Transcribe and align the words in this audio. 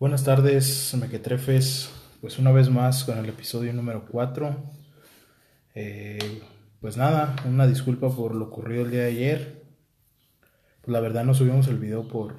Buenas 0.00 0.24
tardes, 0.24 0.94
mequetrefes. 0.98 1.90
Pues 2.22 2.38
una 2.38 2.52
vez 2.52 2.70
más 2.70 3.04
con 3.04 3.18
el 3.18 3.28
episodio 3.28 3.70
número 3.74 4.06
4. 4.10 4.56
Eh, 5.74 6.40
pues 6.80 6.96
nada, 6.96 7.36
una 7.46 7.66
disculpa 7.66 8.08
por 8.08 8.34
lo 8.34 8.46
ocurrido 8.46 8.86
el 8.86 8.90
día 8.92 9.02
de 9.02 9.08
ayer. 9.08 9.62
Pues 10.80 10.90
la 10.90 11.00
verdad 11.00 11.24
no 11.24 11.34
subimos 11.34 11.68
el 11.68 11.78
video 11.78 12.08
por, 12.08 12.36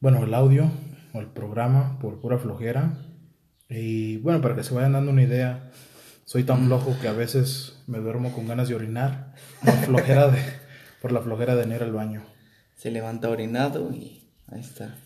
bueno, 0.00 0.24
el 0.24 0.32
audio 0.32 0.70
o 1.12 1.20
el 1.20 1.26
programa 1.26 1.98
por 1.98 2.18
pura 2.18 2.38
flojera. 2.38 2.96
Y 3.68 4.16
bueno, 4.16 4.40
para 4.40 4.56
que 4.56 4.64
se 4.64 4.72
vayan 4.72 4.94
dando 4.94 5.12
una 5.12 5.24
idea, 5.24 5.70
soy 6.24 6.44
tan 6.44 6.64
flojo 6.64 6.96
que 6.98 7.08
a 7.08 7.12
veces 7.12 7.82
me 7.86 7.98
duermo 7.98 8.32
con 8.32 8.48
ganas 8.48 8.70
de 8.70 8.74
orinar 8.74 9.34
por, 9.60 11.12
la 11.12 11.20
flojera 11.20 11.56
de 11.56 11.74
ir 11.74 11.82
al 11.82 11.92
baño. 11.92 12.24
Se 12.74 12.90
levanta 12.90 13.28
orinado 13.28 13.92
y 13.92 14.30
ahí 14.46 14.60
está. 14.60 14.96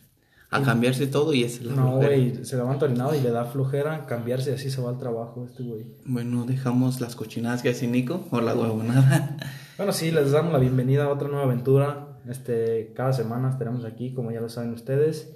A 0.52 0.62
cambiarse 0.62 1.06
todo 1.06 1.32
y 1.32 1.44
es 1.44 1.62
la 1.62 1.74
No, 1.74 1.96
güey, 1.96 2.44
se 2.44 2.56
levanta 2.56 2.84
orinado 2.84 3.14
y 3.14 3.20
le 3.20 3.30
da 3.30 3.46
flojera 3.46 4.04
cambiarse 4.04 4.50
y 4.50 4.54
así 4.54 4.70
se 4.70 4.82
va 4.82 4.90
al 4.90 4.98
trabajo 4.98 5.46
este 5.48 5.62
güey. 5.62 5.86
Bueno, 6.04 6.44
dejamos 6.44 7.00
las 7.00 7.16
cochinadas 7.16 7.62
que 7.62 7.70
hace 7.70 7.86
Nico 7.86 8.26
o 8.30 8.40
la 8.40 8.54
huevonada. 8.54 9.36
Bueno, 9.78 9.94
sí, 9.94 10.10
les 10.10 10.30
damos 10.30 10.52
la 10.52 10.58
bienvenida 10.58 11.04
a 11.04 11.08
otra 11.08 11.28
nueva 11.28 11.44
aventura. 11.44 12.18
Este, 12.28 12.92
cada 12.94 13.12
semana 13.14 13.48
estaremos 13.48 13.84
aquí, 13.84 14.12
como 14.12 14.30
ya 14.30 14.40
lo 14.40 14.48
saben 14.48 14.74
ustedes. 14.74 15.34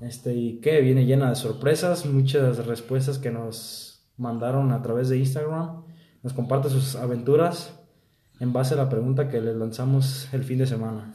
Este, 0.00 0.34
y 0.34 0.60
que 0.60 0.80
viene 0.80 1.04
llena 1.04 1.28
de 1.28 1.36
sorpresas, 1.36 2.06
muchas 2.06 2.66
respuestas 2.66 3.18
que 3.18 3.30
nos 3.30 4.08
mandaron 4.16 4.72
a 4.72 4.82
través 4.82 5.08
de 5.08 5.18
Instagram. 5.18 5.84
Nos 6.22 6.32
comparte 6.32 6.70
sus 6.70 6.96
aventuras 6.96 7.78
en 8.40 8.52
base 8.52 8.74
a 8.74 8.78
la 8.78 8.88
pregunta 8.88 9.28
que 9.28 9.40
les 9.40 9.54
lanzamos 9.54 10.28
el 10.32 10.42
fin 10.42 10.58
de 10.58 10.66
semana. 10.66 11.12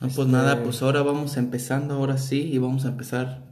No, 0.00 0.08
pues 0.08 0.28
nada, 0.28 0.52
este, 0.52 0.64
pues 0.64 0.82
ahora 0.82 1.02
vamos 1.02 1.36
empezando, 1.36 1.94
ahora 1.94 2.18
sí, 2.18 2.42
y 2.42 2.58
vamos 2.58 2.84
a 2.84 2.88
empezar 2.88 3.48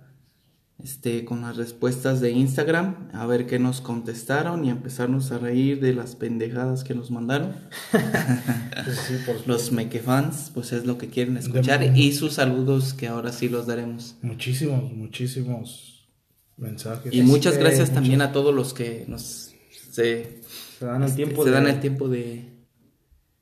este, 0.83 1.25
con 1.25 1.41
las 1.41 1.57
respuestas 1.57 2.21
de 2.21 2.31
Instagram, 2.31 3.09
a 3.13 3.27
ver 3.27 3.47
qué 3.47 3.59
nos 3.59 3.81
contestaron 3.81 4.65
y 4.65 4.71
empezarnos 4.71 5.33
a 5.33 5.39
reír 5.39 5.81
de 5.81 5.95
las 5.95 6.15
pendejadas 6.15 6.85
que 6.85 6.95
nos 6.95 7.11
mandaron. 7.11 7.55
los 9.47 9.73
mequefans, 9.73 10.51
pues 10.55 10.73
es 10.73 10.87
lo 10.87 10.99
que 10.99 11.09
quieren 11.09 11.37
escuchar, 11.37 11.97
y 11.97 12.13
sus 12.13 12.35
saludos 12.35 12.95
que 12.95 13.09
ahora 13.09 13.33
sí 13.33 13.49
los 13.49 13.67
daremos. 13.67 14.17
Muchísimos, 14.23 14.93
muchísimos 14.93 16.07
mensajes. 16.57 17.13
Y 17.13 17.23
muchas 17.23 17.59
gracias 17.59 17.93
también 17.93 18.21
a 18.21 18.33
todos 18.33 18.55
los 18.55 18.73
que 18.73 19.05
nos 19.09 19.55
se, 19.91 20.41
dan 20.81 21.03
el 21.03 21.15
tiempo, 21.15 21.43
se 21.43 21.51
dan 21.51 21.67
el 21.67 21.81
tiempo 21.81 22.09
de 22.09 22.56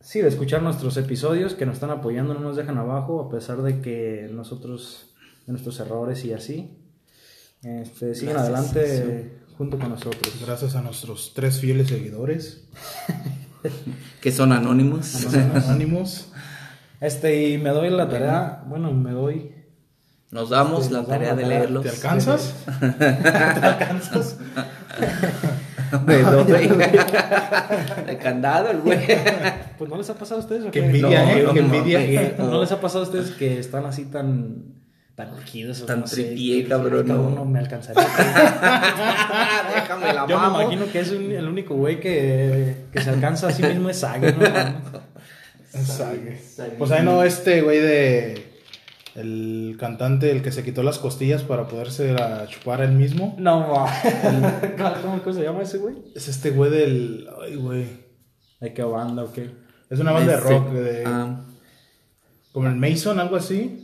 sí, 0.05 0.21
de 0.21 0.29
escuchar 0.29 0.63
nuestros 0.63 0.97
episodios, 0.99 1.55
que 1.55 1.67
nos 1.67 1.75
están 1.75 1.91
apoyando, 1.91 2.35
no 2.35 2.41
nos 2.41 2.57
dejan 2.57 2.79
abajo, 2.79 3.23
a 3.23 3.31
pesar 3.31 3.63
de 3.63 3.81
que 3.81 4.29
nosotros, 4.31 5.15
de 5.47 5.53
nuestros 5.53 5.81
errores 5.81 6.25
y 6.25 6.33
así, 6.33 6.79
este, 7.63 8.15
siguen 8.15 8.37
adelante 8.37 9.41
junto 9.57 9.79
con 9.79 9.89
nosotros. 9.89 10.35
Gracias 10.45 10.77
a 10.77 10.83
nuestros 10.83 11.33
tres 11.35 11.59
fieles 11.59 11.89
seguidores. 11.89 12.69
que 14.21 14.31
son 14.31 14.53
anónimos. 14.53 15.27
anónimos. 15.35 16.29
Este, 17.01 17.51
y 17.51 17.59
me 17.59 17.71
doy 17.71 17.91
la 17.91 18.09
tarea, 18.09 18.63
bueno, 18.67 18.93
me 18.93 19.13
doy... 19.13 19.53
Nos 20.31 20.51
damos 20.51 20.85
este, 20.85 20.95
la 20.95 21.05
tarea 21.07 21.35
de 21.35 21.47
leerlos. 21.47 21.83
¿Te 21.85 21.91
alcanzas? 21.91 22.55
¿Te 22.99 23.07
alcanzas? 23.07 24.37
Me 26.07 26.19
doy. 26.19 26.71
El 28.09 28.19
candado, 28.19 28.71
el 28.71 28.81
güey. 28.81 28.99
Pues 29.79 29.91
no 29.91 29.97
les 29.97 30.09
ha 30.09 30.15
pasado 30.15 30.41
a 30.41 30.45
ustedes. 30.45 30.71
Que 30.71 30.85
envidia, 30.85 31.37
eh, 31.37 31.47
que 31.53 31.59
envidia. 31.59 32.35
No, 32.39 32.61
les 32.61 32.71
ha 32.71 32.81
pasado 32.81 33.01
a 33.05 33.07
ustedes 33.09 33.33
que 33.33 33.59
están 33.59 33.85
así 33.87 34.05
tan 34.05 34.75
tan 35.17 35.33
urgidos. 35.35 35.85
Tan 35.85 36.01
no 36.01 36.07
tripié, 36.07 36.67
cabrón. 36.67 37.09
No. 37.09 37.31
no 37.31 37.45
me 37.45 37.59
alcanzaría. 37.59 38.03
Déjame 39.75 40.13
la 40.13 40.27
Yo 40.29 40.39
me 40.39 40.47
imagino 40.47 40.87
que 40.93 41.01
es 41.01 41.11
el 41.11 41.49
único 41.49 41.75
güey 41.75 41.99
que, 41.99 42.87
que 42.93 43.01
se 43.01 43.11
alcanza 43.11 43.49
a 43.49 43.51
sí 43.51 43.63
mismo 43.65 43.91
es 43.91 43.99
Sage, 43.99 44.33
¿no? 44.33 44.45
Sage. 45.83 46.39
Pues 46.79 46.91
ahí 46.93 47.05
no, 47.05 47.25
este 47.25 47.63
güey 47.63 47.81
de 47.81 48.54
el 49.15 49.77
cantante, 49.79 50.31
el 50.31 50.43
que 50.43 50.51
se 50.51 50.65
quitó 50.65 50.83
las 50.83 50.99
costillas 50.99 51.43
para 51.43 51.69
poderse 51.69 52.13
a 52.13 52.47
chupar 52.49 52.81
él 52.81 52.93
mismo. 52.93 53.37
No, 53.39 53.67
¿Cómo, 55.03 55.33
se 55.33 55.43
llama 55.43 55.63
ese 55.63 55.79
güey? 55.79 55.97
Es 56.15 56.29
este 56.29 56.51
güey 56.51 56.71
del. 56.71 57.29
Ay, 57.43 57.55
güey. 57.55 57.87
¿De 58.61 58.75
qué 58.75 58.83
banda 58.83 59.25
o 59.25 59.33
qué? 59.33 59.51
Es 59.89 60.01
una 60.01 60.13
banda 60.13 60.33
de 60.33 60.41
rock. 60.41 60.73
De, 60.73 61.05
ah. 61.07 61.45
Como 62.53 62.69
el 62.69 62.77
Mason, 62.77 63.21
algo 63.21 63.37
así. 63.37 63.81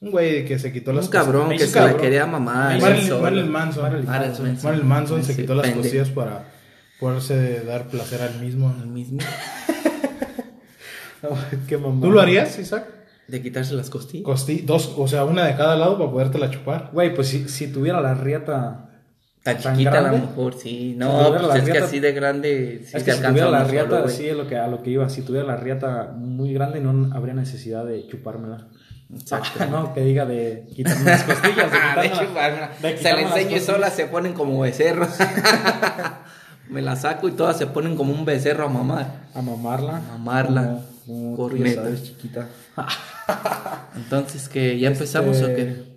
Un 0.00 0.10
güey 0.10 0.44
que 0.44 0.58
se 0.58 0.72
quitó 0.72 0.92
las 0.92 1.06
Un 1.06 1.12
cabrón 1.12 1.50
que 1.50 1.66
se 1.66 1.80
la 1.80 1.96
quería 1.96 2.26
mamar. 2.26 2.80
Marilyn, 2.80 3.50
Manson. 3.50 3.82
Marilyn 3.82 4.86
Manson. 4.86 5.24
se 5.24 5.36
quitó 5.36 5.54
las 5.54 5.70
costillas 5.70 6.10
para 6.10 6.52
poderse 6.98 7.64
dar 7.64 7.88
placer 7.88 8.22
al 8.22 8.40
mismo. 8.40 8.68
Al 8.68 8.88
mismo. 8.88 9.18
qué 11.68 11.78
mamá. 11.78 12.00
¿Tú 12.00 12.10
lo 12.10 12.20
harías, 12.20 12.58
Isaac? 12.58 12.97
De 13.28 13.42
quitarse 13.42 13.74
las 13.74 13.90
costillas. 13.90 14.24
Costi 14.24 14.62
dos, 14.62 14.94
o 14.96 15.06
sea, 15.06 15.26
una 15.26 15.44
de 15.44 15.54
cada 15.54 15.76
lado 15.76 15.98
para 15.98 16.10
podértela 16.10 16.50
chupar. 16.50 16.88
Güey, 16.94 17.14
pues 17.14 17.28
si, 17.28 17.46
si 17.46 17.70
tuviera 17.70 18.00
la 18.00 18.14
riata. 18.14 18.86
Tan, 19.42 19.58
chiquita 19.58 19.98
a 19.98 20.12
lo 20.12 20.18
mejor, 20.18 20.54
sí. 20.54 20.94
No, 20.96 21.36
pues 21.38 21.62
es 21.62 21.70
que 21.70 21.78
así 21.78 22.00
de 22.00 22.12
grande. 22.12 22.82
Sí 22.86 22.96
es 22.96 23.02
que 23.02 23.12
si 23.12 23.22
tuviera 23.22 23.50
la 23.50 23.64
riata, 23.64 24.08
sí, 24.08 24.26
es 24.26 24.36
lo 24.36 24.48
que, 24.48 24.56
a 24.56 24.66
lo 24.66 24.82
que 24.82 24.90
iba. 24.90 25.08
Si 25.10 25.20
tuviera 25.20 25.46
la 25.46 25.56
riata 25.56 26.14
muy 26.16 26.54
grande, 26.54 26.80
no 26.80 27.14
habría 27.14 27.34
necesidad 27.34 27.84
de 27.84 28.06
chupármela. 28.06 28.68
Exacto. 29.12 29.66
no, 29.70 29.92
que 29.92 30.00
diga 30.00 30.24
de 30.24 30.66
quitarme 30.74 31.04
las 31.04 31.24
costillas. 31.24 31.70
De, 31.70 32.12
chupármela. 32.18 32.70
se 32.80 33.12
le 33.12 33.22
enseño 33.22 33.56
y 33.58 33.60
solas 33.60 33.92
se 33.92 34.06
ponen 34.06 34.32
como 34.32 34.58
becerros. 34.60 35.10
Me 36.70 36.82
la 36.82 36.96
saco 36.96 37.28
y 37.28 37.32
todas 37.32 37.58
se 37.58 37.66
ponen 37.66 37.94
como 37.94 38.12
un 38.12 38.24
becerro 38.24 38.66
a 38.66 38.68
mamar. 38.68 39.28
A 39.34 39.42
mamarla. 39.42 39.98
A 39.98 40.18
mamarla. 40.18 40.80
Por 41.36 41.54
chiquita. 41.54 42.48
Entonces, 43.96 44.48
que 44.48 44.78
¿Ya 44.78 44.88
empezamos 44.88 45.40
o 45.42 45.46
qué? 45.46 45.62
Este, 45.62 45.88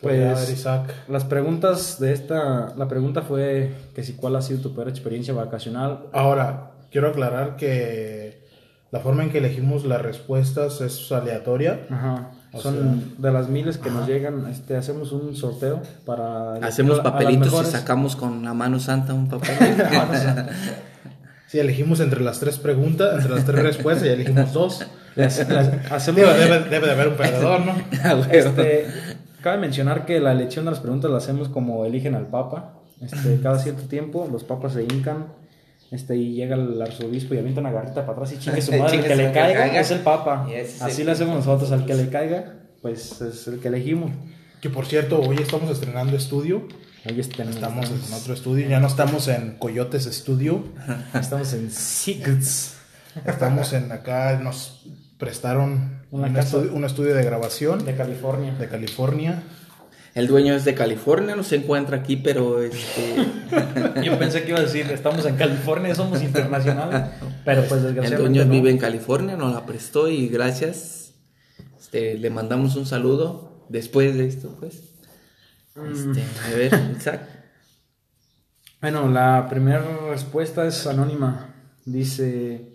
pues, 0.00 0.50
Isaac. 0.50 0.92
las 1.08 1.24
preguntas 1.24 2.00
de 2.00 2.12
esta, 2.12 2.74
la 2.76 2.88
pregunta 2.88 3.22
fue 3.22 3.72
que 3.94 4.02
si 4.02 4.14
cuál 4.14 4.34
ha 4.36 4.42
sido 4.42 4.60
tu 4.60 4.74
peor 4.74 4.88
experiencia 4.88 5.32
vacacional. 5.32 6.06
Ahora, 6.12 6.72
quiero 6.90 7.08
aclarar 7.08 7.56
que 7.56 8.42
la 8.90 9.00
forma 9.00 9.22
en 9.22 9.30
que 9.30 9.38
elegimos 9.38 9.84
las 9.84 10.02
respuestas 10.02 10.80
es 10.80 11.12
aleatoria. 11.12 11.86
Ajá. 11.88 12.30
Son 12.60 13.14
de 13.16 13.32
las 13.32 13.48
miles 13.48 13.78
que 13.78 13.90
nos 13.90 14.06
llegan, 14.06 14.46
este, 14.50 14.76
hacemos 14.76 15.12
un 15.12 15.34
sorteo 15.34 15.80
para... 16.04 16.56
Hacemos 16.56 17.00
papelitos 17.00 17.68
y 17.68 17.70
sacamos 17.70 18.14
con 18.14 18.44
la 18.44 18.52
mano 18.52 18.78
santa 18.78 19.14
un 19.14 19.28
papel. 19.28 19.56
Si 21.52 21.58
elegimos 21.58 22.00
entre 22.00 22.22
las 22.22 22.40
tres 22.40 22.56
preguntas, 22.56 23.16
entre 23.16 23.34
las 23.34 23.44
tres 23.44 23.62
respuestas 23.62 24.08
y 24.08 24.10
elegimos 24.10 24.54
dos. 24.54 24.86
Hacemos... 25.16 26.36
debe, 26.70 26.86
de 26.86 26.90
haber 26.90 27.08
un 27.08 27.16
perdedor, 27.16 27.60
¿no? 27.60 27.74
Ah, 28.04 28.20
este, 28.30 28.86
cabe 29.42 29.58
mencionar 29.58 30.06
que 30.06 30.20
la 30.20 30.32
elección 30.32 30.64
de 30.64 30.70
las 30.70 30.80
preguntas 30.80 31.10
la 31.10 31.18
hacemos 31.18 31.48
como 31.48 31.84
eligen 31.84 32.14
al 32.14 32.26
Papa. 32.28 32.78
Este, 33.00 33.40
cada 33.42 33.58
cierto 33.58 33.82
tiempo 33.88 34.28
los 34.30 34.44
papas 34.44 34.74
se 34.74 34.84
hincan 34.84 35.26
este, 35.92 36.16
y 36.16 36.34
llega 36.34 36.56
el 36.56 36.80
arzobispo 36.80 37.34
y 37.34 37.38
avienta 37.38 37.60
una 37.60 37.70
garrita 37.70 38.06
para 38.06 38.12
atrás 38.12 38.32
y 38.32 38.38
chingue 38.38 38.62
su 38.62 38.72
madre. 38.78 38.96
el 38.96 39.04
que 39.04 39.16
le 39.16 39.32
caiga, 39.32 39.80
es 39.80 39.90
el 39.90 40.00
Papa. 40.00 40.48
Así 40.80 41.04
lo 41.04 41.12
hacemos 41.12 41.34
nosotros. 41.36 41.70
Al 41.70 41.84
que 41.84 41.94
le 41.94 42.08
caiga, 42.08 42.54
pues 42.80 43.20
es 43.20 43.46
el 43.46 43.60
que 43.60 43.68
elegimos. 43.68 44.10
Que 44.60 44.70
por 44.70 44.86
cierto, 44.86 45.20
hoy 45.20 45.36
estamos 45.36 45.70
estrenando 45.70 46.16
estudio. 46.16 46.66
Hoy 47.04 47.18
estamos, 47.20 47.56
estamos 47.56 47.90
en 47.90 48.14
otro 48.14 48.32
estudio. 48.32 48.68
Ya 48.68 48.80
no 48.80 48.86
estamos 48.86 49.28
en 49.28 49.58
Coyotes 49.58 50.04
Studio. 50.04 50.64
estamos 51.12 51.52
en 51.52 51.70
Secrets. 51.70 52.76
Estamos 53.26 53.72
en 53.72 53.92
acá. 53.92 54.40
Nos 54.42 54.86
prestaron 55.22 56.02
un, 56.10 56.36
estudio, 56.36 56.74
un 56.74 56.84
estudio 56.84 57.14
de 57.14 57.22
grabación. 57.22 57.84
De 57.84 57.94
California. 57.94 58.56
De 58.58 58.66
California. 58.66 59.44
El 60.16 60.26
dueño 60.26 60.52
es 60.52 60.64
de 60.64 60.74
California, 60.74 61.36
no 61.36 61.44
se 61.44 61.54
encuentra 61.54 61.98
aquí, 61.98 62.16
pero 62.16 62.60
este... 62.60 63.14
Yo 64.02 64.18
pensé 64.18 64.42
que 64.42 64.48
iba 64.48 64.58
a 64.58 64.62
decir, 64.62 64.90
estamos 64.90 65.24
en 65.24 65.36
California, 65.36 65.94
somos 65.94 66.22
internacionales, 66.24 67.12
pero 67.44 67.62
pues 67.66 67.84
desgraciadamente 67.84 68.40
El 68.40 68.48
dueño 68.48 68.50
vive 68.50 68.70
en 68.72 68.78
California, 68.78 69.36
nos 69.36 69.54
la 69.54 69.64
prestó 69.64 70.08
y 70.08 70.26
gracias. 70.26 71.14
Este, 71.78 72.18
le 72.18 72.28
mandamos 72.28 72.74
un 72.74 72.84
saludo 72.84 73.64
después 73.68 74.18
de 74.18 74.26
esto, 74.26 74.56
pues. 74.58 74.96
Este, 75.76 76.24
a 76.46 76.56
ver, 76.56 76.74
exacto. 76.96 77.32
Bueno, 78.80 79.08
la 79.08 79.46
primera 79.48 79.84
respuesta 80.10 80.66
es 80.66 80.84
anónima. 80.88 81.54
Dice, 81.84 82.72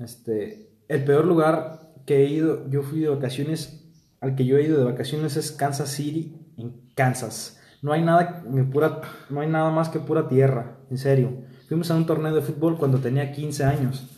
este, 0.00 0.73
el 0.88 1.04
peor 1.04 1.24
lugar 1.24 1.92
que 2.06 2.24
he 2.24 2.28
ido, 2.28 2.68
yo 2.70 2.82
fui 2.82 3.00
de 3.00 3.08
vacaciones, 3.08 3.84
al 4.20 4.34
que 4.34 4.44
yo 4.44 4.56
he 4.56 4.64
ido 4.64 4.78
de 4.78 4.84
vacaciones 4.84 5.36
es 5.36 5.52
Kansas 5.52 5.90
City, 5.90 6.36
en 6.56 6.74
Kansas. 6.94 7.60
No 7.82 7.92
hay 7.92 8.02
nada, 8.02 8.42
pura, 8.72 9.02
no 9.30 9.40
hay 9.40 9.48
nada 9.48 9.70
más 9.70 9.88
que 9.88 9.98
pura 10.00 10.28
tierra, 10.28 10.78
en 10.90 10.98
serio. 10.98 11.42
Fuimos 11.68 11.90
a 11.90 11.96
un 11.96 12.06
torneo 12.06 12.34
de 12.34 12.42
fútbol 12.42 12.78
cuando 12.78 12.98
tenía 12.98 13.32
15 13.32 13.64
años. 13.64 14.13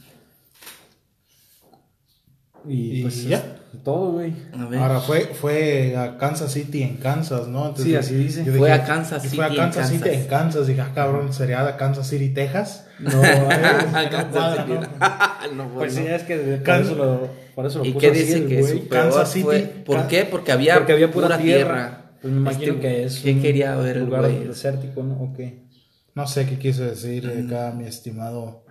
Y, 2.68 2.98
Y 2.98 3.02
pues 3.02 3.24
ya. 3.24 3.36
es 3.38 3.82
todo, 3.84 4.12
güey. 4.12 4.32
A. 4.52 4.82
Ahora 4.82 5.00
fue, 5.00 5.20
fue 5.26 5.96
a 5.96 6.16
Kansas 6.18 6.52
City 6.52 6.82
en 6.82 6.96
Kansas, 6.96 7.46
¿no? 7.48 7.76
Sí, 7.76 7.94
así 7.94 8.14
dice. 8.14 8.44
yo 8.44 8.52
Fue 8.54 8.72
a 8.72 8.84
Kansas 8.84 9.22
City 9.22 9.36
Fue 9.36 9.44
a 9.44 9.48
en 9.48 9.56
Kansas 9.56 9.88
City 9.88 10.00
Kansas. 10.02 10.20
en 10.22 10.26
Kansas. 10.28 10.66
Dije, 10.66 10.80
ah, 10.80 10.92
cabrón, 10.94 11.32
sería 11.32 11.64
de 11.64 11.76
Kansas 11.76 12.06
City, 12.08 12.30
Texas. 12.30 12.86
No, 12.98 13.10
eh, 13.24 14.08
Kansas 14.10 14.56
City. 14.56 14.72
no. 14.72 15.56
No, 15.56 15.68
pues 15.74 15.94
sí, 15.94 16.04
es 16.06 16.22
que 16.24 16.36
por 16.36 16.62
Kansas- 16.64 16.86
eso 16.92 16.96
lo, 16.96 17.28
por 17.54 17.66
eso 17.66 17.78
lo 17.78 17.84
¿Y 17.84 17.92
puso 17.92 18.00
qué 18.00 18.10
así 18.10 18.18
dice 18.20 18.36
el 18.38 18.48
que 18.48 18.60
güey. 18.60 18.72
su 18.72 18.88
Kansas 18.88 19.30
City, 19.30 19.44
fue? 19.44 19.60
¿Por 19.84 20.08
qué? 20.08 20.24
Porque 20.24 20.52
había, 20.52 20.74
Porque 20.76 20.92
había 20.92 21.10
pura, 21.12 21.38
tierra. 21.38 21.42
tierra. 21.42 22.02
Pues 22.20 22.32
me 22.34 22.40
imagino 22.40 22.72
Este, 22.74 22.80
que 22.80 23.04
es 23.04 23.20
¿Qué 23.20 23.32
un 23.32 23.42
quería 23.42 23.76
ver 23.76 23.98
el 23.98 24.04
lugar 24.06 24.22
güey? 24.22 24.44
desértico, 24.44 25.02
¿no? 25.04 25.14
¿O 25.22 25.32
qué? 25.36 25.66
No 26.14 26.26
sé 26.26 26.46
qué 26.46 26.58
quiso 26.58 26.82
decir 26.82 27.24
Mm. 27.26 27.46
acá, 27.46 27.72
mi 27.76 27.86
estimado. 27.86 28.64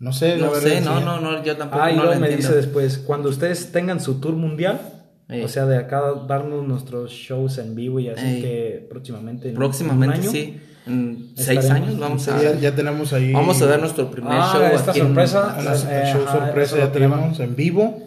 No 0.00 0.12
sé, 0.12 0.36
No 0.36 0.50
verdad, 0.52 0.60
sé, 0.68 0.78
sí. 0.78 0.84
no, 0.84 1.00
no, 1.00 1.20
no, 1.20 1.42
yo 1.42 1.56
tampoco 1.56 1.82
Ah, 1.82 1.90
y 1.90 1.96
no 1.96 2.02
luego 2.04 2.14
lo 2.14 2.20
me 2.20 2.26
entiendo. 2.28 2.48
dice 2.54 2.56
después, 2.66 2.98
cuando 2.98 3.28
ustedes 3.28 3.72
tengan 3.72 4.00
su 4.00 4.20
tour 4.20 4.34
mundial, 4.34 4.80
Ey. 5.28 5.42
o 5.42 5.48
sea, 5.48 5.66
de 5.66 5.76
acá 5.76 6.00
darnos 6.28 6.66
nuestros 6.66 7.10
shows 7.10 7.58
en 7.58 7.74
vivo 7.74 7.98
y 7.98 8.08
así 8.08 8.24
Ey. 8.24 8.40
que 8.42 8.86
próximamente. 8.88 9.48
en 9.48 9.54
Próximamente, 9.56 10.18
un 10.18 10.22
año, 10.22 10.30
sí. 10.30 10.60
En 10.86 11.32
seis 11.36 11.68
años 11.68 11.98
vamos 11.98 12.26
a... 12.28 12.40
ya, 12.40 12.54
ya 12.54 12.74
tenemos 12.74 13.12
ahí. 13.12 13.32
Vamos 13.32 13.60
a 13.60 13.66
dar 13.66 13.78
nuestro 13.80 14.10
primer 14.10 14.32
Ah, 14.34 14.50
show 14.54 14.62
esta 14.74 14.90
aquí 14.92 15.00
en- 15.00 15.06
sorpresa. 15.06 15.56
una- 15.60 15.72
el 15.72 15.76
Eh, 15.76 16.12
show 16.12 16.22
ajá, 16.26 16.38
sorpresa, 16.46 16.78
ya 16.78 16.92
tenemos 16.92 17.40
en 17.40 17.56
vivo. 17.56 18.02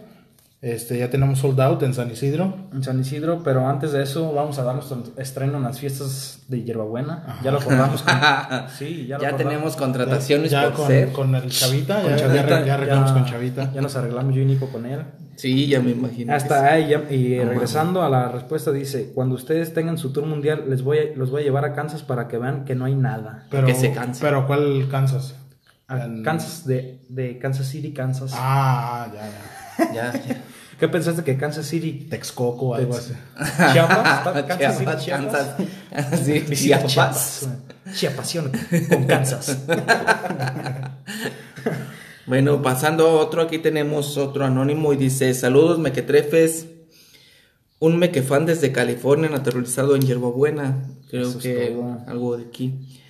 Este, 0.62 1.00
ya 1.00 1.10
tenemos 1.10 1.40
sold 1.40 1.60
out 1.60 1.82
en 1.82 1.96
San 1.96 2.12
Isidro. 2.12 2.54
En 2.72 2.84
San 2.84 3.00
Isidro, 3.00 3.42
pero 3.44 3.68
antes 3.68 3.94
de 3.94 4.04
eso 4.04 4.32
vamos 4.32 4.60
a 4.60 4.64
dar 4.64 4.76
nuestro 4.76 5.02
estreno 5.18 5.58
en 5.58 5.64
las 5.64 5.80
fiestas 5.80 6.44
de 6.50 6.62
Hierbabuena. 6.64 7.40
Ya 7.44 7.50
lo 7.50 7.58
acordamos. 7.58 8.04
con- 8.04 8.14
sí, 8.78 9.08
ya 9.08 9.18
Ya 9.18 9.32
lo 9.32 9.38
tenemos 9.38 9.76
contrataciones 9.76 10.52
ya 10.52 10.66
por 10.66 10.74
con, 10.74 10.88
ser. 10.88 11.12
con 11.14 11.34
el 11.34 11.50
Chavita, 11.50 12.02
Con 12.04 12.12
ya, 12.12 12.18
Chavita, 12.18 12.60
ya, 12.60 12.66
ya 12.66 12.74
arreglamos 12.76 13.12
con 13.12 13.26
Chavita. 13.26 13.72
Ya 13.74 13.82
nos 13.82 13.96
arreglamos 13.96 14.36
yo 14.36 14.42
y 14.42 14.46
Nico 14.46 14.68
con 14.72 14.86
él. 14.86 15.04
Sí, 15.36 15.66
ya 15.68 15.80
me 15.80 15.92
imagino. 15.92 16.28
que 16.28 16.36
Hasta 16.36 16.64
ahí, 16.72 16.90
ya- 16.90 17.12
y 17.12 17.40
regresando 17.40 18.04
a 18.04 18.10
la 18.10 18.30
respuesta, 18.30 18.72
dice: 18.72 19.14
Cuando 19.16 19.34
ustedes 19.34 19.74
tengan 19.74 19.98
su 19.98 20.14
tour 20.14 20.28
mundial, 20.28 20.66
les 20.70 20.84
voy 20.84 21.00
a, 21.00 21.02
los 21.18 21.32
voy 21.32 21.42
a 21.42 21.44
llevar 21.46 21.66
a 21.66 21.74
Kansas 21.74 22.04
para 22.04 22.28
que 22.28 22.38
vean 22.38 22.66
que 22.66 22.76
no 22.76 22.86
hay 22.86 22.94
nada. 22.94 23.48
Pero, 23.50 23.66
Que 23.66 23.74
se 23.74 23.92
canse. 23.94 24.22
Pero 24.24 24.46
¿cuál 24.46 24.88
Kansas? 24.92 25.34
A 25.88 26.04
En- 26.06 26.22
Kansas, 26.22 26.68
de, 26.68 27.02
de 27.10 27.40
Kansas 27.40 27.66
City, 27.66 27.94
Kansas. 27.94 28.32
Ah, 28.36 29.08
ya, 29.12 29.22
ya. 29.22 29.32
Ya, 29.94 30.14
ya. 30.14 30.42
¿Qué 30.80 30.88
pensaste 30.88 31.24
que 31.24 31.38
Kansas 31.38 31.68
City? 31.68 32.08
Texcoco 32.10 32.70
o 32.70 32.74
algo 32.74 32.96
así. 32.96 33.14
Chiapas, 33.74 34.18
¿Está 34.18 34.48
Kansas 34.48 34.78
City, 34.78 34.92
Chiapas. 34.98 35.56
Kansas. 35.92 36.20
Sí, 36.26 36.40
Visita 36.40 36.86
Chiapas. 36.86 37.40
Chiapas. 37.40 37.94
Chiapasión 37.94 38.52
con 38.90 39.04
Kansas. 39.06 39.58
Bueno, 42.26 42.62
pasando 42.62 43.08
a 43.08 43.14
otro, 43.14 43.42
aquí 43.42 43.58
tenemos 43.58 44.18
otro 44.18 44.46
anónimo 44.46 44.94
y 44.94 44.96
dice, 44.96 45.34
saludos 45.34 45.80
mequetrefes, 45.80 46.68
un 47.80 47.98
mequefan 47.98 48.46
desde 48.46 48.72
California 48.72 49.30
naturalizado 49.30 49.96
en 49.96 50.04
Hierbabuena, 50.04 50.84
creo 51.10 51.28
Eso 51.28 51.38
es 51.40 51.44
que 51.44 51.78
algo 52.08 52.38
de 52.38 52.46
aquí. 52.46 53.01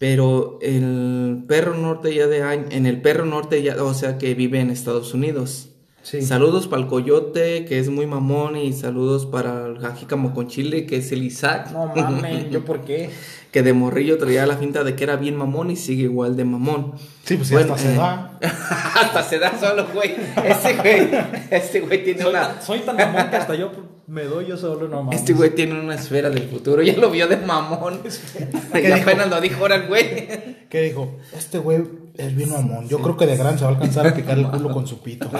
Pero 0.00 0.58
el 0.62 1.44
perro 1.46 1.74
norte 1.76 2.14
ya 2.14 2.26
de 2.26 2.42
año, 2.42 2.64
en 2.70 2.86
el 2.86 3.02
perro 3.02 3.26
norte 3.26 3.62
ya, 3.62 3.84
o 3.84 3.92
sea 3.92 4.16
que 4.16 4.34
vive 4.34 4.58
en 4.58 4.70
Estados 4.70 5.12
Unidos. 5.12 5.69
Sí. 6.02 6.22
Saludos 6.22 6.66
para 6.66 6.82
el 6.82 6.88
coyote, 6.88 7.66
que 7.66 7.78
es 7.78 7.90
muy 7.90 8.06
mamón, 8.06 8.56
y 8.56 8.72
saludos 8.72 9.26
para 9.26 9.66
el 9.66 9.78
jajícamo 9.78 10.32
con 10.34 10.48
chile, 10.48 10.86
que 10.86 10.96
es 10.96 11.12
el 11.12 11.22
Isaac. 11.22 11.70
No 11.72 11.92
mames, 11.94 12.48
¿yo 12.50 12.64
por 12.64 12.80
qué? 12.84 13.10
que 13.52 13.62
de 13.64 13.72
morrillo 13.72 14.16
traía 14.16 14.46
la 14.46 14.56
finta 14.56 14.84
de 14.84 14.94
que 14.94 15.02
era 15.02 15.16
bien 15.16 15.34
mamón 15.36 15.72
y 15.72 15.76
sigue 15.76 16.04
igual 16.04 16.36
de 16.36 16.44
mamón. 16.44 16.92
Sí, 17.24 17.36
pues 17.36 17.50
Bueno, 17.50 17.74
hasta 17.74 17.84
se 17.88 17.94
eh, 17.94 17.96
da. 17.98 18.38
hasta 18.94 19.22
se 19.24 19.38
da 19.40 19.58
solo, 19.58 19.88
güey. 19.92 20.14
Ese 20.44 20.74
güey, 20.76 21.08
este 21.50 21.80
güey 21.80 22.04
tiene 22.04 22.22
Soy, 22.22 22.30
una, 22.30 22.40
tan- 22.48 22.62
soy 22.62 22.78
tan 22.80 22.96
mamón 22.96 23.28
que 23.28 23.36
hasta 23.36 23.54
yo 23.56 23.72
me 24.06 24.22
doy 24.22 24.46
yo 24.46 24.56
solo, 24.56 24.86
no 24.86 25.02
mames. 25.02 25.18
este 25.18 25.32
güey 25.32 25.50
tiene 25.52 25.78
una 25.80 25.96
esfera 25.96 26.30
del 26.30 26.48
futuro. 26.48 26.80
Ya 26.80 26.96
lo 26.96 27.10
vio 27.10 27.26
de 27.26 27.38
mamón. 27.38 27.98
¿Qué 28.72 28.80
y 28.80 28.86
dijo? 28.86 28.96
apenas 29.02 29.28
lo 29.28 29.40
dijo 29.40 29.60
ahora 29.62 29.74
el 29.74 29.88
güey. 29.88 30.66
¿Qué 30.70 30.82
dijo? 30.82 31.16
Este 31.36 31.58
güey 31.58 31.82
es 32.26 32.36
bien 32.36 32.50
mamón. 32.50 32.88
Yo 32.88 32.98
creo 33.00 33.16
que 33.16 33.26
de 33.26 33.36
gran 33.36 33.58
se 33.58 33.64
va 33.64 33.70
a 33.70 33.74
alcanzar 33.74 34.06
a 34.06 34.14
picar 34.14 34.38
el 34.38 34.48
culo 34.48 34.70
con 34.72 34.86
su 34.86 35.00
pito. 35.00 35.30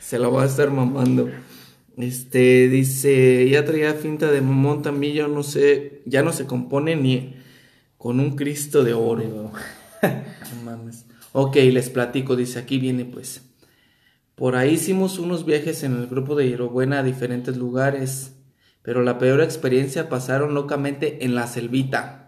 Se 0.00 0.18
lo 0.18 0.32
va 0.32 0.44
a 0.44 0.46
estar 0.46 0.70
mamando. 0.70 1.28
Este 1.96 2.68
dice, 2.68 3.48
ya 3.48 3.64
traía 3.64 3.94
finta 3.94 4.30
de 4.30 4.40
mamón 4.40 4.82
también, 4.82 5.14
yo 5.14 5.28
no 5.28 5.42
sé, 5.42 6.02
ya 6.04 6.22
no 6.22 6.32
se 6.32 6.44
compone 6.44 6.94
ni 6.94 7.36
con 7.96 8.20
un 8.20 8.36
Cristo 8.36 8.84
de 8.84 8.94
oro. 8.94 9.52
No 10.02 10.62
mames. 10.62 11.06
Ok, 11.32 11.56
les 11.56 11.90
platico, 11.90 12.36
dice, 12.36 12.58
aquí 12.58 12.78
viene 12.78 13.04
pues. 13.04 13.42
Por 14.36 14.54
ahí 14.54 14.74
hicimos 14.74 15.18
unos 15.18 15.46
viajes 15.46 15.82
en 15.82 15.96
el 15.96 16.06
grupo 16.06 16.36
de 16.36 16.46
Hierobuena 16.46 16.98
a 16.98 17.02
diferentes 17.02 17.56
lugares, 17.56 18.34
pero 18.82 19.02
la 19.02 19.18
peor 19.18 19.40
experiencia 19.40 20.10
pasaron 20.10 20.54
locamente 20.54 21.24
en 21.24 21.34
la 21.34 21.46
selvita, 21.46 22.25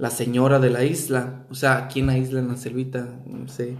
la 0.00 0.08
señora 0.10 0.58
de 0.58 0.70
la 0.70 0.82
isla, 0.84 1.44
o 1.50 1.54
sea, 1.54 1.76
aquí 1.76 2.00
en 2.00 2.06
la 2.06 2.16
isla, 2.16 2.40
en 2.40 2.48
la 2.48 2.56
selvita, 2.56 3.06
no 3.26 3.46
sé. 3.48 3.74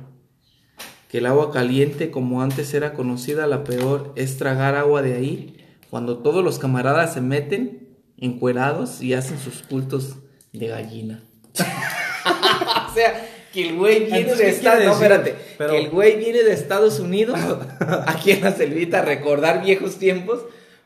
Que 1.08 1.18
el 1.18 1.26
agua 1.26 1.50
caliente, 1.50 2.10
como 2.10 2.42
antes 2.42 2.74
era 2.74 2.92
conocida, 2.92 3.46
la 3.46 3.64
peor 3.64 4.12
es 4.16 4.36
tragar 4.36 4.74
agua 4.76 5.00
de 5.00 5.14
ahí, 5.14 5.56
cuando 5.88 6.18
todos 6.18 6.44
los 6.44 6.58
camaradas 6.58 7.14
se 7.14 7.22
meten 7.22 7.88
encuerados 8.18 9.00
y 9.00 9.14
hacen 9.14 9.38
sus 9.38 9.62
cultos 9.62 10.16
de 10.52 10.66
gallina. 10.68 11.22
o 11.54 12.94
sea, 12.94 13.26
que 13.52 13.68
el 13.70 13.76
güey 13.76 14.00
viene 14.00 14.18
Entonces, 14.20 14.38
de 14.38 14.44
¿qué 14.44 14.50
Estados 14.50 14.84
no, 14.84 14.92
espérate, 14.92 15.34
Pero- 15.56 15.72
que 15.72 15.78
el 15.80 15.88
güey 15.90 16.18
viene 16.18 16.42
de 16.42 16.52
Estados 16.52 17.00
Unidos 17.00 17.38
aquí 18.06 18.32
en 18.32 18.42
la 18.42 18.52
selvita 18.52 18.98
a 18.98 19.04
recordar 19.06 19.64
viejos 19.64 19.96
tiempos, 19.96 20.40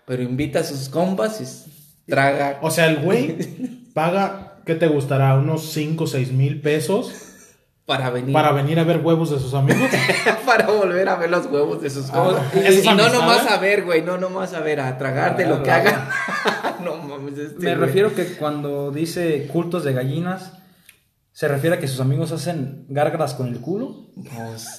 pero 0.06 0.22
invita 0.22 0.60
a 0.60 0.64
sus 0.64 0.88
compas 0.88 1.40
y 1.40 2.10
traga. 2.10 2.60
O 2.62 2.70
sea, 2.70 2.86
el 2.86 2.98
güey 2.98 3.36
paga, 3.94 4.53
¿qué 4.66 4.74
te 4.74 4.86
gustará? 4.88 5.34
Unos 5.34 5.72
5 5.72 6.04
o 6.04 6.06
6 6.06 6.32
mil 6.32 6.60
pesos 6.60 7.12
para 7.86 8.08
venir 8.10 8.32
para 8.32 8.50
venir 8.52 8.78
a 8.80 8.84
ver 8.84 8.98
huevos 9.04 9.30
de 9.30 9.38
sus 9.38 9.52
amigos. 9.54 9.90
para 10.46 10.66
volver 10.68 11.08
a 11.08 11.16
ver 11.16 11.30
los 11.30 11.46
huevos 11.46 11.82
de 11.82 11.90
sus 11.90 12.08
Ah. 12.12 12.42
¿eso 12.54 12.60
es 12.66 12.84
y 12.84 12.88
no 12.88 13.08
nomás 13.10 13.46
a 13.46 13.58
ver, 13.58 13.84
güey, 13.84 14.02
no 14.02 14.16
nomás 14.16 14.54
a 14.54 14.60
ver, 14.60 14.80
a 14.80 14.96
tragar 14.96 15.36
de 15.36 15.46
lo 15.46 15.62
que 15.62 15.70
Ah, 15.70 15.76
hagan. 15.76 16.08
no 16.84 16.96
mames, 16.96 17.36
este 17.38 17.58
Me 17.58 17.74
güey. 17.74 17.86
refiero 17.86 18.14
que 18.14 18.24
cuando 18.36 18.90
dice 18.90 19.46
cultos 19.52 19.84
de 19.84 19.92
gallinas, 19.92 20.52
se 21.32 21.48
refiere 21.48 21.76
a 21.76 21.80
que 21.80 21.88
sus 21.88 22.00
amigos 22.00 22.30
hacen 22.32 22.86
gárgaras 22.88 23.34
con 23.34 23.48
el 23.48 23.60
culo 23.60 24.06
Pues, 24.16 24.78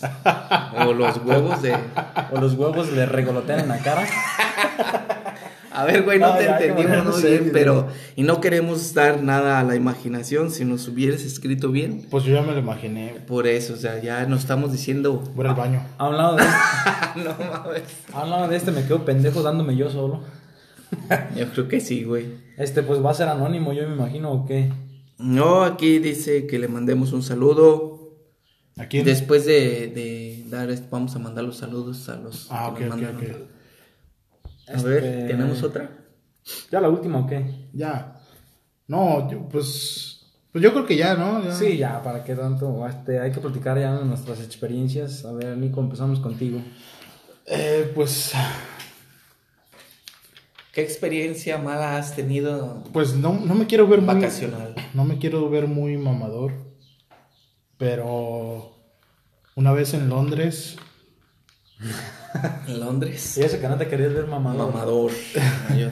o 0.88 0.94
los 0.94 1.18
huevos 1.26 1.62
de. 1.62 1.76
o 2.32 2.40
los 2.40 2.54
huevos 2.54 2.92
le 2.92 3.06
regolotean 3.06 3.60
en 3.60 3.68
la 3.68 3.78
cara. 3.80 4.08
A 5.75 5.86
ver, 5.86 6.03
güey, 6.03 6.20
no 6.20 6.27
Ah, 6.27 6.38
te 6.38 6.46
ya, 6.46 6.58
entendimos 6.60 7.20
sí, 7.22 7.27
bien, 7.27 7.50
pero. 7.53 7.88
Y 8.15 8.24
no 8.24 8.39
queremos 8.41 8.94
dar 8.94 9.22
nada 9.22 9.60
a 9.60 9.63
la 9.63 9.75
imaginación. 9.75 10.51
Si 10.51 10.63
nos 10.65 10.88
hubieras 10.88 11.24
escrito 11.24 11.72
bien, 11.72 12.05
Pues 12.10 12.24
yo 12.24 12.34
ya 12.34 12.41
me 12.41 12.53
lo 12.53 12.60
imaginé. 12.60 13.15
por 13.27 13.46
eso, 13.48 13.74
o 13.74 13.77
sea, 13.77 14.01
ya 14.01 14.25
nos 14.25 14.41
estamos 14.41 14.72
diciendo. 14.72 15.22
Voy 15.36 15.46
al 15.48 15.55
baño. 15.55 15.84
A 15.98 16.10
un 16.10 16.17
lado 16.17 16.36
de 16.38 16.44
este, 16.44 17.24
no 17.24 17.36
mames. 17.51 17.84
a 18.13 18.24
un 18.24 18.29
lado 18.29 18.48
de 18.48 18.55
este 18.58 18.72
me 18.72 18.84
quedo 18.84 19.03
pendejo 19.05 19.41
dándome 19.44 19.75
yo 19.75 19.89
solo. 19.89 20.22
Yo 21.36 21.50
creo 21.51 21.67
que 21.67 21.79
sí, 21.82 22.03
güey. 22.03 22.27
Este 22.58 22.82
pues 22.84 23.03
va 23.03 23.12
a 23.12 23.13
ser 23.13 23.27
anónimo, 23.27 23.74
yo 23.74 23.88
me 23.89 23.96
imagino, 23.96 24.32
o 24.32 24.46
qué. 24.46 24.72
No, 25.17 25.63
aquí 25.63 26.00
dice 26.00 26.46
que 26.48 26.58
le 26.60 26.67
mandemos 26.67 27.12
un 27.12 27.22
saludo. 27.24 28.17
¿A 28.77 28.86
quién? 28.86 29.03
Después 29.03 29.46
de, 29.46 29.88
de 29.94 30.44
dar, 30.48 30.70
esto, 30.70 30.88
vamos 30.91 31.15
a 31.15 31.20
mandar 31.20 31.44
los 31.44 31.58
saludos 31.58 32.08
a 32.08 32.17
los. 32.17 32.48
Ah, 32.51 32.74
que 32.77 32.88
ok, 32.88 32.96
nos. 32.96 33.12
A 34.67 34.81
ver, 34.81 35.03
Este- 35.03 35.27
¿tenemos 35.27 35.62
otra? 35.63 35.89
¿Ya 36.72 36.79
la 36.79 36.89
última 36.89 37.19
o 37.19 37.27
qué? 37.27 37.69
Ya. 37.74 38.19
No, 38.88 39.29
yo, 39.29 39.48
pues. 39.50 40.12
Pues 40.51 40.63
yo 40.63 40.72
creo 40.72 40.86
que 40.86 40.95
ya, 40.95 41.15
¿no? 41.15 41.43
Ya. 41.43 41.53
Sí, 41.53 41.77
ya, 41.77 42.01
¿para 42.01 42.24
qué 42.24 42.36
tanto? 42.36 42.88
Este, 42.88 43.19
hay 43.19 43.31
que 43.31 43.39
platicar 43.41 43.77
ya 43.79 43.91
nuestras 44.00 44.39
experiencias. 44.41 45.25
A 45.25 45.34
ver, 45.34 45.57
Nico, 45.57 45.81
empezamos 45.81 46.19
contigo. 46.19 46.60
Eh, 47.45 47.91
pues. 47.93 48.31
¿Qué 50.72 50.81
experiencia 50.81 51.57
mala 51.57 51.98
has 51.98 52.15
tenido 52.15 52.84
Pues 52.91 53.15
no, 53.15 53.34
no 53.34 53.55
me 53.55 53.65
quiero 53.65 53.88
ver 53.88 54.01
muy. 54.01 54.13
vacacional? 54.15 54.75
No 54.93 55.05
me 55.05 55.17
quiero 55.17 55.50
ver 55.50 55.67
muy 55.67 55.98
mamador. 55.98 56.51
Pero. 57.77 58.72
Una 59.55 59.72
vez 59.72 59.93
en 59.93 60.10
Londres. 60.10 60.77
En 62.67 62.79
Londres. 62.79 63.38
Y 63.38 63.41
eso 63.44 63.60
que 63.60 63.67
no 63.67 63.77
te 63.77 63.88
querías 63.88 64.13
ver 64.13 64.27
mamado. 64.27 64.67
Mamador. 64.67 65.12
Yo- 65.77 65.89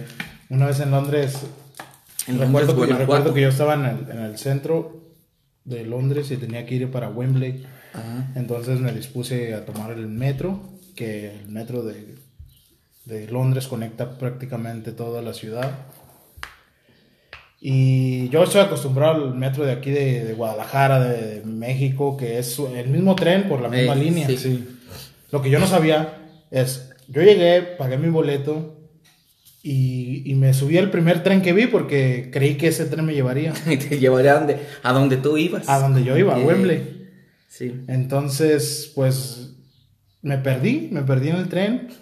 Una 0.50 0.66
vez 0.68 0.80
en 0.80 0.92
Londres. 0.92 1.40
En 2.28 2.40
recuerdo, 2.40 2.44
Londres, 2.44 2.68
que, 2.68 2.74
Guanajuato. 2.74 3.00
recuerdo 3.00 3.34
que 3.34 3.42
yo 3.42 3.50
estaba 3.50 3.74
en 3.74 3.86
el, 3.86 4.10
en 4.12 4.20
el 4.24 4.38
centro 4.38 5.02
de 5.66 5.84
Londres 5.86 6.32
y 6.32 6.38
tenía 6.38 6.66
que 6.66 6.76
ir 6.76 6.90
para 6.92 7.10
Wembley. 7.10 7.66
Ajá. 7.94 8.32
Entonces 8.36 8.80
me 8.80 8.92
dispuse 8.94 9.54
a 9.54 9.66
tomar 9.66 9.92
el 9.92 10.08
metro, 10.08 10.62
que 10.96 11.40
el 11.42 11.50
metro 11.50 11.84
de, 11.84 12.16
de 13.06 13.28
Londres 13.28 13.68
conecta 13.68 14.18
prácticamente 14.18 14.92
toda 14.94 15.22
la 15.22 15.34
ciudad. 15.34 15.72
Y 17.60 18.28
yo 18.30 18.44
estoy 18.44 18.62
acostumbrado 18.62 19.16
al 19.26 19.36
metro 19.36 19.66
de 19.66 19.72
aquí 19.72 19.90
de, 19.92 20.26
de 20.26 20.34
Guadalajara, 20.34 21.00
de, 21.00 21.42
México, 21.46 22.18
que 22.18 22.38
es 22.40 22.60
el 22.60 22.90
mismo 22.90 23.16
tren 23.16 23.48
por 23.48 23.62
la 23.62 23.70
misma 23.70 23.94
Eh, 23.94 23.98
línea. 23.98 24.28
sí. 24.38 24.68
Lo 25.32 25.42
que 25.42 25.50
yo 25.50 25.60
no 25.60 25.68
sabía 25.68 26.23
es, 26.54 26.94
yo 27.10 27.22
llegué, 27.22 27.62
pagué 27.78 27.98
mi 27.98 28.10
boleto 28.10 28.80
y, 29.62 30.24
y 30.30 30.36
me 30.36 30.54
subí 30.54 30.78
al 30.78 30.92
primer 30.92 31.24
tren 31.24 31.42
que 31.42 31.52
vi 31.54 31.68
porque 31.68 32.30
creí 32.32 32.56
que 32.56 32.68
ese 32.68 32.86
tren 32.86 33.06
me 33.06 33.14
llevaría 33.14 33.54
Y 33.70 33.78
te 33.78 34.00
llevaría 34.00 34.32
a 34.34 34.40
donde, 34.40 34.58
a 34.84 34.94
donde 34.94 35.18
tú 35.18 35.38
ibas. 35.38 35.68
a 35.68 35.80
donde 35.80 36.04
yo 36.04 36.18
iba, 36.18 36.36
a 36.36 36.40
Wembley. 36.40 37.02
Sí. 37.50 37.84
Entonces, 37.88 38.92
pues 38.96 39.56
me 40.22 40.38
perdí, 40.38 40.88
me 40.92 41.02
perdí 41.04 41.30
en 41.30 41.36
el 41.36 41.50
tren, 41.50 41.88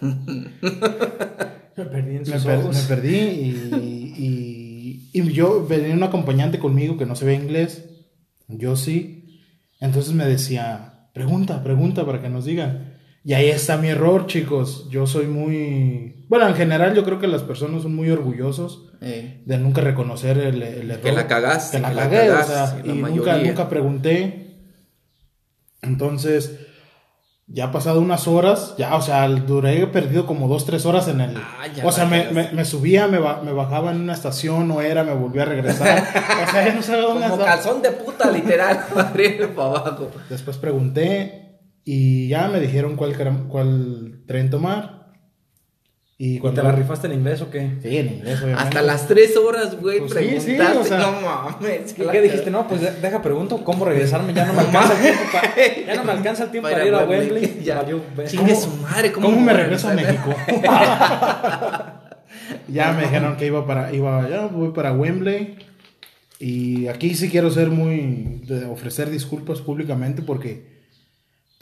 Me 1.76 1.84
perdí 1.86 2.16
en 2.16 2.22
me, 2.22 2.24
sus 2.26 2.44
per- 2.44 2.58
ojos. 2.58 2.76
me 2.76 2.82
perdí 2.82 3.16
y, 3.16 5.10
y, 5.12 5.20
y 5.20 5.32
yo 5.32 5.66
venía 5.66 5.94
un 5.94 6.02
acompañante 6.02 6.58
conmigo 6.58 6.98
que 6.98 7.06
no 7.06 7.16
se 7.16 7.24
ve 7.24 7.34
inglés, 7.34 7.84
yo 8.48 8.76
sí, 8.76 9.40
entonces 9.80 10.12
me 10.12 10.26
decía, 10.26 11.08
pregunta, 11.14 11.62
pregunta 11.64 12.04
para 12.04 12.20
que 12.20 12.28
nos 12.28 12.44
digan. 12.44 12.91
Y 13.24 13.34
ahí 13.34 13.48
está 13.50 13.76
mi 13.76 13.88
error, 13.88 14.26
chicos. 14.26 14.88
Yo 14.90 15.06
soy 15.06 15.26
muy... 15.26 16.26
Bueno, 16.28 16.48
en 16.48 16.54
general 16.56 16.92
yo 16.94 17.04
creo 17.04 17.20
que 17.20 17.28
las 17.28 17.42
personas 17.42 17.82
son 17.82 17.94
muy 17.94 18.10
orgullosos 18.10 18.88
Eh, 19.00 19.42
de 19.46 19.58
nunca 19.58 19.80
reconocer 19.80 20.38
el, 20.38 20.62
el 20.62 20.90
error. 20.90 21.02
Que 21.02 21.12
la 21.12 21.26
cagaste, 21.28 21.76
Que 21.76 21.82
la 21.82 21.88
que 21.90 21.94
la 21.94 22.08
cagaste, 22.10 22.52
o 22.52 22.54
sea, 22.56 22.76
la 22.84 22.92
y 22.92 22.98
nunca, 22.98 23.36
nunca 23.38 23.68
pregunté. 23.68 24.56
Entonces, 25.82 26.58
ya 27.48 27.66
ha 27.66 27.72
pasado 27.72 28.00
unas 28.00 28.28
horas, 28.28 28.74
ya, 28.78 28.94
o 28.96 29.02
sea, 29.02 29.28
duré 29.28 29.86
perdido 29.88 30.26
como 30.26 30.48
dos, 30.48 30.64
tres 30.64 30.86
horas 30.86 31.08
en 31.08 31.20
el... 31.20 31.36
Ah, 31.36 31.66
o 31.84 31.90
sea, 31.92 32.06
me, 32.06 32.30
me, 32.30 32.50
me 32.52 32.64
subía, 32.64 33.08
me, 33.08 33.18
ba- 33.18 33.42
me 33.44 33.52
bajaba 33.52 33.90
en 33.90 34.00
una 34.00 34.12
estación, 34.14 34.68
no 34.68 34.80
era, 34.80 35.02
me 35.04 35.12
volvía 35.14 35.42
a 35.42 35.46
regresar. 35.46 36.02
o 36.46 36.50
sea, 36.50 36.66
ya 36.66 36.74
no 36.74 36.82
sabía 36.82 37.02
dónde 37.02 37.22
como 37.28 37.34
estaba. 37.34 37.56
calzón 37.56 37.82
de 37.82 37.90
puta, 37.90 38.30
literal. 38.30 38.84
para 38.94 39.08
arriba 39.08 39.44
y 39.44 39.48
para 39.56 39.68
abajo. 39.68 40.10
Después 40.30 40.56
pregunté 40.56 41.41
y 41.84 42.28
ya 42.28 42.48
me 42.48 42.60
dijeron 42.60 42.96
cuál, 42.96 43.16
cuál 43.48 44.20
tren 44.26 44.50
tomar. 44.50 45.02
Y 46.18 46.36
¿Y 46.36 46.38
cuando 46.38 46.60
te 46.62 46.68
la 46.68 46.72
rifaste 46.74 47.08
en 47.08 47.14
inglés 47.14 47.40
o 47.42 47.50
qué? 47.50 47.78
Sí, 47.82 47.96
en 47.96 48.06
inglés, 48.12 48.38
obviamente. 48.40 48.62
Hasta 48.62 48.82
las 48.82 49.08
tres 49.08 49.36
horas, 49.36 49.76
güey, 49.80 49.98
Pues 49.98 50.12
sí, 50.12 50.40
sí, 50.40 50.56
o 50.60 50.84
sea- 50.84 50.98
no 50.98 51.20
mames. 51.20 51.92
¿Qué, 51.94 52.06
qué 52.06 52.20
dijiste? 52.20 52.48
No, 52.48 52.68
pues 52.68 52.80
de- 52.80 52.92
deja 53.00 53.20
pregunto 53.22 53.64
cómo 53.64 53.84
regresarme. 53.84 54.32
Ya 54.32 54.46
no 54.46 54.52
me 54.52 54.60
alcanza 54.60 54.94
el 54.94 55.00
tiempo 55.02 55.22
para, 55.32 55.56
ya 55.86 55.94
no 55.96 56.04
me 56.04 56.12
alcanza 56.12 56.44
el 56.44 56.50
tiempo 56.52 56.68
Para 56.70 56.84
para 56.84 56.88
ir 56.88 56.94
a 56.94 57.04
Wembley, 57.04 57.60
ya. 57.64 57.84
Chingue 58.26 58.54
¿Cómo- 58.54 58.60
su 58.60 58.70
madre, 58.76 59.10
¿cómo, 59.10 59.26
¿Cómo 59.30 59.40
me 59.40 59.52
regreso 59.52 59.88
a? 59.88 59.94
México? 59.94 60.32
ya 62.68 62.92
me 62.92 63.02
dijeron 63.02 63.36
que 63.36 63.46
iba 63.46 63.66
para, 63.66 63.92
iba, 63.92 64.28
ya 64.28 64.46
voy 64.46 64.70
para 64.72 64.92
Wembley. 64.92 65.56
Y 66.38 66.88
aquí 66.88 67.14
sí 67.14 67.28
quiero 67.30 67.50
ser 67.50 67.68
muy, 67.70 68.42
ofrecer 68.70 69.10
disculpas 69.10 69.60
públicamente 69.60 70.22
porque 70.22 70.71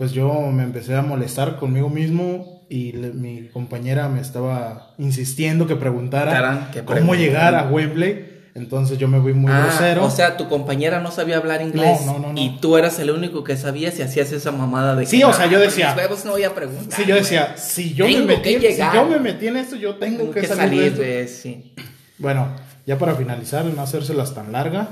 pues 0.00 0.12
yo 0.12 0.32
me 0.50 0.62
empecé 0.62 0.94
a 0.94 1.02
molestar 1.02 1.56
conmigo 1.58 1.90
mismo 1.90 2.64
y 2.70 2.92
le- 2.92 3.10
mi 3.12 3.48
compañera 3.48 4.08
me 4.08 4.22
estaba 4.22 4.94
insistiendo 4.96 5.66
que 5.66 5.76
preguntara 5.76 6.70
que 6.72 6.82
cómo 6.86 7.14
llegar 7.14 7.54
a 7.54 7.68
Wembley. 7.68 8.28
Entonces 8.54 8.96
yo 8.96 9.08
me 9.08 9.20
fui 9.20 9.34
muy 9.34 9.52
Ah, 9.52 9.66
grosero. 9.66 10.06
o 10.06 10.10
sea, 10.10 10.38
tu 10.38 10.48
compañera 10.48 11.00
no 11.00 11.10
sabía 11.10 11.36
hablar 11.36 11.60
inglés. 11.60 12.00
No, 12.06 12.14
no, 12.14 12.18
no, 12.18 12.32
no. 12.32 12.40
Y 12.40 12.56
tú 12.62 12.78
eras 12.78 12.98
el 12.98 13.10
único 13.10 13.44
que 13.44 13.58
sabías 13.58 13.98
y 13.98 14.02
hacías 14.02 14.32
esa 14.32 14.52
mamada 14.52 14.96
de 14.96 15.02
que. 15.04 15.10
Sí, 15.10 15.22
o 15.22 15.34
sea, 15.34 15.44
yo 15.46 15.58
"No, 15.58 15.64
decía- 15.64 15.94
huevos 15.94 16.24
no 16.24 16.30
voy 16.30 16.44
a 16.44 16.54
preguntar. 16.54 16.98
Sí, 16.98 17.04
yo 17.06 17.14
decía, 17.16 17.58
si 17.58 17.92
yo, 17.92 18.06
me 18.08 18.22
metí, 18.22 18.54
si 18.58 18.78
yo 18.94 19.04
me 19.06 19.18
metí 19.18 19.48
en 19.48 19.58
esto, 19.58 19.76
yo 19.76 19.96
tengo, 19.96 20.20
Tengo 20.20 20.32
que, 20.32 20.40
que 20.40 20.46
salir, 20.46 20.60
de 20.60 20.66
salir 20.68 20.82
esto. 20.84 21.02
de 21.02 21.28
sí. 21.28 21.74
Bueno, 22.16 22.48
ya 22.86 22.96
para 22.96 23.14
finalizar, 23.16 23.66
no 23.66 23.82
hacérselas 23.82 24.34
tan 24.34 24.50
largas. 24.50 24.88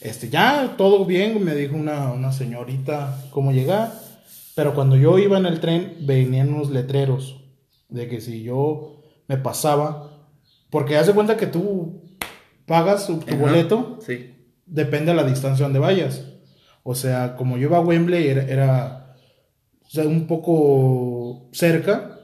Este, 0.00 0.28
ya 0.28 0.74
todo 0.76 1.04
bien, 1.04 1.44
me 1.44 1.54
dijo 1.54 1.74
una, 1.76 2.12
una 2.12 2.32
señorita 2.32 3.24
cómo 3.30 3.52
llegar. 3.52 3.92
Pero 4.54 4.74
cuando 4.74 4.96
yo 4.96 5.18
iba 5.18 5.38
en 5.38 5.46
el 5.46 5.60
tren, 5.60 5.96
venían 6.00 6.52
unos 6.52 6.70
letreros 6.70 7.40
de 7.88 8.08
que 8.08 8.20
si 8.20 8.42
yo 8.42 9.02
me 9.28 9.36
pasaba, 9.36 10.10
porque 10.70 10.96
haz 10.96 11.06
de 11.06 11.14
cuenta 11.14 11.36
que 11.36 11.46
tú 11.46 12.02
pagas 12.66 13.06
tu, 13.06 13.20
Ajá, 13.26 13.36
boleto, 13.36 13.98
Sí. 14.04 14.34
depende 14.66 15.12
de 15.12 15.16
la 15.16 15.24
distancia 15.24 15.64
donde 15.64 15.78
vayas. 15.78 16.24
O 16.82 16.94
sea, 16.94 17.36
como 17.36 17.56
yo 17.56 17.68
iba 17.68 17.78
a 17.78 17.82
Wembley, 17.82 18.26
era, 18.28 18.42
era, 18.42 19.16
o 19.86 19.90
sea, 19.90 20.04
un 20.06 20.26
poco 20.26 21.48
cerca. 21.52 22.14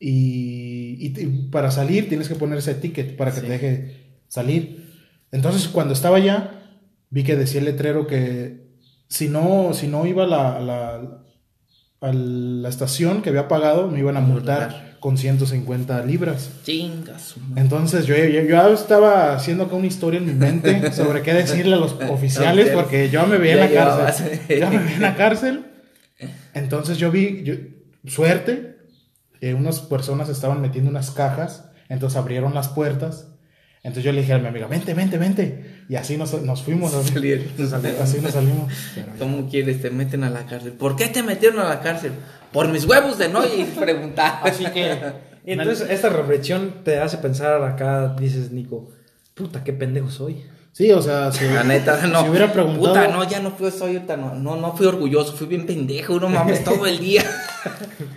Y, 0.00 0.96
y- 1.06 1.20
y 1.20 1.26
para 1.50 1.70
salir 1.70 2.08
tienes 2.08 2.28
que 2.28 2.34
poner 2.36 2.58
ese 2.58 2.74
ticket 2.74 3.16
para 3.16 3.30
que 3.32 3.40
Sí. 3.40 3.46
te 3.46 3.52
deje 3.52 4.20
salir. 4.28 4.94
Entonces, 5.32 5.68
cuando 5.68 5.92
estaba 5.92 6.16
allá, 6.18 6.57
vi 7.10 7.24
que 7.24 7.36
decía 7.36 7.60
el 7.60 7.66
letrero 7.66 8.06
que 8.06 8.66
si 9.08 9.28
no, 9.28 9.72
si 9.74 9.86
no 9.88 10.06
iba 10.06 10.24
a 10.24 10.26
la, 10.26 10.60
la, 10.60 11.00
a 12.00 12.12
la 12.12 12.68
estación 12.68 13.22
que 13.22 13.30
había 13.30 13.48
pagado, 13.48 13.88
me 13.88 13.98
iban 14.00 14.16
a 14.16 14.20
multar 14.20 14.96
con 15.00 15.16
150 15.16 16.04
libras. 16.04 16.50
Chinga 16.64 17.18
su 17.18 17.38
madre. 17.40 17.62
Entonces 17.62 18.04
yo, 18.06 18.16
yo, 18.16 18.42
yo 18.42 18.74
estaba 18.74 19.34
haciendo 19.34 19.64
acá 19.64 19.76
una 19.76 19.86
historia 19.86 20.18
en 20.18 20.26
mi 20.26 20.34
mente 20.34 20.92
sobre 20.92 21.22
qué 21.22 21.32
decirle 21.34 21.74
a 21.74 21.78
los 21.78 21.92
oficiales 22.10 22.70
porque 22.70 23.08
yo 23.08 23.26
me 23.26 23.38
veía 23.38 23.64
en 23.64 23.74
la 23.74 23.84
cárcel. 23.96 24.40
Yo 24.48 24.70
me 24.70 24.78
veía 24.78 24.96
en 24.96 25.02
la 25.02 25.16
cárcel. 25.16 25.64
Entonces 26.54 26.98
yo 26.98 27.10
vi, 27.10 27.42
yo- 27.44 27.54
suerte, 28.10 28.76
que 29.40 29.54
unas 29.54 29.80
personas 29.80 30.28
estaban 30.28 30.60
metiendo 30.60 30.90
unas 30.90 31.10
cajas, 31.12 31.70
entonces 31.88 32.16
abrieron 32.16 32.54
las 32.54 32.68
puertas. 32.68 33.28
Entonces 33.82 34.04
yo 34.04 34.12
le 34.12 34.20
dije 34.20 34.32
a 34.32 34.38
mi 34.38 34.48
amiga, 34.48 34.66
vente, 34.66 34.92
vente, 34.94 35.18
vente. 35.18 35.84
Y 35.88 35.96
así 35.96 36.16
nos, 36.16 36.42
nos 36.42 36.62
fuimos. 36.62 36.92
así, 36.94 37.12
Salieron. 37.14 37.46
así 38.02 38.20
nos 38.20 38.32
salimos. 38.32 38.72
Pero 38.94 39.06
ya. 39.12 39.18
¿Cómo 39.18 39.48
quieres? 39.48 39.80
Te 39.80 39.90
meten 39.90 40.24
a 40.24 40.30
la 40.30 40.46
cárcel. 40.46 40.72
¿Por 40.72 40.96
qué 40.96 41.08
te 41.08 41.22
metieron 41.22 41.60
a 41.60 41.68
la 41.68 41.80
cárcel? 41.80 42.12
Por 42.52 42.68
mis 42.68 42.84
huevos 42.84 43.18
de 43.18 43.28
no 43.28 43.44
ir 43.46 43.68
a 43.76 43.80
preguntar. 43.80 44.40
Así 44.42 44.64
que, 44.66 44.96
y 45.46 45.52
entonces 45.52 45.88
esta 45.90 46.08
reflexión 46.08 46.82
te 46.84 46.98
hace 46.98 47.18
pensar 47.18 47.62
acá, 47.62 48.16
dices, 48.18 48.50
Nico, 48.50 48.90
puta, 49.34 49.62
qué 49.64 49.72
pendejo 49.72 50.10
soy. 50.10 50.42
Sí, 50.72 50.92
o 50.92 51.02
sea, 51.02 51.32
si, 51.32 51.44
La 51.46 51.64
neta, 51.64 52.06
no. 52.06 52.22
si 52.22 52.28
hubiera 52.28 52.52
preguntado... 52.52 52.88
Puta, 52.94 53.08
no, 53.08 53.28
ya 53.28 53.40
no 53.40 53.50
fui, 53.50 53.70
soy 53.72 54.00
no, 54.16 54.34
no, 54.36 54.56
no 54.56 54.76
fui 54.76 54.86
orgulloso, 54.86 55.32
fui 55.32 55.48
bien 55.48 55.66
pendejo, 55.66 56.20
no 56.20 56.28
mames, 56.28 56.62
todo 56.64 56.86
el 56.86 56.98
día. 56.98 57.24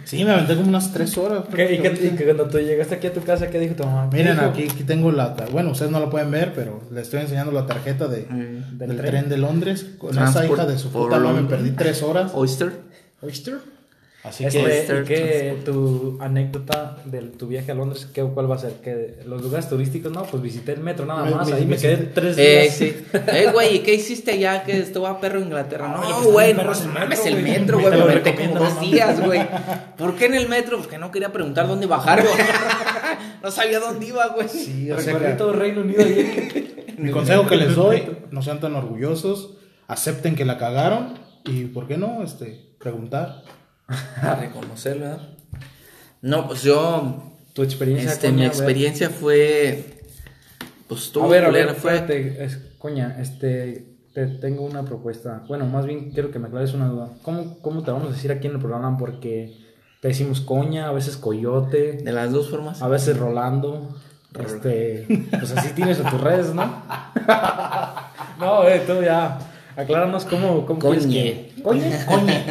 Sí, 0.05 0.23
me 0.25 0.31
aventé 0.31 0.55
como 0.55 0.67
unas 0.67 0.91
tres 0.93 1.17
horas. 1.17 1.45
¿Qué- 1.53 1.73
y, 1.75 1.79
que, 1.79 1.87
y 2.07 2.09
que 2.15 2.25
cuando 2.25 2.47
tú 2.47 2.59
llegaste 2.59 2.95
aquí 2.95 3.07
a 3.07 3.13
tu 3.13 3.21
casa, 3.23 3.49
¿qué 3.49 3.59
dijo 3.59 3.75
tu 3.75 3.83
mamá? 3.85 4.09
¿Qué 4.09 4.17
Miren, 4.17 4.35
dijo? 4.35 4.45
aquí, 4.49 4.67
aquí 4.69 4.83
tengo 4.83 5.11
la... 5.11 5.35
Bueno, 5.51 5.71
ustedes 5.71 5.91
no 5.91 5.99
la 5.99 6.09
pueden 6.09 6.29
ver, 6.31 6.53
pero 6.53 6.81
les 6.91 7.03
estoy 7.03 7.21
enseñando 7.21 7.51
la 7.51 7.65
tarjeta 7.65 8.07
de, 8.07 8.27
Mm, 8.29 8.77
del 8.77 8.89
del 8.89 8.97
tren. 8.97 9.09
tren. 9.11 9.29
de 9.29 9.37
Londres. 9.37 9.85
Con 9.97 10.11
esa 10.11 10.31
Transport 10.31 10.59
hija 10.59 10.65
de 10.67 10.77
su 10.77 10.89
puta 10.91 11.17
me 11.19 11.43
perdí 11.43 11.71
tres 11.71 12.03
horas. 12.03 12.31
Oyster. 12.35 12.71
¿Oyster? 13.21 13.59
Así 14.23 14.45
Este, 14.45 14.63
que... 14.63 15.01
¿Y 15.01 15.03
qué 15.05 15.57
tu 15.65 16.17
anécdota 16.21 16.97
de 17.05 17.21
tu 17.23 17.47
viaje 17.47 17.71
a 17.71 17.75
Londres, 17.75 18.07
qué, 18.13 18.21
cuál 18.21 18.49
va 18.51 18.55
a 18.55 18.59
ser? 18.59 18.73
¿Que 18.73 19.17
los 19.25 19.41
lugares 19.41 19.67
turísticos, 19.67 20.11
no, 20.11 20.23
pues 20.23 20.43
visité 20.43 20.73
el 20.73 20.81
metro 20.81 21.07
nada 21.07 21.25
más, 21.25 21.49
me- 21.49 21.55
ahí 21.55 21.65
me, 21.65 21.75
me 21.75 21.77
quedé 21.81 21.97
tres 21.97 22.37
Eh, 22.37 22.61
días. 22.61 22.75
sí. 22.75 22.95
Eh, 23.33 23.49
güey, 23.51 23.77
¿y 23.77 23.79
qué 23.79 23.95
hiciste 23.95 24.33
allá 24.33 24.63
que 24.63 24.77
estuvo 24.77 25.07
a 25.07 25.19
perro 25.19 25.39
Inglaterra? 25.39 25.87
No, 25.87 26.21
güey, 26.31 26.53
no 26.53 26.59
perro 26.59 26.71
es 26.73 26.81
el 26.81 26.87
mames, 26.89 27.09
metro, 27.19 27.25
el 27.25 27.41
güey. 27.41 27.59
metro, 27.59 27.77
Te 27.77 27.83
güey, 27.83 28.07
me 28.07 28.15
metí 28.15 28.31
como 28.43 28.59
dos 28.59 28.79
días, 28.81 29.25
güey. 29.25 29.41
¿Por 29.97 30.15
qué 30.15 30.25
en 30.25 30.35
el 30.35 30.47
metro? 30.47 30.77
Porque 30.77 30.99
no 30.99 31.09
quería 31.09 31.31
preguntar 31.33 31.67
dónde 31.67 31.87
bajar, 31.87 32.21
güey. 32.21 32.33
No 33.43 33.49
sabía 33.49 33.79
dónde 33.79 34.05
iba, 34.05 34.27
güey. 34.27 34.47
Sí, 34.47 34.91
o 34.91 34.99
sea 34.99 35.13
Recorrí 35.13 35.31
que- 35.31 35.37
todo 35.37 35.53
Reino 35.53 35.81
Unido 35.81 36.03
ayer. 36.03 36.93
Mi 36.99 37.09
consejo 37.09 37.47
que 37.47 37.55
les 37.55 37.73
doy, 37.75 38.03
no 38.31 38.43
sean 38.43 38.59
tan 38.59 38.75
orgullosos, 38.75 39.55
acepten 39.87 40.35
que 40.35 40.45
la 40.45 40.59
cagaron 40.59 41.15
y, 41.45 41.65
¿por 41.65 41.87
qué 41.87 41.97
no? 41.97 42.21
Este, 42.23 42.75
preguntar. 42.77 43.41
A 44.21 44.35
reconocerlo, 44.35 45.05
¿verdad? 45.05 45.27
No, 46.21 46.47
pues 46.47 46.63
yo, 46.63 47.23
Tu 47.53 47.63
experiencia 47.63 48.11
este, 48.11 48.27
coña, 48.27 48.37
mi 48.37 48.43
a 48.45 48.47
experiencia 48.47 49.09
fue, 49.09 49.99
pues 50.87 51.09
A 51.09 51.13
todo 51.13 51.27
ver, 51.29 51.45
a 51.45 51.49
ver, 51.49 51.73
fue. 51.75 51.95
espérate, 51.95 52.43
es- 52.43 52.59
coña, 52.77 53.17
este, 53.19 53.85
te 54.13 54.27
tengo 54.27 54.63
una 54.63 54.83
propuesta. 54.83 55.43
Bueno, 55.47 55.65
más 55.65 55.85
bien 55.85 56.11
quiero 56.11 56.31
que 56.31 56.39
me 56.39 56.47
aclares 56.47 56.73
una 56.73 56.87
duda. 56.87 57.09
¿Cómo, 57.21 57.57
cómo 57.61 57.83
te 57.83 57.91
vamos 57.91 58.09
a 58.09 58.11
decir 58.13 58.31
aquí 58.31 58.47
en 58.47 58.53
el 58.53 58.59
programa? 58.59 58.97
Porque 58.97 59.55
te 60.01 60.07
decimos 60.09 60.41
coña, 60.41 60.87
a 60.89 60.91
veces 60.91 61.15
coyote, 61.17 61.93
De 61.93 62.11
las 62.11 62.31
dos 62.31 62.49
formas. 62.49 62.81
a 62.81 62.87
veces 62.87 63.17
Rolando. 63.17 63.95
Este, 64.39 65.05
pues 65.31 65.51
así 65.57 65.73
tienes 65.73 65.99
en 65.99 66.09
tus 66.09 66.21
redes, 66.21 66.53
¿no? 66.53 66.63
no, 68.39 68.67
eh, 68.67 68.81
tú 68.85 69.01
ya, 69.03 69.39
acláranos 69.75 70.25
cómo, 70.25 70.65
cómo 70.65 70.79
Coñe. 70.79 71.07
que- 71.09 71.50
¿Coñe? 71.63 72.05
¿Coñe? 72.05 72.43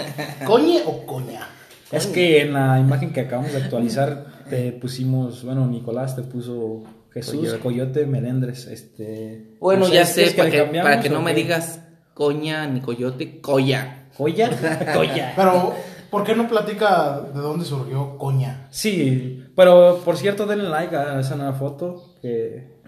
¿Coñe 0.47 0.83
o 0.87 1.07
coña? 1.07 1.49
Es 1.91 2.07
que 2.07 2.43
en 2.43 2.53
la 2.53 2.79
imagen 2.79 3.13
que 3.13 3.21
acabamos 3.21 3.53
de 3.53 3.59
actualizar 3.59 4.27
te 4.49 4.73
pusimos, 4.73 5.45
bueno, 5.45 5.67
Nicolás 5.67 6.17
te 6.17 6.23
puso 6.23 6.85
Jesús 7.13 7.37
Coyote. 7.37 7.59
Coyote, 7.61 8.07
Melendres, 8.07 8.67
este... 8.67 9.57
Bueno, 9.61 9.81
no 9.81 9.87
sé, 9.87 9.95
ya 9.95 10.05
¿quieres 10.05 10.33
sé, 10.33 10.37
para 10.37 10.51
que, 10.51 10.63
para 10.63 11.01
que 11.01 11.11
no 11.11 11.23
me 11.23 11.35
digas 11.35 11.81
coña 12.15 12.67
ni 12.67 12.81
coyote, 12.81 13.41
coya. 13.41 14.09
¿Coya? 14.17 14.51
Coya. 14.95 15.33
Pero, 15.35 15.73
¿por 16.11 16.25
qué 16.25 16.35
no 16.35 16.47
platica 16.47 17.21
de 17.33 17.41
dónde 17.41 17.65
surgió 17.65 18.19
coña? 18.19 18.67
Sí, 18.71 19.47
pero 19.57 20.01
por 20.05 20.19
cierto, 20.19 20.47
denle 20.47 20.69
like 20.69 20.95
a 20.95 21.21
esa 21.21 21.37
nueva 21.37 21.55
foto 21.55 22.17
que... 22.21 22.80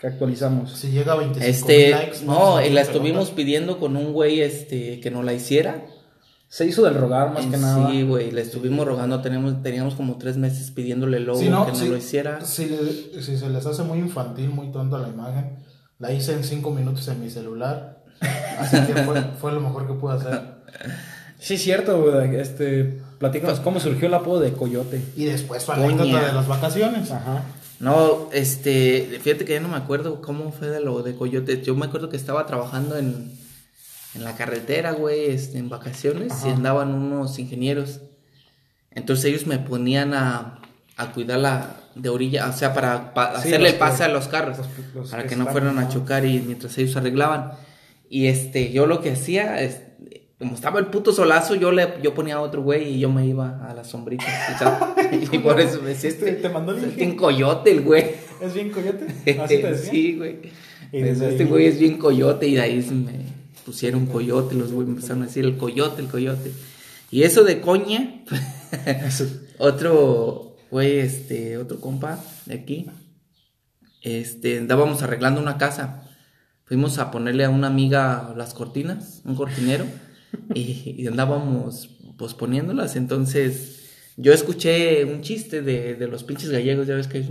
que 0.00 0.06
actualizamos. 0.06 0.72
Si 0.72 0.90
llega 0.90 1.12
a 1.12 1.16
25 1.16 1.46
Este, 1.50 1.90
likes. 1.90 2.24
no, 2.24 2.64
y 2.64 2.70
la 2.70 2.80
estuvimos 2.80 3.26
preguntas. 3.30 3.34
pidiendo 3.36 3.78
con 3.78 3.96
un 3.96 4.12
güey 4.12 4.40
este 4.40 5.00
que 5.00 5.10
nos 5.10 5.24
la 5.24 5.32
hiciera. 5.34 5.84
Se 6.48 6.66
hizo 6.66 6.82
del 6.82 6.94
rogar 6.94 7.32
más 7.32 7.46
que 7.46 7.56
nada. 7.56 7.90
Sí, 7.90 8.02
güey, 8.02 8.32
le 8.32 8.40
estuvimos 8.40 8.84
rogando, 8.86 9.20
tenemos, 9.20 9.62
teníamos 9.62 9.94
como 9.94 10.16
tres 10.18 10.36
meses 10.36 10.70
pidiéndole 10.72 11.18
el 11.18 11.24
logo 11.24 11.38
Si 11.38 11.48
no, 11.48 11.64
que 11.66 11.74
si- 11.76 11.88
lo 11.88 11.96
hiciera. 11.96 12.40
Si, 12.44 12.66
le- 12.66 13.22
si 13.22 13.36
se 13.36 13.48
les 13.48 13.64
hace 13.66 13.82
muy 13.84 13.98
infantil, 13.98 14.48
muy 14.48 14.72
tonta 14.72 14.98
la 14.98 15.08
imagen, 15.08 15.58
la 16.00 16.12
hice 16.12 16.32
en 16.32 16.42
5 16.42 16.70
minutos 16.72 17.06
en 17.08 17.20
mi 17.20 17.30
celular. 17.30 18.02
Así 18.58 18.78
que 18.80 18.94
fue, 19.04 19.20
fue 19.40 19.52
lo 19.52 19.60
mejor 19.60 19.86
que 19.86 19.92
pude 19.94 20.14
hacer. 20.14 20.40
Sí, 21.38 21.56
cierto, 21.56 22.02
güey. 22.02 22.34
Este, 22.36 23.00
platícanos 23.18 23.60
cómo 23.60 23.78
surgió 23.80 24.08
el 24.08 24.14
apodo 24.14 24.40
de 24.40 24.52
Coyote. 24.52 25.00
Y 25.16 25.26
después 25.26 25.64
Coña. 25.64 25.84
anécdota 25.84 26.26
de 26.26 26.32
las 26.32 26.48
vacaciones. 26.48 27.10
Ajá. 27.12 27.44
No, 27.80 28.28
este, 28.32 29.18
fíjate 29.22 29.44
que 29.44 29.54
ya 29.54 29.60
no 29.60 29.68
me 29.68 29.76
acuerdo 29.76 30.20
cómo 30.20 30.52
fue 30.52 30.68
de 30.68 30.80
lo 30.80 31.02
de 31.02 31.14
Coyote. 31.16 31.62
Yo 31.62 31.74
me 31.74 31.86
acuerdo 31.86 32.08
que 32.10 32.16
estaba 32.18 32.44
trabajando 32.46 32.96
en, 32.98 33.32
en 34.14 34.24
la 34.24 34.36
carretera, 34.36 34.92
güey, 34.92 35.30
este, 35.30 35.58
en 35.58 35.68
vacaciones 35.70 36.32
y 36.44 36.50
andaban 36.50 36.92
unos 36.94 37.38
ingenieros. 37.38 38.00
Entonces 38.90 39.24
ellos 39.26 39.46
me 39.46 39.58
ponían 39.58 40.12
a, 40.14 40.60
a 40.96 41.12
cuidar 41.12 41.38
la 41.40 41.76
de 41.94 42.08
orilla, 42.10 42.48
o 42.48 42.52
sea, 42.52 42.74
para, 42.74 43.14
pa- 43.14 43.32
Sí, 43.40 43.48
hacerle 43.48 43.70
el 43.70 43.74
pase 43.76 43.98
que- 43.98 44.04
a 44.04 44.08
los 44.08 44.28
carros, 44.28 44.58
los- 44.58 44.94
los 44.94 45.10
para 45.10 45.22
que 45.24 45.30
que 45.30 45.36
no 45.36 45.46
fueran 45.46 45.78
a 45.78 45.88
chocar 45.88 46.24
y 46.26 46.38
mientras 46.40 46.76
ellos 46.78 46.96
arreglaban. 46.96 47.52
Y 48.10 48.26
este, 48.26 48.72
yo 48.72 48.86
lo 48.86 49.00
que 49.00 49.12
hacía, 49.12 49.60
es, 49.62 49.80
como 50.40 50.54
estaba 50.54 50.80
el 50.80 50.86
puto 50.86 51.12
solazo, 51.12 51.54
yo 51.54 51.70
le, 51.70 51.86
yo 52.02 52.14
ponía 52.14 52.36
a 52.36 52.40
otro 52.40 52.62
güey 52.62 52.94
y 52.94 52.98
yo 52.98 53.10
me 53.12 53.26
iba 53.26 53.64
a 53.70 53.74
las 53.74 53.88
sombritas. 53.90 54.26
y 55.32 55.38
por 55.38 55.60
eso 55.60 55.80
me 55.82 55.90
decía, 55.90 56.10
Este, 56.10 56.32
te 56.32 56.48
mandó 56.48 56.72
el 56.72 56.82
es 56.82 56.96
bien 56.96 57.14
coyote 57.14 57.70
el 57.70 57.82
güey. 57.82 58.06
¿Es 58.40 58.54
bien 58.54 58.70
Coyote? 58.70 59.06
¿Así 59.40 59.58
te 59.58 59.70
decía? 59.70 59.90
sí, 59.90 60.16
güey. 60.16 60.38
Pues, 60.90 61.20
este 61.20 61.42
ahí- 61.44 61.48
güey 61.48 61.66
es 61.66 61.78
bien 61.78 61.98
coyote 61.98 62.48
y 62.48 62.54
de 62.54 62.62
ahí 62.62 62.82
se 62.82 62.94
me 62.94 63.12
pusieron 63.66 64.06
coyote, 64.06 64.54
los 64.56 64.72
güeyes 64.72 64.88
empezaron 64.88 65.22
a 65.22 65.26
decir 65.26 65.44
el 65.44 65.56
coyote, 65.58 66.00
el 66.02 66.08
coyote. 66.08 66.50
Y 67.10 67.22
eso 67.24 67.44
de 67.44 67.60
coña, 67.60 68.22
otro 69.58 70.56
güey, 70.70 70.98
este, 71.00 71.58
otro 71.58 71.80
compa 71.80 72.18
de 72.46 72.54
aquí, 72.54 72.86
este, 74.02 74.58
andábamos 74.58 75.02
arreglando 75.02 75.40
una 75.40 75.58
casa. 75.58 76.04
Fuimos 76.64 76.98
a 76.98 77.10
ponerle 77.10 77.44
a 77.44 77.50
una 77.50 77.66
amiga 77.66 78.32
las 78.36 78.54
cortinas, 78.54 79.20
un 79.24 79.34
cortinero, 79.34 79.84
y, 80.54 80.96
y 80.98 81.06
andábamos 81.06 81.90
pues 82.16 82.34
poniéndolas. 82.34 82.96
Entonces, 82.96 83.80
yo 84.16 84.32
escuché 84.32 85.04
un 85.04 85.22
chiste 85.22 85.62
de, 85.62 85.94
de 85.94 86.08
los 86.08 86.24
pinches 86.24 86.50
gallegos, 86.50 86.86
ya 86.86 86.94
ves 86.94 87.08
que 87.08 87.18
es 87.18 87.28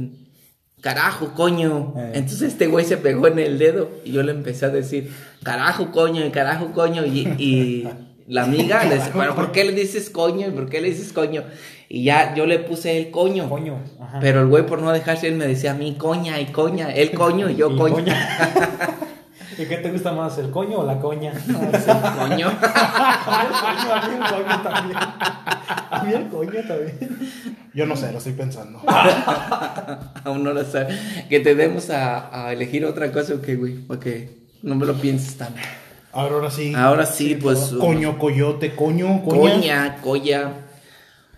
carajo, 0.81 1.33
coño. 1.35 1.93
Eh. 1.97 2.11
Entonces 2.15 2.53
este 2.53 2.67
güey 2.67 2.85
se 2.85 2.97
pegó 2.97 3.27
en 3.27 3.39
el 3.39 3.57
dedo 3.57 3.91
y 4.03 4.11
yo 4.11 4.23
le 4.23 4.31
empecé 4.31 4.65
a 4.65 4.69
decir, 4.69 5.11
carajo, 5.43 5.91
coño, 5.91 6.25
y 6.25 6.31
carajo, 6.31 6.71
coño. 6.71 7.05
Y, 7.05 7.27
y 7.37 7.87
la 8.27 8.43
amiga 8.43 8.83
le 8.85 8.95
dice, 8.95 9.11
pero 9.13 9.35
¿por 9.35 9.51
qué 9.51 9.63
le 9.63 9.73
dices 9.73 10.09
coño? 10.09 10.47
¿Y 10.47 10.51
por 10.51 10.69
qué 10.69 10.81
le 10.81 10.89
dices 10.89 11.13
coño? 11.13 11.43
Y 11.89 12.03
ya 12.03 12.35
yo 12.35 12.45
le 12.45 12.59
puse 12.59 12.97
el 12.97 13.11
coño. 13.11 13.49
Coño. 13.49 13.79
Ajá. 13.99 14.19
Pero 14.19 14.41
el 14.41 14.47
güey 14.47 14.65
por 14.65 14.81
no 14.81 14.91
dejarse, 14.91 15.27
él 15.27 15.35
me 15.35 15.47
decía 15.47 15.71
a 15.71 15.75
mí 15.75 15.95
coña 15.97 16.39
y 16.39 16.47
coña, 16.47 16.91
él 16.91 17.11
coño 17.11 17.49
y 17.49 17.55
yo 17.55 17.71
Y 17.73 17.77
coño. 17.77 18.13
¿Y 19.59 19.65
qué 19.65 19.75
te 19.75 19.91
gusta 19.91 20.13
más, 20.13 20.37
el 20.37 20.51
coño 20.51 20.79
o 20.79 20.85
la 20.85 20.97
coña? 20.99 21.33
Coño. 22.17 22.47
A 22.47 24.07
mí 24.07 24.15
el 24.15 24.31
coño 24.31 24.61
también. 24.63 24.97
A 25.91 26.03
mí 26.05 26.13
el 26.13 26.27
coño 26.29 26.61
también. 26.65 27.19
Yo 27.73 27.85
no 27.85 27.97
sé, 27.97 28.13
lo 28.13 28.19
estoy 28.19 28.33
pensando. 28.33 28.81
Aún 30.23 30.45
no 30.45 30.53
lo 30.53 30.63
sabe. 30.63 30.97
Que 31.27 31.41
te 31.41 31.55
demos 31.55 31.89
a, 31.89 32.45
a 32.45 32.53
elegir 32.53 32.85
otra 32.85 33.11
cosa 33.11 33.33
o 33.33 33.41
qué, 33.41 33.57
güey. 33.57 33.79
Porque 33.79 34.47
no 34.63 34.75
me 34.75 34.85
lo 34.85 34.93
pienses 34.93 35.35
tan. 35.37 35.53
Ahora, 36.13 36.35
ahora 36.35 36.51
sí. 36.51 36.73
Ahora 36.73 37.05
sí, 37.05 37.35
pues. 37.35 37.75
Coño, 37.77 38.17
coyote, 38.17 38.75
coño, 38.75 39.21
coña. 39.25 39.51
Coña, 39.51 39.97
colla. 40.01 40.51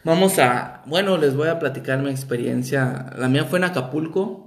Vamos 0.04 0.38
a. 0.38 0.84
Bueno, 0.86 1.18
les 1.18 1.36
voy 1.36 1.48
a 1.48 1.58
platicar 1.58 1.98
mi 2.04 2.12
experiencia. 2.12 3.08
La 3.18 3.28
mía 3.28 3.46
fue 3.46 3.58
en 3.58 3.66
Acapulco. 3.66 4.46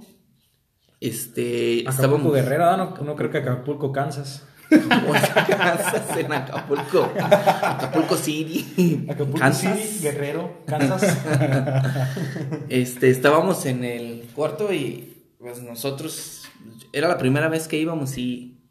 Este. 0.99 1.81
Acapulco 1.81 1.89
estábamos- 1.91 2.33
Guerrera, 2.33 2.77
no, 2.77 2.95
no 3.03 3.15
creo 3.15 3.29
que 3.29 3.37
Acapulco, 3.39 3.91
Kansas. 3.91 4.43
Kansas, 4.69 6.17
en 6.17 6.33
Acapulco. 6.33 7.11
Acapulco 7.19 8.15
City. 8.17 9.05
Acapulco 9.09 9.39
Kansas. 9.39 9.77
City, 9.79 10.03
Guerrero, 10.03 10.61
Kansas. 10.65 11.03
Este, 12.69 13.09
estábamos 13.09 13.65
en 13.65 13.83
el 13.83 14.27
cuarto 14.35 14.73
y 14.73 15.33
pues 15.39 15.61
nosotros 15.61 16.43
era 16.93 17.07
la 17.07 17.17
primera 17.17 17.47
vez 17.47 17.67
que 17.67 17.77
íbamos 17.77 18.17
y 18.17 18.63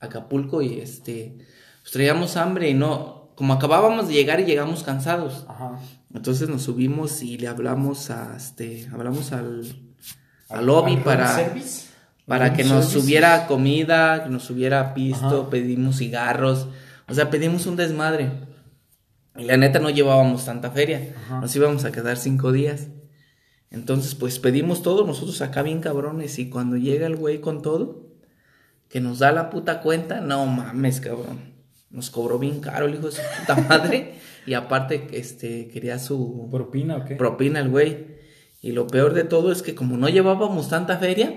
a 0.00 0.06
Acapulco 0.06 0.60
y 0.62 0.80
este 0.80 1.38
pues 1.82 1.92
traíamos 1.92 2.36
hambre 2.36 2.68
y 2.68 2.74
no 2.74 3.32
como 3.36 3.54
acabábamos 3.54 4.08
de 4.08 4.14
llegar 4.14 4.40
y 4.40 4.44
llegamos 4.44 4.82
cansados. 4.82 5.46
Ajá. 5.48 5.78
Entonces 6.12 6.48
nos 6.50 6.62
subimos 6.62 7.22
y 7.22 7.38
le 7.38 7.48
hablamos 7.48 8.10
a 8.10 8.36
este 8.36 8.86
hablamos 8.92 9.32
al 9.32 9.64
al 10.50 10.66
lobby 10.66 10.94
¿Al 10.96 11.02
para 11.02 11.34
service? 11.34 11.86
para 12.26 12.46
¿Room 12.46 12.56
que 12.56 12.64
nos 12.64 12.84
service? 12.86 13.00
subiera 13.00 13.46
comida, 13.46 14.22
que 14.24 14.30
nos 14.30 14.42
subiera 14.44 14.94
pisto, 14.94 15.40
Ajá. 15.42 15.50
pedimos 15.50 15.96
cigarros, 15.98 16.68
o 17.08 17.14
sea, 17.14 17.30
pedimos 17.30 17.66
un 17.66 17.76
desmadre. 17.76 18.30
Y 19.36 19.44
la 19.44 19.56
neta 19.56 19.78
no 19.78 19.90
llevábamos 19.90 20.44
tanta 20.44 20.70
feria, 20.70 21.14
Ajá. 21.26 21.40
nos 21.40 21.54
íbamos 21.56 21.84
a 21.84 21.92
quedar 21.92 22.16
cinco 22.16 22.52
días. 22.52 22.88
Entonces, 23.70 24.14
pues 24.16 24.38
pedimos 24.40 24.82
todo, 24.82 25.06
nosotros 25.06 25.40
acá 25.42 25.62
bien 25.62 25.80
cabrones, 25.80 26.38
y 26.38 26.50
cuando 26.50 26.76
llega 26.76 27.06
el 27.06 27.16
güey 27.16 27.40
con 27.40 27.62
todo, 27.62 28.08
que 28.88 29.00
nos 29.00 29.20
da 29.20 29.30
la 29.32 29.50
puta 29.50 29.80
cuenta, 29.80 30.20
no 30.20 30.44
mames, 30.46 31.00
cabrón. 31.00 31.38
Nos 31.90 32.10
cobró 32.10 32.38
bien 32.38 32.60
caro 32.60 32.86
el 32.86 32.94
hijo 32.94 33.06
de 33.06 33.12
su 33.12 33.22
puta 33.40 33.56
madre, 33.68 34.14
y 34.46 34.54
aparte, 34.54 35.08
este, 35.12 35.68
quería 35.68 35.98
su 36.00 36.48
¿Propina 36.50 36.96
o 36.96 37.04
qué? 37.04 37.14
propina 37.16 37.60
el 37.60 37.68
güey. 37.68 38.19
Y 38.60 38.72
lo 38.72 38.86
peor 38.86 39.14
de 39.14 39.24
todo 39.24 39.52
es 39.52 39.62
que 39.62 39.74
como 39.74 39.96
no 39.96 40.08
llevábamos 40.08 40.68
tanta 40.68 40.98
feria, 40.98 41.34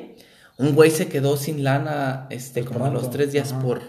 un 0.57 0.75
güey 0.75 0.91
se 0.91 1.07
quedó 1.07 1.37
sin 1.37 1.63
lana, 1.63 2.27
este, 2.29 2.63
como 2.65 2.85
a 2.85 2.89
los 2.89 3.09
tres 3.09 3.31
días 3.31 3.53
por, 3.53 3.81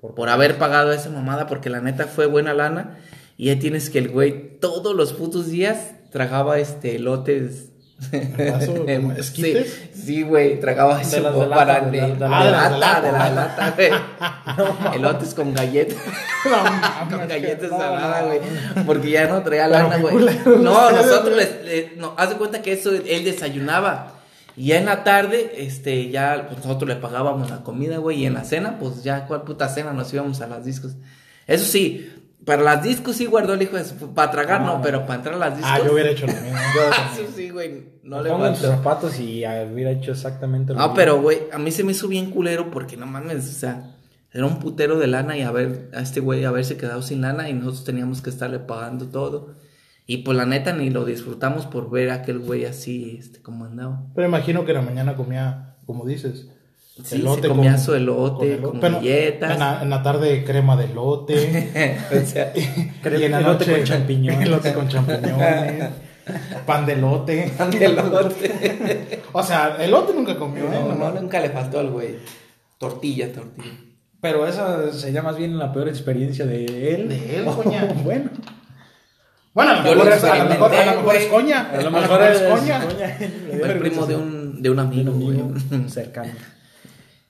Por- 0.00 0.14
por, 0.14 0.28
haber 0.28 0.56
pagado 0.58 0.92
esa 0.92 1.10
mamada, 1.10 1.46
porque 1.46 1.68
la 1.70 1.80
neta 1.80 2.06
fue 2.06 2.26
buena 2.26 2.54
lana. 2.54 2.98
Y 3.36 3.46
ya 3.46 3.58
tienes 3.58 3.90
que 3.90 3.98
el 3.98 4.08
güey 4.08 4.58
todos 4.60 4.94
los 4.94 5.12
putos 5.12 5.48
días 5.48 5.92
tragaba 6.10 6.58
este 6.58 6.96
elotes. 6.96 7.70
¿Pedazo 8.10 8.74
como 8.84 8.86
Sí, 9.14 9.20
esquites? 9.20 9.80
sí, 9.94 10.22
güey, 10.22 10.60
tragaba 10.60 11.00
eso 11.00 11.22
para 11.48 11.64
lata, 11.76 11.80
de 11.90 11.98
la- 12.00 12.06
de, 12.08 12.18
la- 12.18 12.38
Ah, 12.38 12.70
lata, 12.70 13.00
de 13.00 13.12
la 13.12 13.30
lata. 13.30 13.66
lata, 13.66 13.74
güey. 13.76 14.96
Elotes 14.96 15.34
con 15.34 15.54
galletas. 15.54 15.96
con 17.10 17.26
galletas 17.28 17.70
no, 17.70 17.78
saladas, 17.78 18.20
no. 18.22 18.26
güey. 18.28 18.40
Porque 18.86 19.10
ya 19.10 19.26
no 19.28 19.42
traía 19.42 19.66
lana, 19.68 19.96
güey. 19.98 20.14
No, 20.44 20.90
nosotros 20.90 21.36
les, 21.36 21.64
le- 21.64 21.92
no, 21.96 22.14
haz 22.16 22.30
de 22.30 22.36
cuenta 22.36 22.62
que 22.62 22.72
eso 22.72 22.90
él 22.92 23.24
desayunaba. 23.24 24.12
Y 24.58 24.68
ya 24.68 24.78
en 24.78 24.86
la 24.86 25.04
tarde, 25.04 25.52
este, 25.58 26.08
ya 26.10 26.46
pues, 26.48 26.64
nosotros 26.64 26.88
le 26.88 26.96
pagábamos 26.96 27.50
la 27.50 27.62
comida, 27.62 27.98
güey. 27.98 28.22
Y 28.22 28.26
en 28.26 28.34
la 28.34 28.44
cena, 28.44 28.78
pues 28.78 29.02
ya, 29.04 29.26
¿cuál 29.26 29.42
puta 29.42 29.68
cena? 29.68 29.92
Nos 29.92 30.12
íbamos 30.14 30.40
a 30.40 30.46
las 30.46 30.64
discos. 30.64 30.92
Eso 31.46 31.64
sí, 31.66 32.10
para 32.44 32.62
las 32.62 32.82
discos 32.82 33.16
sí 33.16 33.26
guardó 33.26 33.54
el 33.54 33.62
hijo 33.62 33.76
de 33.76 33.84
su. 33.84 34.14
Para 34.14 34.30
tragar 34.30 34.60
no, 34.62 34.72
Ah. 34.76 34.80
pero 34.82 35.02
para 35.06 35.14
entrar 35.16 35.34
a 35.34 35.38
las 35.38 35.56
discos. 35.56 35.72
Ah, 35.74 35.80
yo 35.84 35.92
hubiera 35.92 36.10
hecho 36.10 36.26
lo 36.26 36.32
mismo. 36.32 36.48
Eso 37.14 37.32
sí, 37.36 37.50
güey. 37.50 37.96
No 38.04 38.22
le 38.22 38.30
Pongo 38.30 38.46
en 38.46 38.52
tus 38.54 38.64
aguantó. 38.64 38.82
zapatos 38.84 39.18
y 39.18 39.44
hubiera 39.72 39.90
hecho 39.90 40.12
exactamente 40.12 40.72
lo 40.72 40.78
No, 40.78 40.84
mismo. 40.86 40.94
pero, 40.94 41.20
güey, 41.20 41.38
a 41.52 41.58
mí 41.58 41.70
se 41.72 41.82
me 41.82 41.92
hizo 41.92 42.06
bien 42.08 42.30
culero 42.30 42.70
porque 42.70 42.96
no 42.96 43.06
mames, 43.06 43.48
o 43.48 43.52
sea, 43.58 43.96
era 44.32 44.46
un 44.46 44.60
putero 44.60 44.98
de 44.98 45.06
lana 45.08 45.36
y 45.36 45.42
a 45.42 45.50
ver, 45.50 45.90
a 45.94 46.00
este 46.00 46.20
güey 46.20 46.44
haberse 46.44 46.76
quedado 46.76 47.02
sin 47.02 47.20
lana 47.22 47.48
y 47.48 47.52
nosotros 47.54 47.84
teníamos 47.84 48.22
que 48.22 48.30
estarle 48.30 48.60
pagando 48.60 49.06
todo. 49.08 49.56
Y 50.06 50.18
pues 50.18 50.36
la 50.36 50.46
neta 50.46 50.72
ni 50.72 50.88
lo 50.90 51.04
disfrutamos 51.04 51.66
por 51.66 51.90
ver 51.90 52.10
a 52.10 52.14
aquel 52.14 52.38
güey 52.38 52.64
así, 52.64 53.16
este, 53.18 53.42
como 53.42 53.64
andaba. 53.64 54.04
Pero 54.14 54.28
imagino 54.28 54.64
que 54.64 54.70
en 54.70 54.76
la 54.76 54.82
mañana 54.84 55.16
comía, 55.16 55.78
como 55.84 56.06
dices, 56.06 56.48
Sí, 57.04 57.22
se 57.40 57.48
comía 57.48 57.76
su 57.76 57.94
elote 57.94 58.58
elo- 58.58 58.70
con 58.70 58.80
pero 58.80 58.94
galletas. 58.96 59.52
En 59.52 59.58
la, 59.58 59.82
en 59.82 59.90
la 59.90 60.02
tarde 60.02 60.42
crema 60.44 60.76
de 60.76 60.86
elote. 60.86 61.98
o 62.22 62.26
sea, 62.26 62.52
y 62.56 63.22
en 63.24 63.32
la 63.32 63.38
Elote 63.40 63.66
noche 63.66 63.72
con 63.76 63.84
champiñones. 63.84 64.42
Elote 64.48 64.72
con 64.72 64.88
champiñones. 64.88 65.90
pan 66.64 66.86
de 66.86 66.92
elote. 66.94 67.52
elote. 67.80 69.20
O 69.32 69.42
sea, 69.42 69.76
elote 69.78 70.14
nunca 70.14 70.36
comió, 70.36 70.64
¿eh? 70.64 70.68
No, 70.72 70.88
no, 70.88 70.94
Nomás- 70.94 71.20
nunca 71.20 71.40
le 71.40 71.50
faltó 71.50 71.78
al 71.80 71.90
güey. 71.90 72.16
Tortilla, 72.78 73.30
tortilla. 73.32 73.74
Pero 74.20 74.46
esa 74.46 74.90
sería 74.92 75.22
más 75.22 75.36
bien 75.36 75.58
la 75.58 75.72
peor 75.72 75.88
experiencia 75.88 76.46
de 76.46 76.94
él. 76.94 77.08
De 77.10 77.36
él, 77.36 77.44
Oh, 77.46 77.56
coña. 77.62 77.84
bueno. 78.02 78.30
Bueno, 79.52 79.70
a 79.72 79.76
lo 79.76 79.82
mejor 79.82 80.12
es, 80.12 80.24
a 80.24 80.36
lo 80.36 80.44
mejor, 80.50 80.74
a 80.74 80.76
lo 80.76 80.80
experimenté, 80.82 80.96
mejor 80.96 81.16
es 81.16 81.24
coña. 81.26 81.70
A 81.72 81.80
lo 81.82 81.90
mejor 81.90 82.22
es 82.22 82.42
coña. 82.42 82.80
coña. 82.84 83.16
Fue 83.60 83.72
el 83.72 83.78
primo 83.78 84.06
de 84.06 84.16
un, 84.16 84.62
de 84.62 84.70
un 84.70 84.76
De 84.76 84.82
amigo, 84.82 85.12
un 85.12 85.22
amigo 85.22 85.88
cercano. 85.88 86.32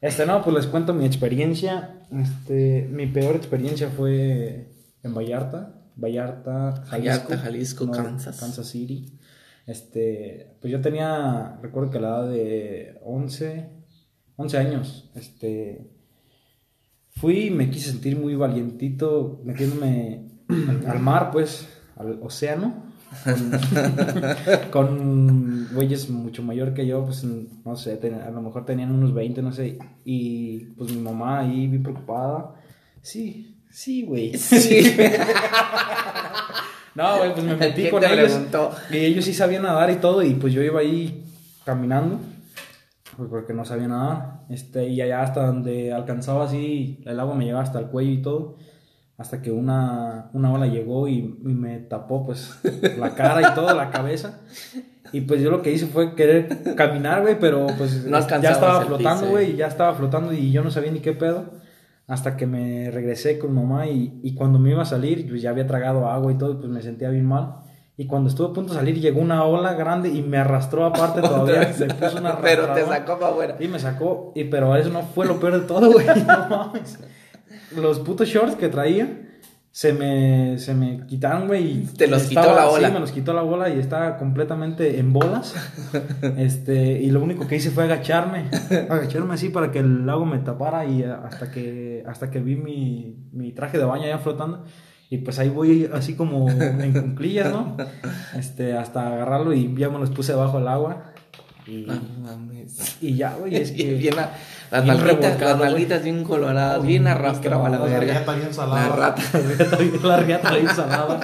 Este, 0.00 0.26
no, 0.26 0.42
pues 0.42 0.56
les 0.56 0.66
cuento 0.66 0.92
mi 0.94 1.06
experiencia. 1.06 2.00
Este, 2.12 2.88
mi 2.90 3.06
peor 3.06 3.36
experiencia 3.36 3.88
fue 3.88 4.72
en 5.02 5.14
Vallarta. 5.14 5.72
Vallarta, 5.96 6.84
Jalisco. 6.86 6.90
Vallarta, 6.90 7.38
Jalisco, 7.38 7.90
Kansas. 7.90 8.38
Kansas 8.38 8.66
City. 8.66 9.18
Este, 9.66 10.56
pues 10.60 10.70
yo 10.70 10.80
tenía, 10.80 11.58
recuerdo 11.62 11.90
que 11.90 11.98
a 11.98 12.00
la 12.00 12.08
edad 12.08 12.30
de 12.30 13.00
11, 13.04 13.70
11 14.36 14.58
años. 14.58 15.10
Este, 15.14 15.90
fui 17.10 17.46
y 17.46 17.50
me 17.50 17.70
quise 17.70 17.90
sentir 17.90 18.16
muy 18.18 18.36
valientito 18.36 19.40
metiéndome 19.44 20.28
al, 20.86 21.00
mar, 21.00 21.30
pues, 21.32 21.66
al 21.96 22.20
océano. 22.22 22.85
Con, 24.70 25.68
güeyes 25.72 26.08
mucho 26.10 26.42
mayor 26.42 26.74
que 26.74 26.86
yo, 26.86 27.04
pues 27.04 27.24
no 27.24 27.76
sé, 27.76 27.98
a 28.24 28.30
lo 28.30 28.42
mejor 28.42 28.64
tenían 28.64 28.92
unos 28.92 29.14
20, 29.14 29.42
no 29.42 29.52
sé. 29.52 29.78
Y 30.04 30.58
pues 30.76 30.92
mi 30.92 31.00
mamá 31.00 31.40
ahí 31.40 31.66
bien 31.66 31.82
preocupada. 31.82 32.54
Sí, 33.02 33.58
sí, 33.70 34.04
güey. 34.04 34.36
Sí. 34.36 34.96
no, 36.94 37.18
güey, 37.18 37.32
pues 37.32 37.44
me 37.44 37.56
metí 37.56 37.90
con 37.90 38.04
ellos. 38.04 38.38
Y 38.90 38.96
ellos 38.96 39.24
sí 39.24 39.34
sabían 39.34 39.62
nadar 39.62 39.90
y 39.90 39.96
todo. 39.96 40.22
Y 40.22 40.34
pues 40.34 40.52
yo 40.52 40.62
iba 40.62 40.80
ahí 40.80 41.24
caminando. 41.64 42.20
Pues 43.16 43.30
porque 43.30 43.54
no 43.54 43.64
sabía 43.64 43.88
nadar. 43.88 44.40
Este, 44.50 44.88
y 44.88 45.00
allá 45.00 45.22
hasta 45.22 45.46
donde 45.46 45.92
alcanzaba 45.92 46.44
así, 46.44 47.02
el 47.04 47.18
agua 47.18 47.34
me 47.34 47.44
llegaba 47.44 47.62
hasta 47.64 47.78
el 47.78 47.86
cuello 47.86 48.12
y 48.12 48.22
todo 48.22 48.56
hasta 49.18 49.40
que 49.40 49.50
una, 49.50 50.28
una 50.34 50.52
ola 50.52 50.66
llegó 50.66 51.08
y, 51.08 51.22
me 51.42 51.78
tapó 51.78 52.26
pues 52.26 52.58
la 52.98 53.14
cara 53.14 53.50
y 53.50 53.54
toda 53.54 53.74
la 53.74 53.90
cabeza. 53.90 54.40
Y 55.12 55.22
pues 55.22 55.40
yo 55.40 55.50
lo 55.50 55.62
que 55.62 55.72
hice 55.72 55.86
fue 55.86 56.14
querer 56.14 56.74
caminar, 56.76 57.22
güey, 57.22 57.38
pero 57.38 57.66
pues 57.78 58.04
ya 58.04 58.18
estaba 58.50 58.82
flotando, 58.82 59.28
güey, 59.28 59.56
ya 59.56 59.68
estaba 59.68 59.94
flotando 59.94 60.32
y 60.32 60.52
yo 60.52 60.62
no 60.62 60.70
sabía 60.70 60.90
ni 60.90 61.00
qué 61.00 61.12
pedo. 61.12 61.44
Hasta 62.08 62.36
que 62.36 62.46
me 62.46 62.90
regresé 62.92 63.38
con 63.38 63.52
mamá 63.52 63.88
y, 63.88 64.20
y 64.22 64.34
cuando 64.34 64.60
me 64.60 64.70
iba 64.70 64.82
a 64.82 64.86
salir, 64.86 65.28
pues 65.28 65.42
ya 65.42 65.50
había 65.50 65.66
tragado 65.66 66.08
agua 66.08 66.30
y 66.32 66.38
todo, 66.38 66.58
pues 66.58 66.70
me 66.70 66.82
sentía 66.82 67.08
bien 67.08 67.26
mal. 67.26 67.56
Y 67.96 68.06
cuando 68.06 68.28
estuve 68.28 68.48
a 68.48 68.52
punto 68.52 68.74
de 68.74 68.78
salir, 68.78 69.00
llegó 69.00 69.20
una 69.20 69.44
ola 69.44 69.72
grande 69.72 70.10
y 70.10 70.22
me 70.22 70.36
arrastró 70.36 70.84
aparte 70.84 71.20
todavía. 71.22 71.60
me 71.60 71.94
puso 71.94 72.18
una 72.18 72.38
pero 72.40 72.72
te 72.74 72.84
sacó 72.84 73.18
para 73.18 73.32
afuera. 73.32 73.56
Y 73.58 73.68
me 73.68 73.78
sacó, 73.78 74.32
y, 74.34 74.44
pero 74.44 74.76
eso 74.76 74.90
no 74.90 75.02
fue 75.02 75.26
lo 75.26 75.40
peor 75.40 75.60
de 75.60 75.66
todo, 75.66 75.90
güey. 75.90 76.06
No 76.26 76.48
mames 76.48 76.98
los 77.74 78.00
putos 78.00 78.28
shorts 78.28 78.56
que 78.56 78.68
traía 78.68 79.26
se 79.76 79.92
me, 79.92 80.58
se 80.58 80.72
me 80.72 81.06
quitaron, 81.06 81.48
güey. 81.48 81.82
Te 81.98 82.06
los 82.06 82.22
quitó 82.22 82.54
la 82.54 82.64
bola. 82.64 82.88
Sí, 82.88 82.94
me 82.94 82.98
los 82.98 83.12
quitó 83.12 83.34
la 83.34 83.42
bola 83.42 83.68
y 83.68 83.78
estaba 83.78 84.16
completamente 84.16 84.98
en 84.98 85.12
bolas. 85.12 85.54
este, 86.38 86.92
y 87.02 87.10
lo 87.10 87.22
único 87.22 87.46
que 87.46 87.56
hice 87.56 87.70
fue 87.70 87.84
agacharme. 87.84 88.48
agacharme 88.88 89.34
así 89.34 89.50
para 89.50 89.70
que 89.70 89.80
el 89.80 90.06
lago 90.06 90.24
me 90.24 90.38
tapara 90.38 90.86
y 90.86 91.02
hasta 91.02 91.50
que, 91.50 92.02
hasta 92.06 92.30
que 92.30 92.40
vi 92.40 92.56
mi, 92.56 93.16
mi 93.32 93.52
traje 93.52 93.76
de 93.76 93.84
baño 93.84 94.06
ya 94.06 94.16
flotando. 94.16 94.64
Y 95.10 95.18
pues 95.18 95.38
ahí 95.38 95.50
voy 95.50 95.90
así 95.92 96.14
como 96.14 96.48
en 96.50 96.94
cunclillas, 96.94 97.52
¿no? 97.52 97.76
Este, 98.34 98.72
hasta 98.72 99.08
agarrarlo 99.08 99.52
y 99.52 99.74
ya 99.76 99.90
me 99.90 99.98
los 99.98 100.08
puse 100.08 100.32
debajo 100.32 100.58
del 100.58 100.68
agua. 100.68 101.12
Y, 101.66 101.86
y 103.02 103.14
ya, 103.14 103.34
güey, 103.34 103.56
es 103.56 103.72
que. 103.76 103.92
Bien, 103.92 104.14
las 104.70 104.84
nalguitas, 104.84 105.40
las 105.40 105.58
nalguitas 105.58 106.02
bien 106.02 106.24
coloradas, 106.24 106.82
bien 106.82 107.06
arrastradas 107.06 107.70
la 107.70 107.78
verga. 107.78 108.22
La 108.26 108.32
bien 108.32 108.52
salada. 108.52 108.88
La 108.88 108.96
rata. 108.96 109.22
la 110.02 110.16
riata 110.16 110.50
bien 110.54 110.68
salada. 110.68 111.20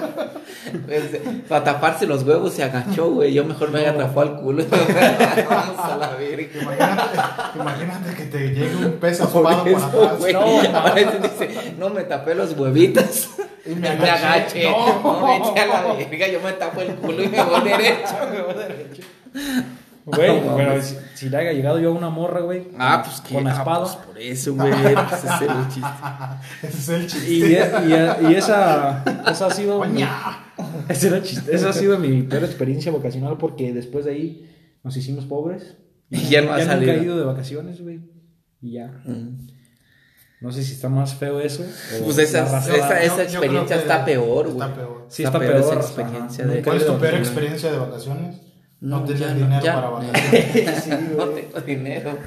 Para 1.49 1.63
taparse 1.63 2.05
los 2.05 2.23
huevos 2.23 2.53
se 2.53 2.63
agachó, 2.63 3.11
güey. 3.11 3.33
Yo 3.33 3.43
mejor 3.43 3.71
me 3.71 3.85
atrapado 3.85 4.21
al 4.21 4.41
culo. 4.41 4.63
A 4.73 5.97
la 5.99 6.15
verga. 6.17 6.61
Imagínate, 6.61 7.19
imagínate 7.55 8.15
que 8.15 8.23
te 8.25 8.49
llegue 8.49 8.75
un 8.77 8.93
pez 8.93 9.19
aspado 9.19 9.63
por 9.63 9.75
atrás. 9.75 10.19
Güey, 10.19 10.33
no, 10.33 10.45
dice, 11.21 11.73
no 11.77 11.89
me 11.89 12.03
tapé 12.03 12.35
los 12.35 12.57
huevitos. 12.57 13.29
Y 13.65 13.75
me 13.75 13.89
agaché. 14.09 14.63
No, 14.69 15.01
no 15.03 15.27
me 15.27 15.37
eché 15.37 15.59
a 15.59 15.65
la 15.67 15.93
verga. 15.93 16.27
Yo 16.27 16.39
me 16.39 16.53
tapo 16.53 16.81
el 16.81 16.95
culo 16.95 17.23
y 17.23 17.27
me 17.27 17.43
voy 17.43 17.61
derecho. 17.61 18.15
Me 18.31 18.41
voy 18.41 18.53
derecho. 18.53 19.03
Güey, 20.05 20.41
pero 20.57 20.81
si, 21.15 21.29
le 21.29 21.37
haya 21.37 21.53
llegado 21.53 21.79
yo 21.79 21.89
a 21.89 21.93
una 21.93 22.09
morra, 22.09 22.41
güey. 22.41 22.67
Ah, 22.77 23.01
pues 23.05 23.21
que. 23.21 23.35
Con 23.35 23.45
la 23.45 23.51
ah, 23.51 23.59
espada. 23.59 23.83
pues 23.83 23.95
por 23.95 24.19
eso, 24.19 24.53
güey. 24.53 24.73
Pues 24.83 25.23
ese 25.23 25.27
es 25.27 25.41
el 25.41 25.67
chiste. 25.69 25.89
ese 26.63 26.77
es 26.77 26.89
el 26.89 27.07
chiste. 27.07 27.31
Y, 27.31 28.25
y, 28.25 28.31
y 28.31 28.35
esa, 28.35 29.03
esa 29.29 29.45
ha 29.45 29.51
sido. 29.51 29.83
era 29.85 31.21
chiste. 31.23 31.55
Esa 31.55 31.69
ha 31.69 31.73
sido 31.73 31.97
mi 31.99 32.23
peor 32.23 32.43
experiencia 32.43 32.91
vocacional 32.91 33.37
porque 33.37 33.71
después 33.71 34.03
de 34.03 34.11
ahí 34.11 34.77
nos 34.83 34.97
hicimos 34.97 35.25
pobres. 35.25 35.77
Y 36.09 36.29
ya 36.29 36.41
no 36.41 36.53
ha 36.53 36.59
ya 36.59 36.65
salido. 36.65 36.91
nunca 36.91 37.01
he 37.01 37.05
ido 37.05 37.17
de 37.17 37.25
vacaciones, 37.25 37.81
güey. 37.81 38.01
Y 38.61 38.73
ya. 38.73 38.87
Mm. 39.05 39.47
No 40.41 40.51
sé 40.51 40.61
si 40.61 40.73
está 40.73 40.89
más 40.89 41.15
feo 41.15 41.39
eso. 41.39 41.63
Pues 42.03 42.17
esa, 42.17 42.43
esa, 42.59 43.01
esa 43.01 43.23
experiencia 43.23 43.77
está 43.77 44.03
peor, 44.03 44.51
güey. 44.51 44.67
Está 44.67 44.75
peor. 44.75 45.05
Sí, 45.07 45.23
está, 45.23 45.39
peor. 45.39 45.55
Esa 45.55 45.75
experiencia 45.75 46.45
de... 46.45 46.61
¿Cuál 46.61 46.77
es 46.77 46.85
tu 46.85 46.97
peor 46.99 47.13
experiencia 47.13 47.71
de 47.71 47.77
vacaciones? 47.77 48.35
No, 48.83 48.99
no 48.99 49.05
tienes 49.05 49.35
dinero 49.35 49.63
para 49.63 49.89
vacaciones. 49.89 50.83
sí, 50.83 50.89
no 51.17 51.25
tengo 51.27 51.61
dinero. 51.61 52.17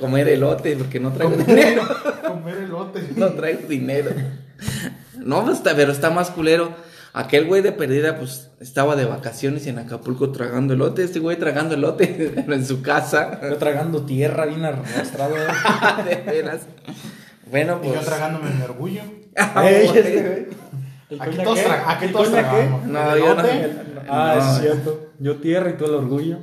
Comer 0.00 0.28
elote, 0.30 0.76
porque 0.76 0.98
no 0.98 1.12
traigo 1.12 1.36
dinero. 1.36 1.82
Comer 2.26 2.56
elote. 2.56 3.08
No 3.14 3.28
traigo 3.34 3.68
dinero. 3.68 4.10
No, 5.18 5.44
pues, 5.44 5.60
pero 5.62 5.92
está 5.92 6.10
más 6.10 6.30
culero. 6.30 6.74
Aquel 7.12 7.46
güey 7.46 7.62
de 7.62 7.70
perdida, 7.70 8.18
pues 8.18 8.50
estaba 8.58 8.96
de 8.96 9.04
vacaciones 9.04 9.68
en 9.68 9.78
Acapulco 9.78 10.32
tragando 10.32 10.74
elote. 10.74 11.04
Este 11.04 11.20
güey 11.20 11.38
tragando 11.38 11.76
elote 11.76 12.34
en 12.48 12.66
su 12.66 12.82
casa. 12.82 13.38
Yo 13.40 13.56
tragando 13.58 14.02
tierra 14.02 14.46
bien 14.46 14.64
arrastrado. 14.64 15.36
de 15.36 16.16
veras. 16.16 16.62
Bueno, 17.48 17.78
pues. 17.80 17.92
Y 17.92 17.94
yo 17.94 18.00
tragándome 18.00 18.50
mi 18.50 18.62
orgullo. 18.62 19.02
Aquí 21.20 21.36
todos, 21.44 21.60
aquí 21.86 22.08
todos 22.08 22.32
tragamos. 22.32 22.86
No, 22.86 23.16
yo 23.16 23.34
no. 23.36 23.42
Ah, 24.08 24.36
es 24.38 24.60
cierto. 24.60 25.10
Yo 25.18 25.36
tierra 25.36 25.70
y 25.70 25.74
tú 25.74 25.84
el 25.84 25.94
orgullo. 25.94 26.38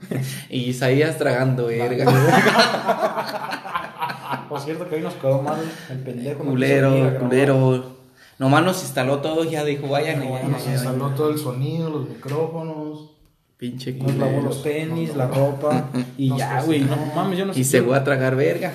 y 0.50 0.64
Isaías 0.64 1.18
tragando 1.18 1.66
verga. 1.66 2.06
Por 4.48 4.60
cierto 4.60 4.88
que 4.88 4.96
hoy 4.96 5.02
nos 5.02 5.14
quedó 5.14 5.42
mal 5.42 5.60
el 5.90 5.98
pendejo. 5.98 6.44
Culero, 6.44 7.18
culero. 7.18 7.96
Nomás 8.38 8.64
nos 8.64 8.82
instaló 8.82 9.20
todo, 9.20 9.44
ya 9.44 9.64
dijo, 9.64 9.88
vayan. 9.88 10.20
No, 10.20 10.38
ya, 10.38 10.48
nos 10.48 10.66
instaló 10.66 11.10
todo 11.10 11.30
el 11.30 11.38
sonido, 11.38 11.90
los 11.90 12.08
micrófonos. 12.08 13.12
Pinche 13.56 13.94
Nos 13.94 14.14
lavó 14.16 14.42
los 14.42 14.62
tenis, 14.62 15.16
la 15.16 15.28
ropa. 15.28 15.88
Y 16.18 16.36
ya, 16.36 16.62
güey. 16.62 16.82
No 16.82 16.96
mames, 17.14 17.38
yo 17.38 17.46
no 17.46 17.54
sé. 17.54 17.60
Y 17.60 17.64
se 17.64 17.82
fue 17.82 17.96
a 17.96 18.04
tragar 18.04 18.36
verga. 18.36 18.74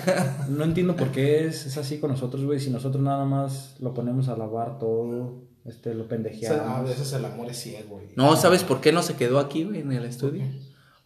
No 0.49 0.63
entiendo 0.63 0.95
por 0.95 1.09
qué 1.09 1.45
es, 1.45 1.67
es 1.67 1.77
así 1.77 1.99
con 1.99 2.09
nosotros, 2.09 2.43
güey. 2.43 2.59
Si 2.59 2.71
nosotros 2.71 3.03
nada 3.03 3.25
más 3.25 3.75
lo 3.79 3.93
ponemos 3.93 4.27
a 4.27 4.35
lavar 4.35 4.79
todo, 4.79 5.43
este, 5.65 5.93
lo 5.93 6.07
pendejeamos. 6.07 6.79
a 6.79 6.81
veces 6.81 7.13
el 7.13 7.25
amor 7.25 7.49
es 7.49 7.57
ciego, 7.57 7.95
güey. 7.95 8.07
No, 8.15 8.35
¿sabes 8.35 8.63
por 8.63 8.81
qué 8.81 8.91
no 8.91 9.03
se 9.03 9.15
quedó 9.15 9.39
aquí, 9.39 9.63
güey, 9.63 9.81
en 9.81 9.91
el 9.91 10.05
estudio? 10.05 10.43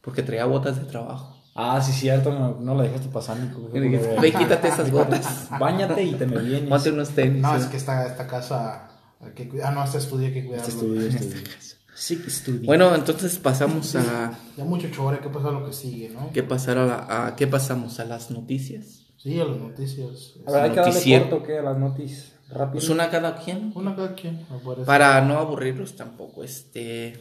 Porque 0.01 0.23
traía 0.23 0.45
botas 0.45 0.77
de 0.77 0.85
trabajo. 0.85 1.35
Ah, 1.55 1.81
sí, 1.81 1.93
cierto, 1.93 2.33
no, 2.33 2.59
no 2.59 2.75
la 2.75 2.83
dejaste 2.83 3.07
pasar, 3.07 3.37
Nico. 3.37 3.69
Ve, 3.71 4.33
quítate 4.33 4.67
esas 4.67 4.91
botas. 4.91 5.47
Báñate 5.57 6.03
y 6.03 6.13
te 6.13 6.27
me 6.27 6.41
vienes. 6.41 6.69
Ponte 6.69 6.91
unos 6.91 7.09
tenis. 7.09 7.41
No, 7.41 7.55
es 7.55 7.65
que 7.65 7.77
esta, 7.77 8.05
esta 8.05 8.27
casa. 8.27 8.89
Que, 9.33 9.49
ah, 9.63 9.71
no, 9.71 9.83
este 9.83 9.97
estudio 9.97 10.27
hay 10.27 10.33
que 10.33 10.45
cuidarlo. 10.45 10.67
Este 10.67 10.75
estudio, 10.75 11.07
este 11.07 11.23
estudio. 11.23 11.75
Sí, 11.95 12.21
estudio. 12.27 12.65
Bueno, 12.65 12.93
entonces 12.93 13.39
pasamos 13.39 13.95
a. 13.95 14.37
Ya 14.57 14.65
mucho 14.65 14.89
chore, 14.91 15.19
¿qué 15.19 15.29
pasa 15.29 15.49
lo 15.49 15.65
que 15.65 15.71
sigue, 15.71 16.09
no? 16.09 16.29
¿Qué, 16.33 16.43
pasar 16.43 16.77
a, 16.77 16.85
la, 16.85 17.27
a 17.27 17.35
qué 17.37 17.47
pasamos? 17.47 18.01
¿A 18.01 18.05
las 18.05 18.31
noticias? 18.31 19.05
Sí, 19.15 19.39
a 19.39 19.45
las 19.45 19.57
noticias. 19.57 20.33
A 20.45 20.51
ver, 20.51 20.61
hay 20.63 20.69
que 20.71 20.81
darle 20.81 21.19
corto, 21.21 21.43
¿qué? 21.43 21.57
A 21.57 21.63
las 21.63 21.77
noticias. 21.77 22.34
Rápido. 22.49 22.73
Pues 22.73 22.89
una 22.89 23.09
cada 23.09 23.37
quien. 23.37 23.71
Una 23.75 23.95
cada 23.95 24.13
quien. 24.15 24.45
Para 24.85 25.21
no 25.21 25.37
aburrirlos 25.37 25.95
tampoco. 25.95 26.43
Este. 26.43 27.17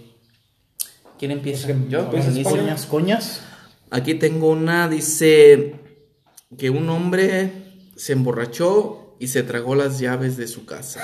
¿Quién 1.18 1.30
empieza? 1.30 1.68
Pues 1.68 1.88
Yo. 1.88 2.10
Coñas, 2.42 2.86
coñas. 2.86 3.40
Aquí 3.90 4.14
tengo 4.14 4.50
una, 4.50 4.88
dice 4.88 5.76
que 6.58 6.70
un 6.70 6.88
hombre 6.88 7.52
se 7.96 8.12
emborrachó 8.12 9.03
y 9.24 9.26
se 9.26 9.42
tragó 9.42 9.74
las 9.74 9.98
llaves 10.00 10.36
de 10.36 10.46
su 10.46 10.66
casa. 10.66 11.00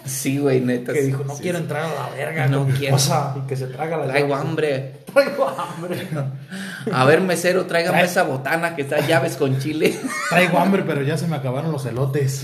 sí, 0.04 0.36
güey, 0.36 0.60
neta. 0.60 0.92
Que 0.92 1.00
dijo, 1.04 1.24
no 1.24 1.34
quiero 1.38 1.56
entrar 1.56 1.86
a 1.86 1.94
la 1.94 2.10
verga, 2.14 2.48
no 2.48 2.66
quiero. 2.66 2.96
Cosa, 2.96 3.34
y 3.42 3.46
que 3.46 3.56
se 3.56 3.66
traga 3.66 3.96
las 3.96 4.08
Traigo 4.08 4.28
llaves. 4.28 4.44
hambre. 4.44 4.92
Traigo 5.14 5.48
hambre. 5.48 6.06
A 6.92 7.06
ver, 7.06 7.22
mesero, 7.22 7.64
tráigame 7.64 8.02
esa 8.02 8.24
botana 8.24 8.76
que 8.76 8.82
está 8.82 9.00
llaves 9.06 9.36
con 9.36 9.58
chile. 9.58 9.98
Traigo 10.28 10.58
hambre, 10.58 10.84
pero 10.86 11.00
ya 11.00 11.16
se 11.16 11.26
me 11.26 11.36
acabaron 11.36 11.72
los 11.72 11.86
elotes. 11.86 12.42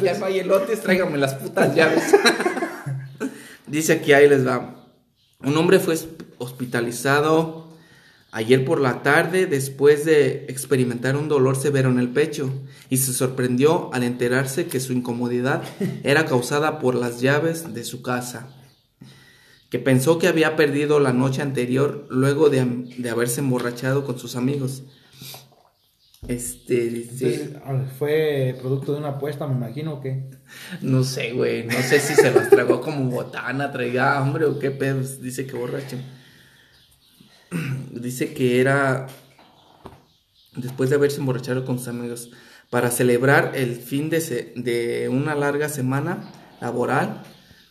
ya 0.00 0.14
no 0.18 0.24
hay 0.24 0.38
elotes, 0.38 0.80
tráigame 0.80 1.18
las 1.18 1.34
putas 1.34 1.74
llaves. 1.74 2.14
Dice 3.66 3.92
aquí, 3.92 4.14
ahí 4.14 4.26
les 4.26 4.46
va. 4.46 4.74
Un 5.44 5.54
hombre 5.58 5.80
fue 5.80 5.98
hospitalizado 6.38 7.69
ayer 8.32 8.64
por 8.64 8.80
la 8.80 9.02
tarde 9.02 9.46
después 9.46 10.04
de 10.04 10.46
experimentar 10.48 11.16
un 11.16 11.28
dolor 11.28 11.56
severo 11.56 11.90
en 11.90 11.98
el 11.98 12.10
pecho 12.10 12.50
y 12.88 12.98
se 12.98 13.12
sorprendió 13.12 13.92
al 13.92 14.02
enterarse 14.02 14.66
que 14.66 14.80
su 14.80 14.92
incomodidad 14.92 15.62
era 16.04 16.26
causada 16.26 16.78
por 16.78 16.94
las 16.94 17.20
llaves 17.20 17.74
de 17.74 17.84
su 17.84 18.02
casa, 18.02 18.48
que 19.68 19.78
pensó 19.78 20.18
que 20.18 20.28
había 20.28 20.56
perdido 20.56 21.00
la 21.00 21.12
noche 21.12 21.42
anterior 21.42 22.06
luego 22.10 22.50
de, 22.50 22.64
de 22.98 23.10
haberse 23.10 23.40
emborrachado 23.40 24.04
con 24.04 24.18
sus 24.18 24.36
amigos. 24.36 24.82
Este, 26.28 26.86
Entonces, 26.86 27.50
fue 27.98 28.54
producto 28.60 28.92
de 28.92 28.98
una 28.98 29.08
apuesta, 29.10 29.46
me 29.46 29.54
imagino 29.54 30.02
que. 30.02 30.28
No 30.82 31.02
sé, 31.02 31.32
güey. 31.32 31.64
No 31.64 31.80
sé 31.80 31.98
si 31.98 32.14
se 32.14 32.30
las 32.30 32.50
tragó 32.50 32.80
como 32.82 33.10
botana, 33.10 33.72
traía 33.72 34.18
hambre 34.18 34.44
o 34.44 34.58
qué 34.58 34.70
pedos. 34.70 35.22
Dice 35.22 35.46
que 35.46 35.56
borracho. 35.56 35.96
dice 37.90 38.32
que 38.34 38.60
era 38.60 39.08
después 40.56 40.90
de 40.90 40.96
haberse 40.96 41.20
emborrachado 41.20 41.64
con 41.64 41.78
sus 41.78 41.88
amigos 41.88 42.30
para 42.70 42.90
celebrar 42.90 43.52
el 43.54 43.76
fin 43.76 44.10
de, 44.10 44.52
de 44.56 45.08
una 45.08 45.34
larga 45.34 45.68
semana 45.68 46.30
laboral. 46.60 47.22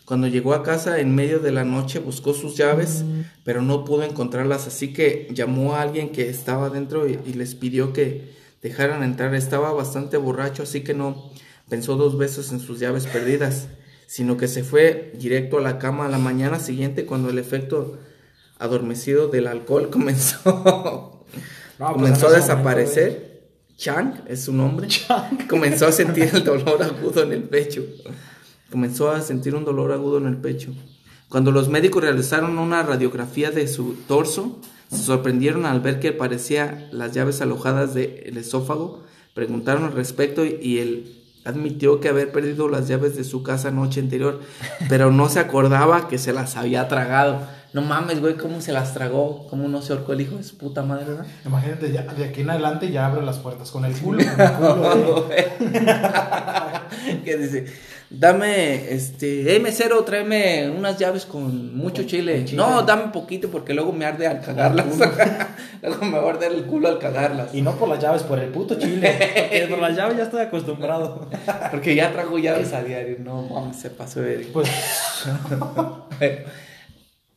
Cuando 0.06 0.28
llegó 0.28 0.54
a 0.54 0.63
casa 0.63 1.00
en 1.00 1.13
medio 1.13 1.39
de 1.39 1.52
la 1.52 1.63
noche 1.63 2.00
buscó 2.00 2.34
sus 2.34 2.58
llaves, 2.58 3.06
pero 3.44 3.62
no 3.62 3.86
pudo 3.86 4.04
encontrarlas, 4.04 4.68
así 4.68 4.92
que 4.92 5.28
llamó 5.32 5.76
a 5.76 5.82
alguien 5.82 6.10
que 6.10 6.30
estaba 6.30 6.70
dentro 6.70 7.08
y, 7.08 7.20
y 7.26 7.34
les 7.34 7.54
pidió 7.56 7.94
que 7.94 8.34
dejaran 8.62 9.04
entrar. 9.04 9.36
Estaba 9.36 9.72
bastante 9.72 10.18
borracho, 10.18 10.63
así 10.63 10.82
que 10.82 10.96
no 10.96 11.32
pensó 11.70 11.96
dos 11.96 12.18
veces 12.18 12.52
en 12.52 12.60
sus 12.60 12.80
llaves 12.80 13.06
perdidas, 13.06 13.68
sino 14.08 14.36
que 14.36 14.48
se 14.48 14.63
fue 14.63 15.13
directo 15.13 15.60
a 15.60 15.62
la 15.62 15.78
cama 15.78 16.08
a 16.08 16.10
la 16.10 16.18
mañana 16.18 16.60
siguiente 16.60 17.06
cuando 17.06 17.30
el 17.30 17.38
efecto 17.38 18.00
adormecido 18.60 19.28
del 19.28 19.48
alcohol 19.48 19.89
comenzó, 19.91 21.26
pues, 21.78 21.91
comenzó 21.91 22.28
a 22.28 22.32
desaparecer. 22.32 23.30
Chang 23.78 24.24
es 24.28 24.43
su 24.43 24.54
nombre. 24.54 24.89
Comenzó 25.50 25.88
a 25.88 25.93
sentir 25.93 26.30
el 26.34 26.43
dolor 26.45 26.84
agudo 26.84 27.24
en 27.24 27.32
el 27.32 27.43
pecho. 27.43 27.82
Comenzó 28.69 29.10
a 29.10 29.22
sentir 29.22 29.56
un 29.56 29.63
dolor 29.63 29.93
agudo 29.93 30.17
en 30.17 30.28
el 30.28 30.36
pecho. 30.36 30.74
Cuando 31.30 31.52
los 31.52 31.69
médicos 31.69 32.04
realizaron 32.04 32.60
una 32.60 32.84
radiografía 32.84 33.52
de 33.52 33.67
su 33.67 33.93
torso, 34.08 34.60
se 34.91 34.98
sorprendieron 34.98 35.65
al 35.65 35.80
ver 35.80 36.00
que 36.00 36.12
parecía 36.12 36.89
las 36.91 37.13
llaves 37.13 37.39
alojadas 37.39 37.93
del 37.93 38.36
esófago. 38.36 39.06
Preguntaron 39.34 39.86
al 39.86 39.93
respecto 39.93 40.43
y 40.43 40.80
él 40.80 41.24
admitió 41.45 42.00
que 42.00 42.10
haber 42.10 42.32
perdido 42.32 42.67
las 42.67 42.88
llaves 42.88 43.15
de 43.15 43.24
su 43.24 43.43
casa 43.43 43.72
noche 43.72 44.02
anterior, 44.02 44.41
pero 44.89 45.12
no 45.12 45.30
se 45.30 45.39
acordaba 45.39 46.08
que 46.08 46.17
se 46.17 46.34
las 46.34 46.58
había 46.58 46.88
tragado. 46.88 47.48
No 47.71 47.82
mames, 47.82 48.19
güey, 48.19 48.36
cómo 48.36 48.62
se 48.62 48.71
las 48.71 48.95
tragó, 48.95 49.45
cómo 49.47 49.67
no 49.67 49.84
se 49.84 49.93
ahorcó 49.93 50.13
el 50.13 50.21
hijo 50.21 50.38
de 50.38 50.43
su 50.43 50.58
puta 50.58 50.82
madre, 50.82 51.05
¿verdad? 51.05 51.25
Imagínate, 51.45 51.91
ya, 51.91 52.01
de 52.01 52.25
aquí 52.25 52.41
en 52.41 52.49
adelante 52.49 52.91
ya 52.91 53.05
abre 53.05 53.23
las 53.23 53.38
puertas 53.38 53.69
con 53.69 53.86
el 53.86 53.93
culo. 53.93 54.23
Con 54.60 55.29
¿Qué 57.23 57.38
dice? 57.38 57.65
Dame, 58.10 58.91
este, 58.91 59.43
hey 59.45 59.60
mesero, 59.60 60.03
tráeme 60.03 60.67
unas 60.75 60.97
llaves 60.97 61.27
con 61.27 61.77
mucho 61.77 62.03
chile. 62.03 62.43
No, 62.53 62.82
dame 62.82 63.10
poquito 63.13 63.49
porque 63.51 63.75
luego 63.75 63.93
me 63.93 64.03
arde 64.05 64.25
al 64.25 64.41
cagarlas. 64.41 64.88
luego 65.84 66.05
me 66.05 66.17
va 66.17 66.25
a 66.25 66.29
arder 66.32 66.53
el 66.53 66.63
culo 66.65 66.88
al 66.88 66.97
cagarlas. 66.97 67.53
Y 67.53 67.62
no 67.62 67.75
por 67.75 67.88
las 67.88 67.99
llaves, 67.99 68.23
por 68.23 68.39
el 68.39 68.49
puto 68.49 68.79
chile. 68.79 69.15
Porque 69.19 69.67
por 69.69 69.77
las 69.77 69.95
llaves 69.95 70.17
ya 70.17 70.23
estoy 70.23 70.41
acostumbrado. 70.41 71.29
porque 71.69 71.93
ya 71.93 72.12
trago 72.12 72.39
llaves 72.39 72.73
a 72.73 72.82
diario. 72.82 73.17
No 73.19 73.43
mames, 73.43 73.77
se 73.77 73.91
pasó 73.91 74.21
de. 74.21 74.39
Pues. 74.51 74.67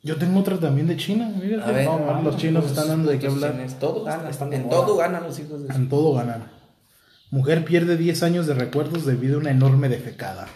Yo 0.05 0.17
tengo 0.17 0.41
otra 0.41 0.59
también 0.59 0.89
de 0.89 0.97
China. 0.97 1.31
Mira, 1.41 1.65
A 1.65 1.71
ver, 1.71 1.85
no, 1.85 2.23
los 2.23 2.37
chinos 2.37 2.65
los 2.65 2.73
están 2.73 2.89
dando 2.89 3.11
de 3.11 3.19
qué 3.21 3.29
hablar. 3.29 3.53
chinos, 3.53 3.79
Todo 3.79 4.03
gana, 4.05 4.29
Están 4.29 4.51
de 4.51 4.57
en 4.57 4.65
moda. 4.67 4.77
todo 4.77 4.97
ganan 4.97 5.23
los 5.23 5.39
hijos 5.39 5.63
de 5.67 5.73
En 5.75 5.89
todo 5.89 6.15
ganan. 6.15 6.51
Mujer 7.31 7.65
pierde 7.65 7.97
10 7.97 8.23
años 8.25 8.47
de 8.47 8.55
recuerdos 8.55 9.07
debido 9.07 9.37
a 9.37 9.41
una 9.41 9.51
enorme 9.53 9.89
defecada. 9.89 10.49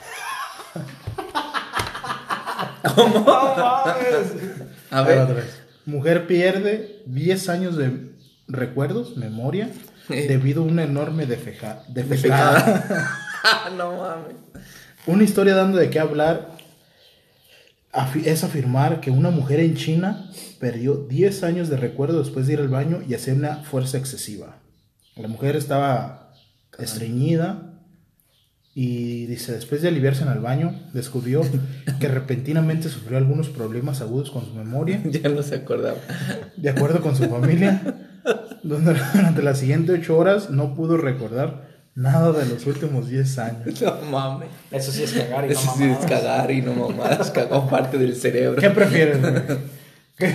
A 2.82 3.84
A 4.90 5.02
ver, 5.02 5.18
otra 5.18 5.34
vez. 5.34 5.62
Mujer 5.84 6.26
pierde 6.26 7.02
10 7.06 7.48
años 7.48 7.76
de 7.76 8.12
recuerdos, 8.48 9.16
memoria, 9.16 9.70
debido 10.08 10.62
a 10.62 10.66
una 10.66 10.84
enorme 10.84 11.26
defeja- 11.26 11.82
defecada. 11.88 13.08
no 13.76 13.96
mames. 13.96 14.36
Una 15.06 15.22
historia 15.24 15.54
dando 15.54 15.78
de 15.78 15.90
qué 15.90 16.00
hablar 16.00 16.55
es 18.24 18.44
afirmar 18.44 19.00
que 19.00 19.10
una 19.10 19.30
mujer 19.30 19.60
en 19.60 19.74
China 19.74 20.30
perdió 20.60 20.94
10 20.96 21.42
años 21.42 21.68
de 21.68 21.76
recuerdo 21.76 22.18
después 22.18 22.46
de 22.46 22.54
ir 22.54 22.60
al 22.60 22.68
baño 22.68 23.02
y 23.08 23.14
hacer 23.14 23.34
una 23.34 23.56
fuerza 23.56 23.98
excesiva. 23.98 24.58
La 25.16 25.28
mujer 25.28 25.56
estaba 25.56 26.34
estreñida 26.78 27.72
y 28.74 29.24
dice, 29.24 29.52
después 29.52 29.80
de 29.80 29.88
aliviarse 29.88 30.22
en 30.22 30.28
el 30.28 30.40
baño, 30.40 30.78
descubrió 30.92 31.40
que 32.00 32.08
repentinamente 32.08 32.90
sufrió 32.90 33.16
algunos 33.16 33.48
problemas 33.48 34.02
agudos 34.02 34.30
con 34.30 34.44
su 34.44 34.54
memoria, 34.54 35.02
Ya 35.10 35.30
no 35.30 35.42
se 35.42 35.54
acordaba. 35.54 35.96
de 36.56 36.68
acuerdo 36.68 37.00
con 37.00 37.16
su 37.16 37.24
familia, 37.28 37.96
donde 38.62 38.94
durante 39.14 39.42
las 39.42 39.58
siguientes 39.58 40.00
8 40.00 40.18
horas 40.18 40.50
no 40.50 40.74
pudo 40.74 40.98
recordar 40.98 41.65
nada 41.96 42.30
de 42.32 42.46
los 42.46 42.64
últimos 42.66 43.08
10 43.08 43.38
años. 43.38 43.80
No 43.82 43.96
mames. 44.10 44.48
Eso 44.70 44.92
sí 44.92 45.02
es 45.02 45.12
cagar 45.12 45.44
y 45.44 45.48
no 45.48 45.52
Eso 45.52 45.60
sí 45.76 45.82
es 45.84 45.88
mamadas. 45.90 46.06
cagar 46.10 46.50
y 46.52 46.62
no 46.62 46.72
mamadas, 46.74 47.30
cagó 47.32 47.68
parte 47.68 47.98
del 47.98 48.14
cerebro. 48.14 48.60
¿Qué 48.60 48.70
prefieres, 48.70 49.20
güey? 49.20 49.34
¿Que, 50.16 50.34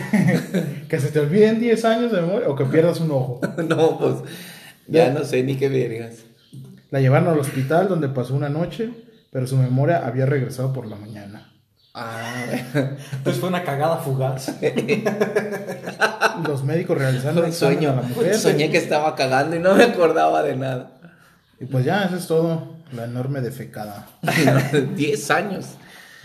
que 0.88 1.00
se 1.00 1.08
te 1.10 1.19
olviden 1.19 1.60
10 1.60 1.86
años 1.86 2.12
de 2.12 2.21
memoria 2.21 2.47
o 2.50 2.56
que 2.56 2.65
pierdas 2.65 3.00
un 3.00 3.12
ojo? 3.12 3.39
No, 3.67 3.97
pues 3.97 4.15
ya 4.88 5.10
no 5.12 5.24
sé 5.24 5.41
ni 5.43 5.56
qué 5.56 5.69
vergas. 5.69 6.17
La 6.91 7.00
llevaron 7.00 7.30
al 7.30 7.39
hospital 7.39 7.88
donde 7.88 8.10
pasó 8.10 8.36
una 8.36 8.50
noche, 8.50 8.89
pero 9.32 9.47
su 9.47 9.56
memoria 9.58 10.06
había 10.06 10.26
regresado 10.26 10.74
por 10.74 10.86
la 10.88 10.97
mañana. 10.97 11.47
Ah, 11.93 12.45
Entonces 13.13 13.39
fue 13.39 13.50
una 13.50 13.63
cagada 13.63 13.97
fugaz. 13.97 14.52
Los 16.47 16.63
médicos 16.63 16.97
realizaron 16.97 17.43
un 17.45 17.54
sueño. 17.54 17.91
a 17.91 17.95
la 17.95 18.02
mujer. 18.04 18.36
Soñé 18.38 18.69
que 18.69 18.78
estaba 18.78 19.15
cagando 19.15 19.56
y 19.56 19.60
no 19.60 19.76
me 19.76 19.84
acordaba 19.86 20.43
de 20.43 20.56
nada. 20.56 21.01
Y 21.62 21.65
pues 21.65 21.86
ya, 21.86 22.06
eso 22.06 22.15
es 22.15 22.26
todo. 22.26 22.78
La 22.91 23.06
enorme 23.06 23.39
defecada. 23.39 24.10
10 24.95 25.32
años. 25.32 25.65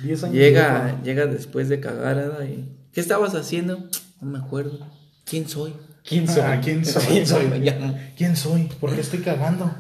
10 0.03 0.25
años. 0.25 0.35
Llega, 0.35 1.01
llega 1.03 1.27
después 1.27 1.68
de 1.68 1.79
cagar. 1.79 2.42
Y, 2.49 2.66
¿Qué 2.90 3.03
estabas 3.03 3.35
haciendo? 3.35 3.87
No 4.22 4.31
me 4.31 4.38
acuerdo. 4.38 4.79
¿Quién 5.27 5.46
soy? 5.46 5.75
¿Quién 6.03 6.27
soy? 6.27 6.42
Ah, 6.42 6.61
¿quién 6.62 6.85
soy? 6.87 7.03
¿Quién 7.05 7.27
soy? 7.27 7.46
¿Quién 8.16 8.35
soy? 8.35 8.62
¿Por 8.81 8.94
qué 8.94 9.03
estoy 9.03 9.20
cagando? 9.20 9.70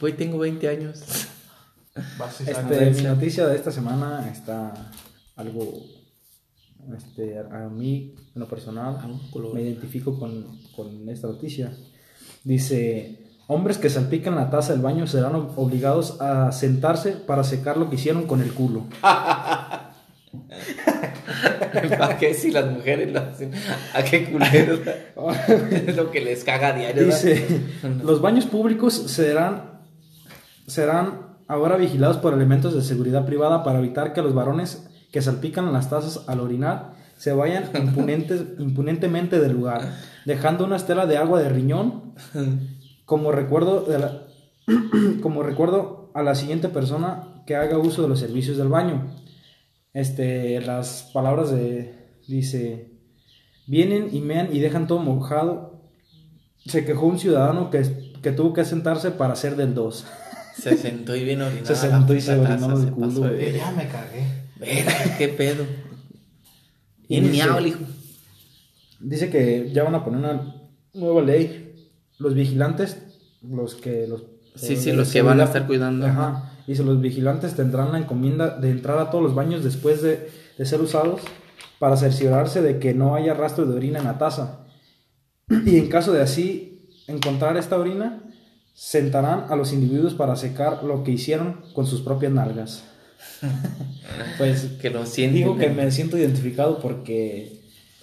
Hoy 0.00 0.14
tengo 0.14 0.38
20 0.38 0.68
años. 0.68 1.02
Este, 2.46 2.90
mi 2.92 3.02
noticia 3.02 3.46
de 3.46 3.56
esta 3.56 3.70
semana 3.70 4.30
está 4.32 4.72
algo, 5.36 5.84
este, 6.96 7.38
a 7.38 7.68
mí, 7.68 8.14
en 8.34 8.40
lo 8.40 8.48
personal, 8.48 8.98
color. 9.32 9.52
me 9.52 9.62
identifico 9.62 10.18
con, 10.18 10.58
con 10.74 11.08
esta 11.10 11.26
noticia. 11.26 11.76
Dice, 12.44 13.27
hombres 13.48 13.78
que 13.78 13.90
salpican 13.90 14.36
la 14.36 14.50
taza 14.50 14.72
del 14.74 14.82
baño 14.82 15.06
serán 15.08 15.32
ob- 15.32 15.50
obligados 15.56 16.20
a 16.20 16.52
sentarse 16.52 17.12
para 17.12 17.42
secar 17.42 17.76
lo 17.76 17.90
que 17.90 17.96
hicieron 17.96 18.26
con 18.28 18.40
el 18.40 18.52
culo. 18.54 18.84
¿Para 21.98 22.16
qué 22.18 22.34
si 22.34 22.50
las 22.50 22.70
mujeres 22.70 23.12
lo 23.12 23.20
hacen? 23.20 23.50
¿A 23.94 24.02
qué 24.02 24.30
culeros? 24.30 24.80
es 25.86 25.96
lo 25.96 26.10
que 26.10 26.20
les 26.20 26.44
caga 26.44 26.68
a. 26.68 26.92
Dice, 26.92 27.62
los 28.04 28.20
baños 28.20 28.46
públicos 28.46 28.94
serán, 28.94 29.80
serán 30.66 31.20
ahora 31.46 31.76
vigilados 31.76 32.18
por 32.18 32.34
elementos 32.34 32.74
de 32.74 32.82
seguridad 32.82 33.24
privada 33.24 33.62
para 33.64 33.78
evitar 33.78 34.12
que 34.12 34.22
los 34.22 34.34
varones 34.34 34.86
que 35.10 35.22
salpican 35.22 35.72
las 35.72 35.88
tazas 35.88 36.24
al 36.28 36.40
orinar 36.40 36.92
se 37.16 37.32
vayan 37.32 37.64
impunentes, 37.74 38.42
impunentemente 38.58 39.40
del 39.40 39.52
lugar, 39.52 39.80
dejando 40.24 40.64
una 40.66 40.76
estela 40.76 41.06
de 41.06 41.16
agua 41.16 41.40
de 41.40 41.48
riñón 41.48 42.12
como 43.08 43.32
recuerdo, 43.32 43.84
de 43.84 43.98
la- 43.98 44.26
como 45.22 45.42
recuerdo 45.42 46.10
a 46.12 46.22
la 46.22 46.34
siguiente 46.34 46.68
persona 46.68 47.42
que 47.46 47.56
haga 47.56 47.78
uso 47.78 48.02
de 48.02 48.08
los 48.08 48.20
servicios 48.20 48.58
del 48.58 48.68
baño. 48.68 49.14
Este, 49.94 50.60
las 50.60 51.08
palabras 51.14 51.50
de, 51.50 51.94
dice, 52.28 52.90
vienen 53.66 54.10
y 54.12 54.20
mean 54.20 54.50
y 54.54 54.58
dejan 54.60 54.86
todo 54.86 54.98
mojado. 54.98 55.80
Se 56.66 56.84
quejó 56.84 57.06
un 57.06 57.18
ciudadano 57.18 57.70
que, 57.70 58.12
que 58.22 58.30
tuvo 58.32 58.52
que 58.52 58.66
sentarse 58.66 59.10
para 59.10 59.32
hacer 59.32 59.56
del 59.56 59.72
2. 59.74 60.06
Se 60.58 60.76
sentó 60.76 61.16
y 61.16 61.24
bien 61.24 61.40
orinado. 61.40 61.66
Se 61.66 61.76
sentó 61.76 62.14
y 62.14 62.20
se 62.20 62.36
la 62.36 62.42
orinó 62.42 62.66
taza, 62.68 62.78
del 62.80 62.84
se 62.88 62.92
culo, 62.92 63.20
de. 63.22 63.52
Ya 63.56 63.70
me 63.70 63.86
cagué. 63.88 64.24
Verga, 64.56 65.16
qué 65.16 65.28
pedo. 65.28 65.64
Y 67.08 67.20
Bien 67.20 67.32
dice- 67.32 67.44
miau 67.46 67.58
el 67.58 67.66
hijo. 67.68 67.78
Dice 69.00 69.30
que 69.30 69.70
ya 69.72 69.84
van 69.84 69.94
a 69.94 70.04
poner 70.04 70.18
una 70.20 70.54
nueva 70.92 71.22
ley. 71.22 71.67
Los 72.18 72.34
vigilantes, 72.34 72.98
los 73.42 73.74
que 73.74 74.06
los 74.06 74.24
Sí, 74.54 74.76
sí, 74.76 74.90
de 74.90 74.96
los 74.96 75.12
que 75.12 75.22
van 75.22 75.40
a 75.40 75.44
estar 75.44 75.66
cuidando. 75.66 76.06
Ajá. 76.06 76.52
Dice, 76.66 76.82
los 76.82 77.00
vigilantes 77.00 77.54
tendrán 77.54 77.92
la 77.92 77.98
encomienda 77.98 78.58
de 78.58 78.70
entrar 78.70 78.98
a 78.98 79.10
todos 79.10 79.22
los 79.22 79.34
baños 79.34 79.62
después 79.62 80.02
de, 80.02 80.30
de 80.58 80.66
ser 80.66 80.80
usados 80.80 81.22
para 81.78 81.96
cerciorarse 81.96 82.60
de 82.60 82.78
que 82.78 82.92
no 82.92 83.14
haya 83.14 83.34
rastro 83.34 83.66
de 83.66 83.76
orina 83.76 84.00
en 84.00 84.04
la 84.04 84.18
taza. 84.18 84.66
Y 85.64 85.76
en 85.76 85.88
caso 85.88 86.12
de 86.12 86.22
así 86.22 86.88
encontrar 87.06 87.56
esta 87.56 87.78
orina, 87.78 88.22
sentarán 88.74 89.46
a 89.48 89.56
los 89.56 89.72
individuos 89.72 90.14
para 90.14 90.36
secar 90.36 90.84
lo 90.84 91.04
que 91.04 91.12
hicieron 91.12 91.62
con 91.72 91.86
sus 91.86 92.00
propias 92.00 92.32
nalgas. 92.32 92.84
pues 94.38 94.64
Que 94.80 94.90
lo 94.90 95.06
sienten. 95.06 95.36
digo 95.36 95.56
que 95.56 95.70
me 95.70 95.90
siento 95.90 96.18
identificado 96.18 96.80
porque 96.80 97.57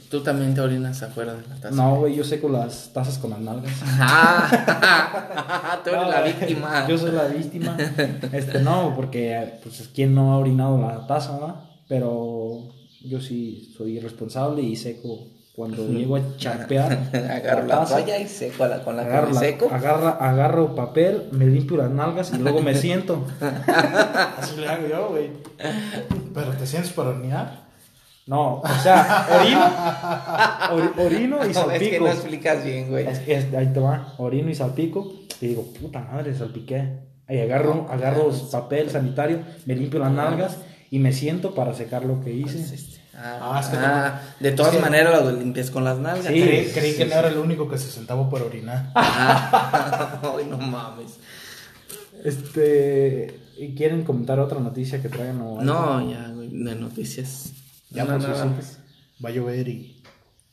Tú 0.10 0.22
también 0.22 0.54
te 0.54 0.62
orinas 0.62 1.02
afuera 1.02 1.34
de 1.34 1.42
la 1.48 1.56
taza. 1.56 1.76
no, 1.76 1.96
güey, 1.98 2.16
yo 2.16 2.24
seco 2.24 2.48
las 2.50 2.92
tazas 2.94 3.18
con 3.18 3.32
las 3.32 3.40
nalgas. 3.40 3.74
Ah, 4.00 5.80
tú 5.84 5.90
eres 5.90 6.08
la 6.08 6.22
víctima. 6.22 6.88
Yo 6.88 6.98
soy 6.98 7.12
la 7.12 7.26
víctima. 7.26 7.76
Este, 8.32 8.62
no, 8.62 8.94
porque 8.96 9.60
pues 9.64 9.90
quién 9.94 10.14
no 10.14 10.34
ha 10.34 10.38
orinado 10.38 10.80
la 10.80 11.08
taza, 11.08 11.38
¿verdad? 11.38 11.56
Pero 11.88 12.70
yo 13.02 13.20
sí 13.20 13.74
soy 13.78 14.00
responsable 14.00 14.62
y 14.62 14.76
seco 14.76 15.28
cuando 15.56 15.88
llego 15.90 16.18
a 16.18 16.38
chapear, 16.38 17.10
agarro 17.14 17.68
la 17.68 17.86
toalla 17.86 18.20
y 18.20 18.28
seco 18.28 18.68
la, 18.68 18.84
con 18.84 18.98
la 18.98 19.04
agarro, 19.04 19.34
seco. 19.34 19.70
Agarra, 19.72 20.12
agarro 20.12 20.76
papel, 20.76 21.30
me 21.32 21.46
limpio 21.46 21.78
las 21.78 21.90
nalgas 21.90 22.32
y 22.34 22.38
luego 22.38 22.62
me 22.62 22.76
siento. 22.76 23.26
Así 24.38 24.58
le 24.60 24.68
hago 24.68 24.88
yo, 24.88 25.10
güey. 25.10 25.32
¿Pero 26.34 26.52
te 26.52 26.68
sientes 26.68 26.92
para 26.92 27.10
orinar? 27.10 27.65
No, 28.28 28.56
o 28.62 28.68
sea, 28.82 29.28
orino, 29.40 30.76
or- 30.76 31.06
orino 31.06 31.38
y 31.38 31.40
No, 31.54 31.70
es 31.72 31.80
que 31.80 31.86
salpico. 31.90 32.06
no 32.06 32.12
explicas 32.12 32.64
bien, 32.66 32.90
güey. 32.90 33.08
Es- 33.08 33.22
es- 33.28 33.54
ahí 33.54 33.68
te 33.72 33.80
va, 33.80 34.14
orino 34.18 34.50
y 34.50 34.56
salpico. 34.56 35.14
Y 35.42 35.48
digo, 35.48 35.64
puta 35.80 36.00
madre, 36.12 36.34
salpiqué. 36.36 37.00
Ahí 37.28 37.40
agarro, 37.40 37.88
agarro 37.90 38.32
papel 38.52 38.90
sanitario, 38.90 39.40
me 39.66 39.76
limpio 39.76 40.00
las 40.00 40.12
nalgas 40.12 40.58
y 40.92 41.00
me 41.00 41.12
siento 41.14 41.54
para 41.56 41.74
secar 41.74 42.06
lo 42.06 42.22
que 42.24 42.32
hice. 42.32 42.64
Ah, 43.18 43.40
Ah, 43.56 43.60
es 43.62 43.68
que 43.68 43.78
ah, 43.78 44.22
de 44.40 44.52
todas 44.52 44.74
es 44.74 44.78
que- 44.78 44.84
maneras 44.84 45.24
lo 45.24 45.32
limpias 45.32 45.70
con 45.72 45.84
las 45.84 45.98
nalgas. 46.00 46.26
Sí. 46.26 46.42
creí 46.42 46.72
creí 46.72 46.96
que 46.96 47.06
no 47.06 47.16
era 47.16 47.28
el 47.30 47.38
único 47.38 47.70
que 47.70 47.78
se 47.78 47.90
sentaba 47.92 48.30
por 48.30 48.42
orinar. 48.42 48.92
Ah, 48.96 50.20
Ay, 50.38 50.46
no 50.50 50.58
mames. 50.58 51.18
Este, 52.24 53.40
¿y 53.58 53.76
quieren 53.76 54.04
comentar 54.04 54.40
otra 54.40 54.60
noticia 54.60 55.02
que 55.02 55.10
traigan 55.10 55.42
o 55.42 55.60
algo? 55.60 55.62
No, 55.62 56.12
ya, 56.12 56.28
güey, 56.34 56.50
de 56.50 56.76
noticias. 56.76 57.52
Ya 57.96 58.04
no, 58.06 58.12
por 58.20 58.22
nada 58.30 58.46
más. 58.46 58.80
Va 59.24 59.30
a 59.30 59.32
llover 59.32 59.68
y. 59.68 59.92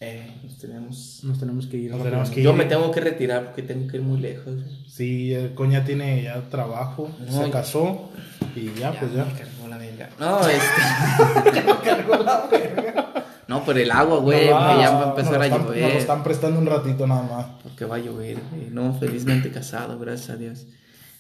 Eh, 0.05 0.41
nos 0.43 0.59
tenemos... 0.59 1.21
Nos 1.23 1.39
tenemos 1.39 1.67
que 1.69 1.77
ir. 1.77 1.91
Nos 1.93 2.03
tenemos 2.03 2.29
que 2.31 2.41
ir. 2.41 2.45
Yo 2.45 2.53
me 2.55 2.65
tengo 2.65 2.91
que 2.91 3.01
retirar 3.01 3.45
porque 3.47 3.63
tengo 3.63 3.87
que 3.89 3.99
ir 3.99 4.03
muy 4.03 4.19
lejos. 4.21 4.55
Sí, 4.89 5.33
el 5.33 5.55
coña 5.55 5.85
tiene 5.85 6.23
ya 6.25 6.41
trabajo, 6.51 7.09
No, 7.21 7.31
se 7.33 7.47
ya- 7.47 7.51
casó 7.53 8.11
y 8.57 8.73
ya, 8.79 8.91
pues 8.99 9.13
ya. 9.15 9.25
Me 9.25 9.33
cargó 9.33 9.69
la 9.69 9.79
verga. 9.79 10.09
No, 10.19 10.41
este. 10.49 11.63
no, 13.49 13.65
por 13.65 13.79
el 13.79 13.91
agua, 13.91 14.19
güey. 14.19 14.49
Va- 14.49 14.75
que 14.75 14.81
ya 14.83 14.91
va 14.91 15.05
a 15.05 15.09
empezar 15.11 15.35
lo 15.35 15.41
a 15.41 15.45
están- 15.47 15.61
Nos 15.61 15.69
lo 15.71 15.75
llover. 15.77 15.97
están 15.97 16.23
prestando 16.25 16.59
un 16.59 16.67
ratito 16.67 17.07
nada 17.07 17.23
más. 17.23 17.47
Porque 17.63 17.85
va 17.85 17.97
a 17.97 17.99
llover, 18.01 18.39
güey. 18.51 18.71
No, 18.71 18.95
felizmente 18.99 19.51
casado, 19.51 19.99
gracias 19.99 20.31
a 20.31 20.37
Dios. 20.37 20.67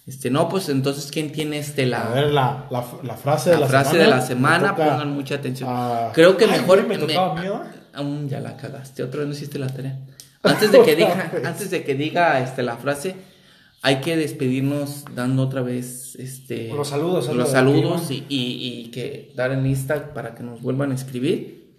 Este, 0.06 0.30
no, 0.30 0.48
pues 0.48 0.68
entonces, 0.68 1.10
¿quién 1.12 1.30
tiene 1.30 1.58
este 1.58 1.86
la, 1.86 2.10
A 2.10 2.14
ver, 2.14 2.32
la, 2.32 2.66
la, 2.70 2.84
la 3.04 3.14
frase 3.14 3.50
de 3.50 3.58
la 3.58 3.66
frase 3.68 3.90
semana. 3.92 4.04
de 4.04 4.10
la 4.10 4.20
semana? 4.26 4.72
Me 4.72 4.78
toca 4.78 4.90
Pongan 4.90 5.10
mucha 5.14 5.34
atención. 5.36 5.68
a- 5.72 6.10
Creo 6.12 6.36
que 6.36 6.44
Ay, 6.46 6.50
mejor 6.60 6.86
me 6.86 6.98
tocaba 6.98 7.34
¿verdad? 7.34 7.70
Aún 7.94 8.28
ya 8.28 8.40
la 8.40 8.56
cagaste, 8.56 9.02
otra 9.02 9.20
vez 9.20 9.28
no 9.28 9.34
hiciste 9.34 9.58
la 9.58 9.68
tarea. 9.68 10.00
Antes 10.42 10.72
de 10.72 10.82
que 10.82 10.96
diga, 10.96 11.30
antes 11.44 11.70
de 11.70 11.84
que 11.84 11.94
diga 11.94 12.40
este 12.40 12.62
la 12.64 12.76
frase, 12.78 13.14
hay 13.80 14.00
que 14.00 14.16
despedirnos 14.16 15.04
dando 15.14 15.42
otra 15.44 15.60
vez 15.62 16.16
este 16.16 16.68
Los 16.68 16.88
saludos, 16.88 17.32
los 17.34 17.50
saludos 17.50 18.10
y, 18.10 18.24
y, 18.28 18.80
y 18.86 18.90
que 18.90 19.32
dar 19.36 19.52
en 19.52 19.66
Insta 19.66 20.14
para 20.14 20.34
que 20.34 20.42
nos 20.42 20.62
vuelvan 20.62 20.90
a 20.90 20.94
escribir 20.96 21.76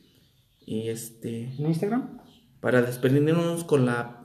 y 0.66 0.88
este 0.90 1.50
¿En 1.60 1.66
Instagram? 1.66 2.20
para 2.62 2.82
despedirnos 2.82 3.66
con 3.66 3.86
la 3.86 4.22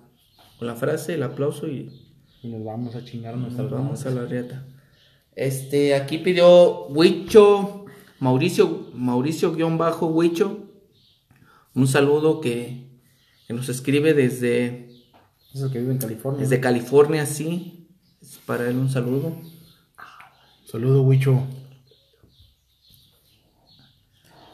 con 0.58 0.68
la 0.68 0.74
frase, 0.76 1.14
el 1.14 1.22
aplauso 1.24 1.66
y 1.68 2.07
Y 2.42 2.48
nos 2.48 2.64
vamos 2.64 2.94
a 2.94 3.04
chingar 3.04 3.34
nos 3.34 3.42
nuestras 3.42 3.70
vamos 3.70 4.04
vamos 4.04 4.06
a 4.06 4.10
la 4.10 4.26
riata. 4.26 4.64
Este, 5.34 5.94
aquí 5.94 6.18
pidió 6.18 6.86
Huicho, 6.86 7.84
Mauricio, 8.20 8.88
Mauricio 8.94 9.54
guion 9.54 9.78
bajo 9.78 10.06
Huicho, 10.06 10.64
un 11.74 11.86
saludo 11.86 12.40
que, 12.40 12.88
que 13.46 13.54
nos 13.54 13.68
escribe 13.68 14.14
desde, 14.14 14.88
Es 15.54 15.60
el 15.62 15.70
que 15.70 15.78
vive 15.78 15.92
en 15.92 15.98
California. 15.98 16.40
desde 16.40 16.60
California, 16.60 17.26
sí, 17.26 17.88
es 18.20 18.38
para 18.38 18.68
él 18.68 18.76
un 18.76 18.90
saludo. 18.90 19.36
Saludo, 20.64 21.02
Huicho. 21.02 21.46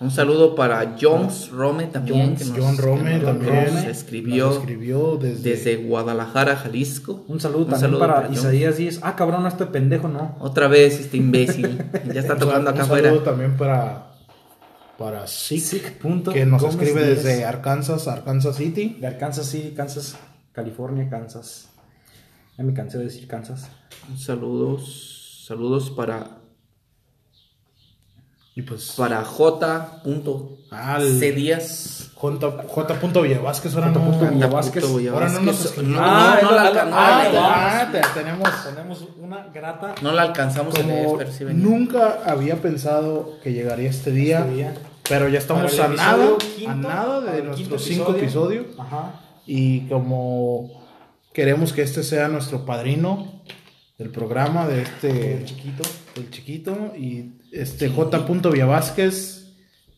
Un 0.04 0.10
saludo 0.10 0.54
para 0.54 0.96
Jones 1.00 1.48
Rome 1.50 1.86
también, 1.86 2.36
Jones, 2.36 2.38
que 2.52 2.58
nos, 2.58 2.58
John 2.58 2.76
Rome 2.78 3.10
que 3.12 3.16
nos- 3.16 3.24
también. 3.24 3.74
nos 3.74 3.84
escribió 3.84 4.46
Nos 4.46 4.56
escribió 4.58 5.16
desde. 5.16 5.50
desde 5.50 5.76
Guadalajara, 5.76 6.56
Jalisco. 6.56 7.24
Un 7.26 7.40
saludo 7.40 7.66
también 7.66 7.98
para 7.98 8.22
Jones. 8.24 8.38
Isaías 8.38 8.76
Díaz. 8.76 9.00
Ah, 9.02 9.16
cabrón, 9.16 9.46
este 9.46 9.64
pendejo 9.66 10.08
no. 10.08 10.36
Otra 10.40 10.68
vez 10.68 11.00
este 11.00 11.16
imbécil, 11.16 11.78
ya 12.12 12.20
está 12.20 12.34
Un 12.34 12.40
tocando 12.40 12.70
acá 12.70 12.82
un 12.82 12.88
saludo 12.88 13.06
afuera. 13.08 13.24
también 13.24 13.56
para. 13.56 14.10
Para 14.98 15.26
Sick, 15.26 15.98
que 16.32 16.46
nos 16.46 16.62
Gómez 16.62 16.76
escribe 16.76 17.04
Díaz. 17.06 17.24
desde 17.24 17.44
Arkansas, 17.44 18.06
Arkansas 18.06 18.54
City. 18.56 18.96
De 19.00 19.16
Kansas 19.18 19.46
City, 19.46 19.72
Kansas, 19.74 20.16
California, 20.52 21.08
Kansas. 21.10 21.70
Ya 22.56 22.62
me 22.62 22.72
cansé 22.74 22.98
de 22.98 23.04
decir 23.04 23.26
Kansas. 23.26 23.68
Saludos, 24.16 25.44
saludos 25.48 25.90
para 25.90 26.38
Y 28.56 28.62
pues. 28.62 28.92
para 28.96 29.24
J. 29.24 30.00
Al- 30.70 31.18
C. 31.18 31.32
Díaz. 31.32 32.10
J. 32.14 32.50
J. 32.68 32.94
Villavásquez, 33.22 33.74
ahora 33.74 33.88
J. 33.92 33.98
no. 34.00 34.30
Villavásquez. 34.30 34.84
Ahora 34.84 35.28
no 35.28 35.40
nos 35.40 35.76
no, 35.78 35.98
Ah, 36.00 36.38
no, 36.42 36.50
la, 36.52 36.70
la- 36.70 36.84
no 36.84 36.90
la-. 36.90 37.80
Ah, 37.82 37.88
te- 37.92 38.00
tenemos. 38.14 38.48
Tenemos 38.64 39.04
una 39.20 39.46
grata 39.52 39.94
no 40.02 40.12
la 40.12 40.22
alcanzamos 40.22 40.74
pero 41.18 41.32
sí 41.32 41.44
venía. 41.44 41.64
nunca 41.66 42.20
había 42.26 42.56
pensado 42.62 43.38
que 43.42 43.52
llegaría 43.52 43.90
este 43.90 44.10
día, 44.12 44.40
Este 44.40 44.54
día. 44.54 44.74
pero 45.08 45.28
ya 45.28 45.38
estamos 45.38 45.78
a 45.78 45.86
el 45.86 45.96
nada, 45.96 46.14
episodio 46.14 46.38
quinto, 46.38 46.70
a 46.70 46.74
nada 46.76 47.20
de 47.20 47.38
el 47.38 47.44
nuestro 47.46 47.56
quinto 47.66 47.78
cinco 47.78 48.14
episodio. 48.16 48.60
episodio 48.60 48.82
Ajá. 48.82 49.20
y 49.46 49.88
como 49.88 50.82
queremos 51.32 51.72
que 51.72 51.82
este 51.82 52.02
sea 52.04 52.28
nuestro 52.28 52.64
padrino 52.64 53.42
del 53.98 54.10
programa 54.10 54.66
de 54.68 54.82
este 54.82 55.38
El 55.38 55.44
chiquito. 55.46 55.82
Del 56.14 56.30
chiquito 56.30 56.92
y 56.96 57.32
este 57.52 57.88
J. 57.88 58.18
Villavásquez 58.50 59.46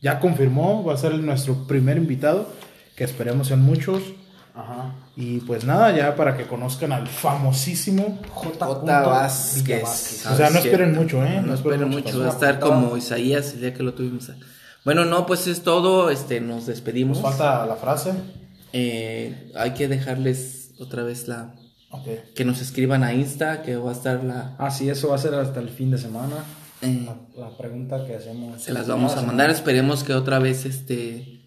ya 0.01 0.19
confirmó 0.19 0.83
va 0.83 0.93
a 0.93 0.97
ser 0.97 1.13
nuestro 1.15 1.65
primer 1.67 1.97
invitado 1.97 2.47
que 2.95 3.03
esperemos 3.03 3.47
sean 3.47 3.61
muchos 3.61 4.01
Ajá. 4.55 4.93
y 5.15 5.39
pues 5.41 5.63
nada 5.65 5.95
ya 5.95 6.15
para 6.15 6.35
que 6.35 6.45
conozcan 6.45 6.91
al 6.91 7.07
famosísimo 7.07 8.19
J. 8.31 8.65
J. 8.65 9.01
Vázquez. 9.07 9.63
Villavásquez. 9.63 10.25
o 10.27 10.35
sea 10.35 10.49
no 10.49 10.61
que- 10.61 10.67
esperen 10.69 10.93
mucho 10.95 11.23
eh 11.25 11.41
No 11.45 11.53
esperen 11.53 11.89
mucho, 11.89 12.19
va 12.19 12.27
a 12.27 12.29
estar 12.29 12.59
como 12.59 12.97
Isaías 12.97 13.53
el 13.53 13.61
día 13.61 13.73
que 13.73 13.83
lo 13.83 13.93
tuvimos. 13.93 14.31
Bueno, 14.85 15.03
no, 15.03 15.25
pues 15.25 15.47
es 15.47 15.63
todo. 15.63 16.09
Este, 16.09 16.39
nos 16.39 16.65
despedimos. 16.65 17.17
nos 17.21 17.35
falta 17.35 17.65
la 17.65 17.75
frase 17.75 18.13
Eh, 18.73 19.51
hay 19.55 19.71
que 19.73 19.87
dejarles 19.87 20.71
otra 20.79 21.03
vez 21.03 21.27
la 21.27 21.53
Que 22.35 22.43
nos 22.45 22.61
escriban 22.61 23.03
a 23.03 23.13
Insta, 23.13 23.63
que 23.63 23.75
va 23.77 23.91
a 23.91 23.93
estar 23.93 24.23
la 24.23 24.55
Ah, 24.59 24.69
sí, 24.71 24.89
eso 24.89 25.09
va 25.09 25.15
a 25.15 25.19
ser 25.19 25.33
hasta 25.35 25.59
el 25.59 25.69
fin 25.69 25.89
de 25.91 25.97
semana. 25.97 26.35
eh, 26.81 27.07
La 27.37 27.49
pregunta 27.57 28.05
que 28.05 28.15
hacemos. 28.15 28.61
se 28.61 28.73
las 28.73 28.87
vamos 28.87 29.13
a 29.15 29.21
mandar. 29.23 29.49
Esperemos 29.49 30.03
que 30.03 30.13
otra 30.13 30.39
vez 30.39 30.65
este 30.65 31.41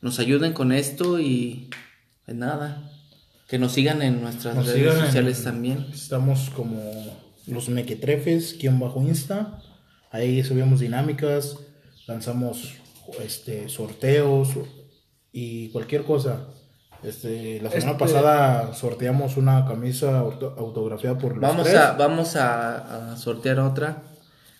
nos 0.00 0.18
ayuden 0.18 0.52
con 0.52 0.72
esto 0.72 1.18
y 1.18 1.70
pues 2.24 2.36
nada, 2.36 2.90
que 3.48 3.58
nos 3.58 3.72
sigan 3.72 4.02
en 4.02 4.20
nuestras 4.22 4.54
Nos 4.54 4.66
redes 4.66 4.94
en- 4.94 5.00
sociales 5.06 5.42
también. 5.44 5.86
Estamos 5.92 6.50
como 6.50 6.80
los 7.46 7.68
mequetrefes, 7.68 8.54
quien 8.60 8.78
bajo 8.78 9.02
Insta. 9.02 9.62
Ahí 10.12 10.42
subimos 10.44 10.80
dinámicas, 10.80 11.56
lanzamos 12.06 12.74
este 13.22 13.68
sorteos 13.68 14.50
y 15.32 15.68
cualquier 15.70 16.04
cosa. 16.04 16.46
Este, 17.02 17.60
la 17.62 17.70
semana 17.70 17.92
Este- 17.92 18.04
pasada 18.04 18.74
sorteamos 18.74 19.36
una 19.36 19.64
camisa 19.66 20.18
auto- 20.18 20.54
autografiada 20.58 21.16
por 21.18 21.32
los 21.32 21.40
Vamos 21.40 21.64
tres. 21.64 21.76
a 21.78 21.92
vamos 21.92 22.36
a, 22.36 23.12
a 23.12 23.16
sortear 23.16 23.58
otra. 23.60 24.02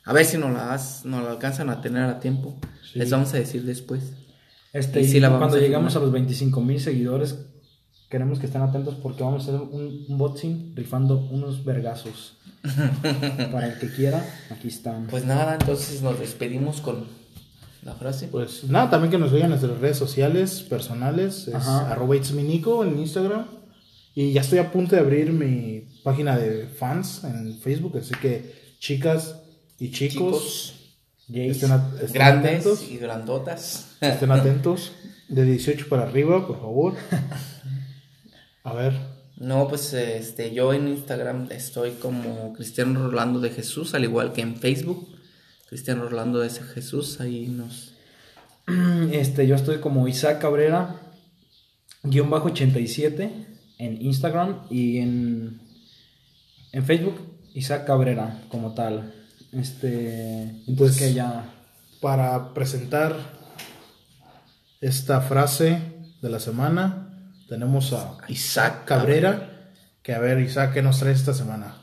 A 0.04 0.12
ver 0.14 0.24
si 0.24 0.38
nos 0.38 0.50
la, 0.52 0.72
has- 0.72 1.04
nos 1.04 1.22
la 1.22 1.30
alcanzan 1.32 1.68
a 1.68 1.80
tener 1.82 2.04
a 2.04 2.18
tiempo. 2.20 2.58
Sí. 2.92 2.98
Les 2.98 3.10
vamos 3.10 3.32
a 3.34 3.36
decir 3.36 3.64
después. 3.64 4.14
Este, 4.72 5.00
Y 5.00 5.04
y 5.04 5.08
sí 5.08 5.20
la 5.20 5.28
vamos 5.28 5.40
cuando 5.40 5.56
a 5.58 5.60
llegamos 5.60 5.96
a 5.96 5.98
los 6.00 6.12
25 6.12 6.60
mil 6.62 6.80
seguidores, 6.80 7.38
queremos 8.08 8.38
que 8.38 8.46
estén 8.46 8.62
atentos 8.62 8.94
porque 8.94 9.22
vamos 9.22 9.46
a 9.46 9.50
hacer 9.50 9.60
un 9.60 10.06
unboxing 10.08 10.74
rifando 10.76 11.18
unos 11.18 11.64
vergazos. 11.64 12.38
Para 13.52 13.66
el 13.72 13.78
que 13.78 13.90
quiera, 13.90 14.24
aquí 14.50 14.68
están. 14.68 15.06
Pues 15.08 15.24
nada, 15.24 15.54
entonces 15.60 16.02
nos 16.02 16.18
despedimos 16.18 16.80
con 16.80 17.06
la 17.82 17.94
frase. 17.94 18.28
Pues 18.28 18.64
nada, 18.64 18.90
también 18.90 19.10
que 19.10 19.18
nos 19.18 19.30
sigan 19.30 19.44
en 19.44 19.50
nuestras 19.50 19.78
redes 19.78 19.96
sociales 19.98 20.62
personales, 20.62 21.48
es 21.48 21.54
Ajá. 21.54 21.90
arroba 21.90 22.16
it's 22.16 22.32
mi 22.32 22.42
Nico 22.42 22.84
en 22.84 22.98
Instagram. 22.98 23.46
Y 24.14 24.32
ya 24.32 24.40
estoy 24.40 24.58
a 24.58 24.72
punto 24.72 24.96
de 24.96 25.00
abrir 25.02 25.32
mi 25.32 25.88
página 26.02 26.36
de 26.36 26.66
fans 26.66 27.22
en 27.24 27.58
Facebook, 27.60 27.96
así 27.98 28.12
que 28.20 28.74
chicas 28.80 29.36
y 29.78 29.92
chicos, 29.92 30.74
estén, 31.28 31.50
estén 31.50 32.12
Grandes 32.12 32.60
atentos. 32.66 32.82
y 32.90 32.98
grandotas. 32.98 33.96
Estén 34.00 34.30
atentos. 34.32 34.92
De 35.28 35.44
18 35.44 35.88
para 35.88 36.02
arriba, 36.02 36.44
por 36.46 36.58
favor. 36.58 36.94
A 38.64 38.72
ver. 38.74 38.94
No, 39.36 39.68
pues 39.68 39.92
este, 39.94 40.52
yo 40.52 40.74
en 40.74 40.88
Instagram 40.88 41.46
estoy 41.50 41.92
como 41.92 42.52
Cristiano 42.52 43.08
Rolando 43.08 43.40
de 43.40 43.50
Jesús, 43.50 43.94
al 43.94 44.04
igual 44.04 44.32
que 44.32 44.42
en 44.42 44.56
Facebook. 44.56 45.08
Cristiano 45.70 46.08
Rolando 46.08 46.40
de 46.40 46.50
Jesús, 46.50 47.20
ahí 47.20 47.46
nos... 47.46 47.94
Este, 49.12 49.46
yo 49.46 49.54
estoy 49.54 49.78
como 49.78 50.08
Isaac 50.08 50.40
Cabrera, 50.40 50.96
guion 52.02 52.28
bajo 52.28 52.48
87 52.48 53.46
en 53.78 54.02
Instagram 54.02 54.62
y 54.68 54.98
en, 54.98 55.60
en 56.72 56.84
Facebook, 56.84 57.20
Isaac 57.54 57.86
Cabrera 57.86 58.42
como 58.48 58.74
tal. 58.74 59.14
Este, 59.52 60.42
entonces 60.66 60.76
Pues- 60.76 60.98
que 60.98 61.14
ya. 61.14 61.54
Para 62.00 62.52
presentar 62.54 63.14
esta 64.80 65.20
frase 65.20 65.80
de 66.20 66.30
la 66.30 66.40
semana. 66.40 67.28
Tenemos 67.48 67.92
a 67.92 68.16
Isaac 68.28 68.86
Cabrera. 68.86 69.70
Que 70.02 70.14
a 70.14 70.18
ver, 70.18 70.40
Isaac, 70.40 70.72
¿qué 70.72 70.82
nos 70.82 70.98
trae 70.98 71.12
esta 71.12 71.34
semana? 71.34 71.76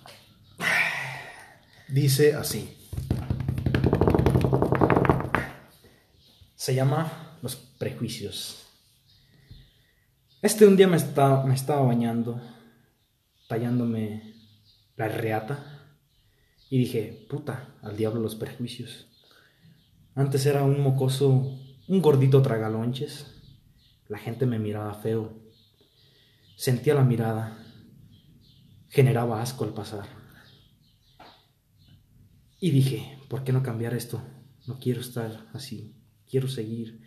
Dice 1.87 2.33
así. 2.33 2.73
Se 6.67 6.75
llama 6.75 7.39
Los 7.41 7.55
Prejuicios. 7.55 8.67
Este 10.41 10.67
un 10.67 10.75
día 10.75 10.89
me, 10.89 10.97
me 10.97 11.53
estaba 11.53 11.81
bañando, 11.83 12.41
tallándome 13.47 14.33
la 14.97 15.07
reata, 15.07 15.95
y 16.69 16.79
dije, 16.79 17.25
puta, 17.29 17.73
al 17.81 17.95
diablo 17.95 18.19
los 18.19 18.35
prejuicios. 18.35 19.07
Antes 20.13 20.45
era 20.45 20.63
un 20.63 20.81
mocoso, 20.81 21.57
un 21.87 22.01
gordito 22.01 22.41
tragalonches. 22.41 23.27
La 24.09 24.17
gente 24.17 24.45
me 24.45 24.59
miraba 24.59 24.93
feo. 24.93 25.39
Sentía 26.57 26.95
la 26.95 27.05
mirada. 27.05 27.65
Generaba 28.89 29.41
asco 29.41 29.63
al 29.63 29.73
pasar. 29.73 30.09
Y 32.59 32.71
dije, 32.71 33.19
¿por 33.29 33.45
qué 33.45 33.53
no 33.53 33.63
cambiar 33.63 33.93
esto? 33.93 34.21
No 34.65 34.79
quiero 34.79 34.99
estar 34.99 35.47
así. 35.53 35.96
Quiero 36.29 36.47
seguir 36.47 36.99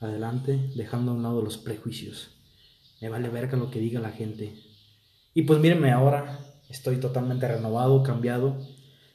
adelante 0.00 0.70
dejando 0.74 1.12
a 1.12 1.14
un 1.14 1.22
lado 1.22 1.42
los 1.42 1.56
prejuicios. 1.56 2.30
Me 3.00 3.08
vale 3.08 3.28
verga 3.28 3.56
lo 3.56 3.70
que 3.70 3.80
diga 3.80 4.00
la 4.00 4.10
gente. 4.10 4.54
Y 5.34 5.42
pues 5.42 5.60
mírenme 5.60 5.92
ahora, 5.92 6.40
estoy 6.68 6.96
totalmente 6.96 7.48
renovado, 7.48 8.02
cambiado. 8.02 8.58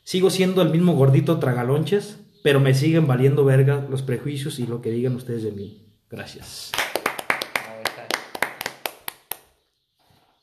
Sigo 0.04 0.30
siendo 0.30 0.62
el 0.62 0.70
mismo 0.70 0.94
gordito 0.96 1.40
tragalonches, 1.40 2.20
pero 2.44 2.60
me 2.60 2.74
siguen 2.74 3.08
valiendo 3.08 3.46
verga 3.46 3.86
los 3.90 4.02
prejuicios 4.02 4.60
y 4.60 4.66
lo 4.66 4.82
que 4.82 4.92
digan 4.92 5.16
ustedes 5.16 5.44
de 5.44 5.52
mí. 5.52 5.88
Gracias. 6.10 6.72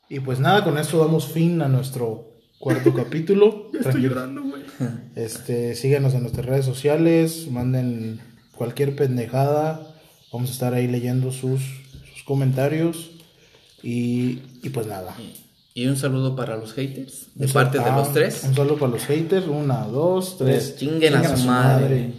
Y 0.07 0.19
pues 0.21 0.39
nada, 0.39 0.63
con 0.63 0.77
esto 0.77 0.97
damos 0.97 1.27
fin 1.27 1.61
a 1.61 1.67
nuestro 1.67 2.39
cuarto 2.57 2.93
capítulo. 2.95 3.69
Estoy 3.73 4.01
llorando, 4.01 4.43
güey. 4.43 4.63
Este, 5.15 5.75
síganos 5.75 6.13
en 6.13 6.21
nuestras 6.21 6.45
redes 6.45 6.65
sociales, 6.65 7.47
manden 7.51 8.19
cualquier 8.59 8.93
pendejada. 8.93 9.95
Vamos 10.33 10.49
a 10.49 10.53
estar 10.53 10.73
ahí 10.73 10.87
leyendo 10.87 11.31
sus, 11.31 11.61
sus 12.13 12.23
comentarios. 12.25 13.11
Y, 13.81 14.39
y, 14.61 14.69
pues 14.73 14.85
nada. 14.85 15.15
Y 15.73 15.87
un 15.87 15.95
saludo 15.95 16.35
para 16.35 16.57
los 16.57 16.73
haters, 16.73 17.27
de 17.35 17.47
parte 17.47 17.79
de 17.79 17.89
los 17.89 18.11
tres. 18.11 18.43
Un 18.43 18.53
saludo 18.53 18.77
para 18.77 18.91
los 18.91 19.05
haters, 19.05 19.47
una, 19.47 19.85
dos, 19.85 20.37
tres. 20.37 20.71
Pues 20.71 20.75
chinguen, 20.75 21.15
a 21.15 21.37
su 21.37 21.47
madre. 21.47 22.11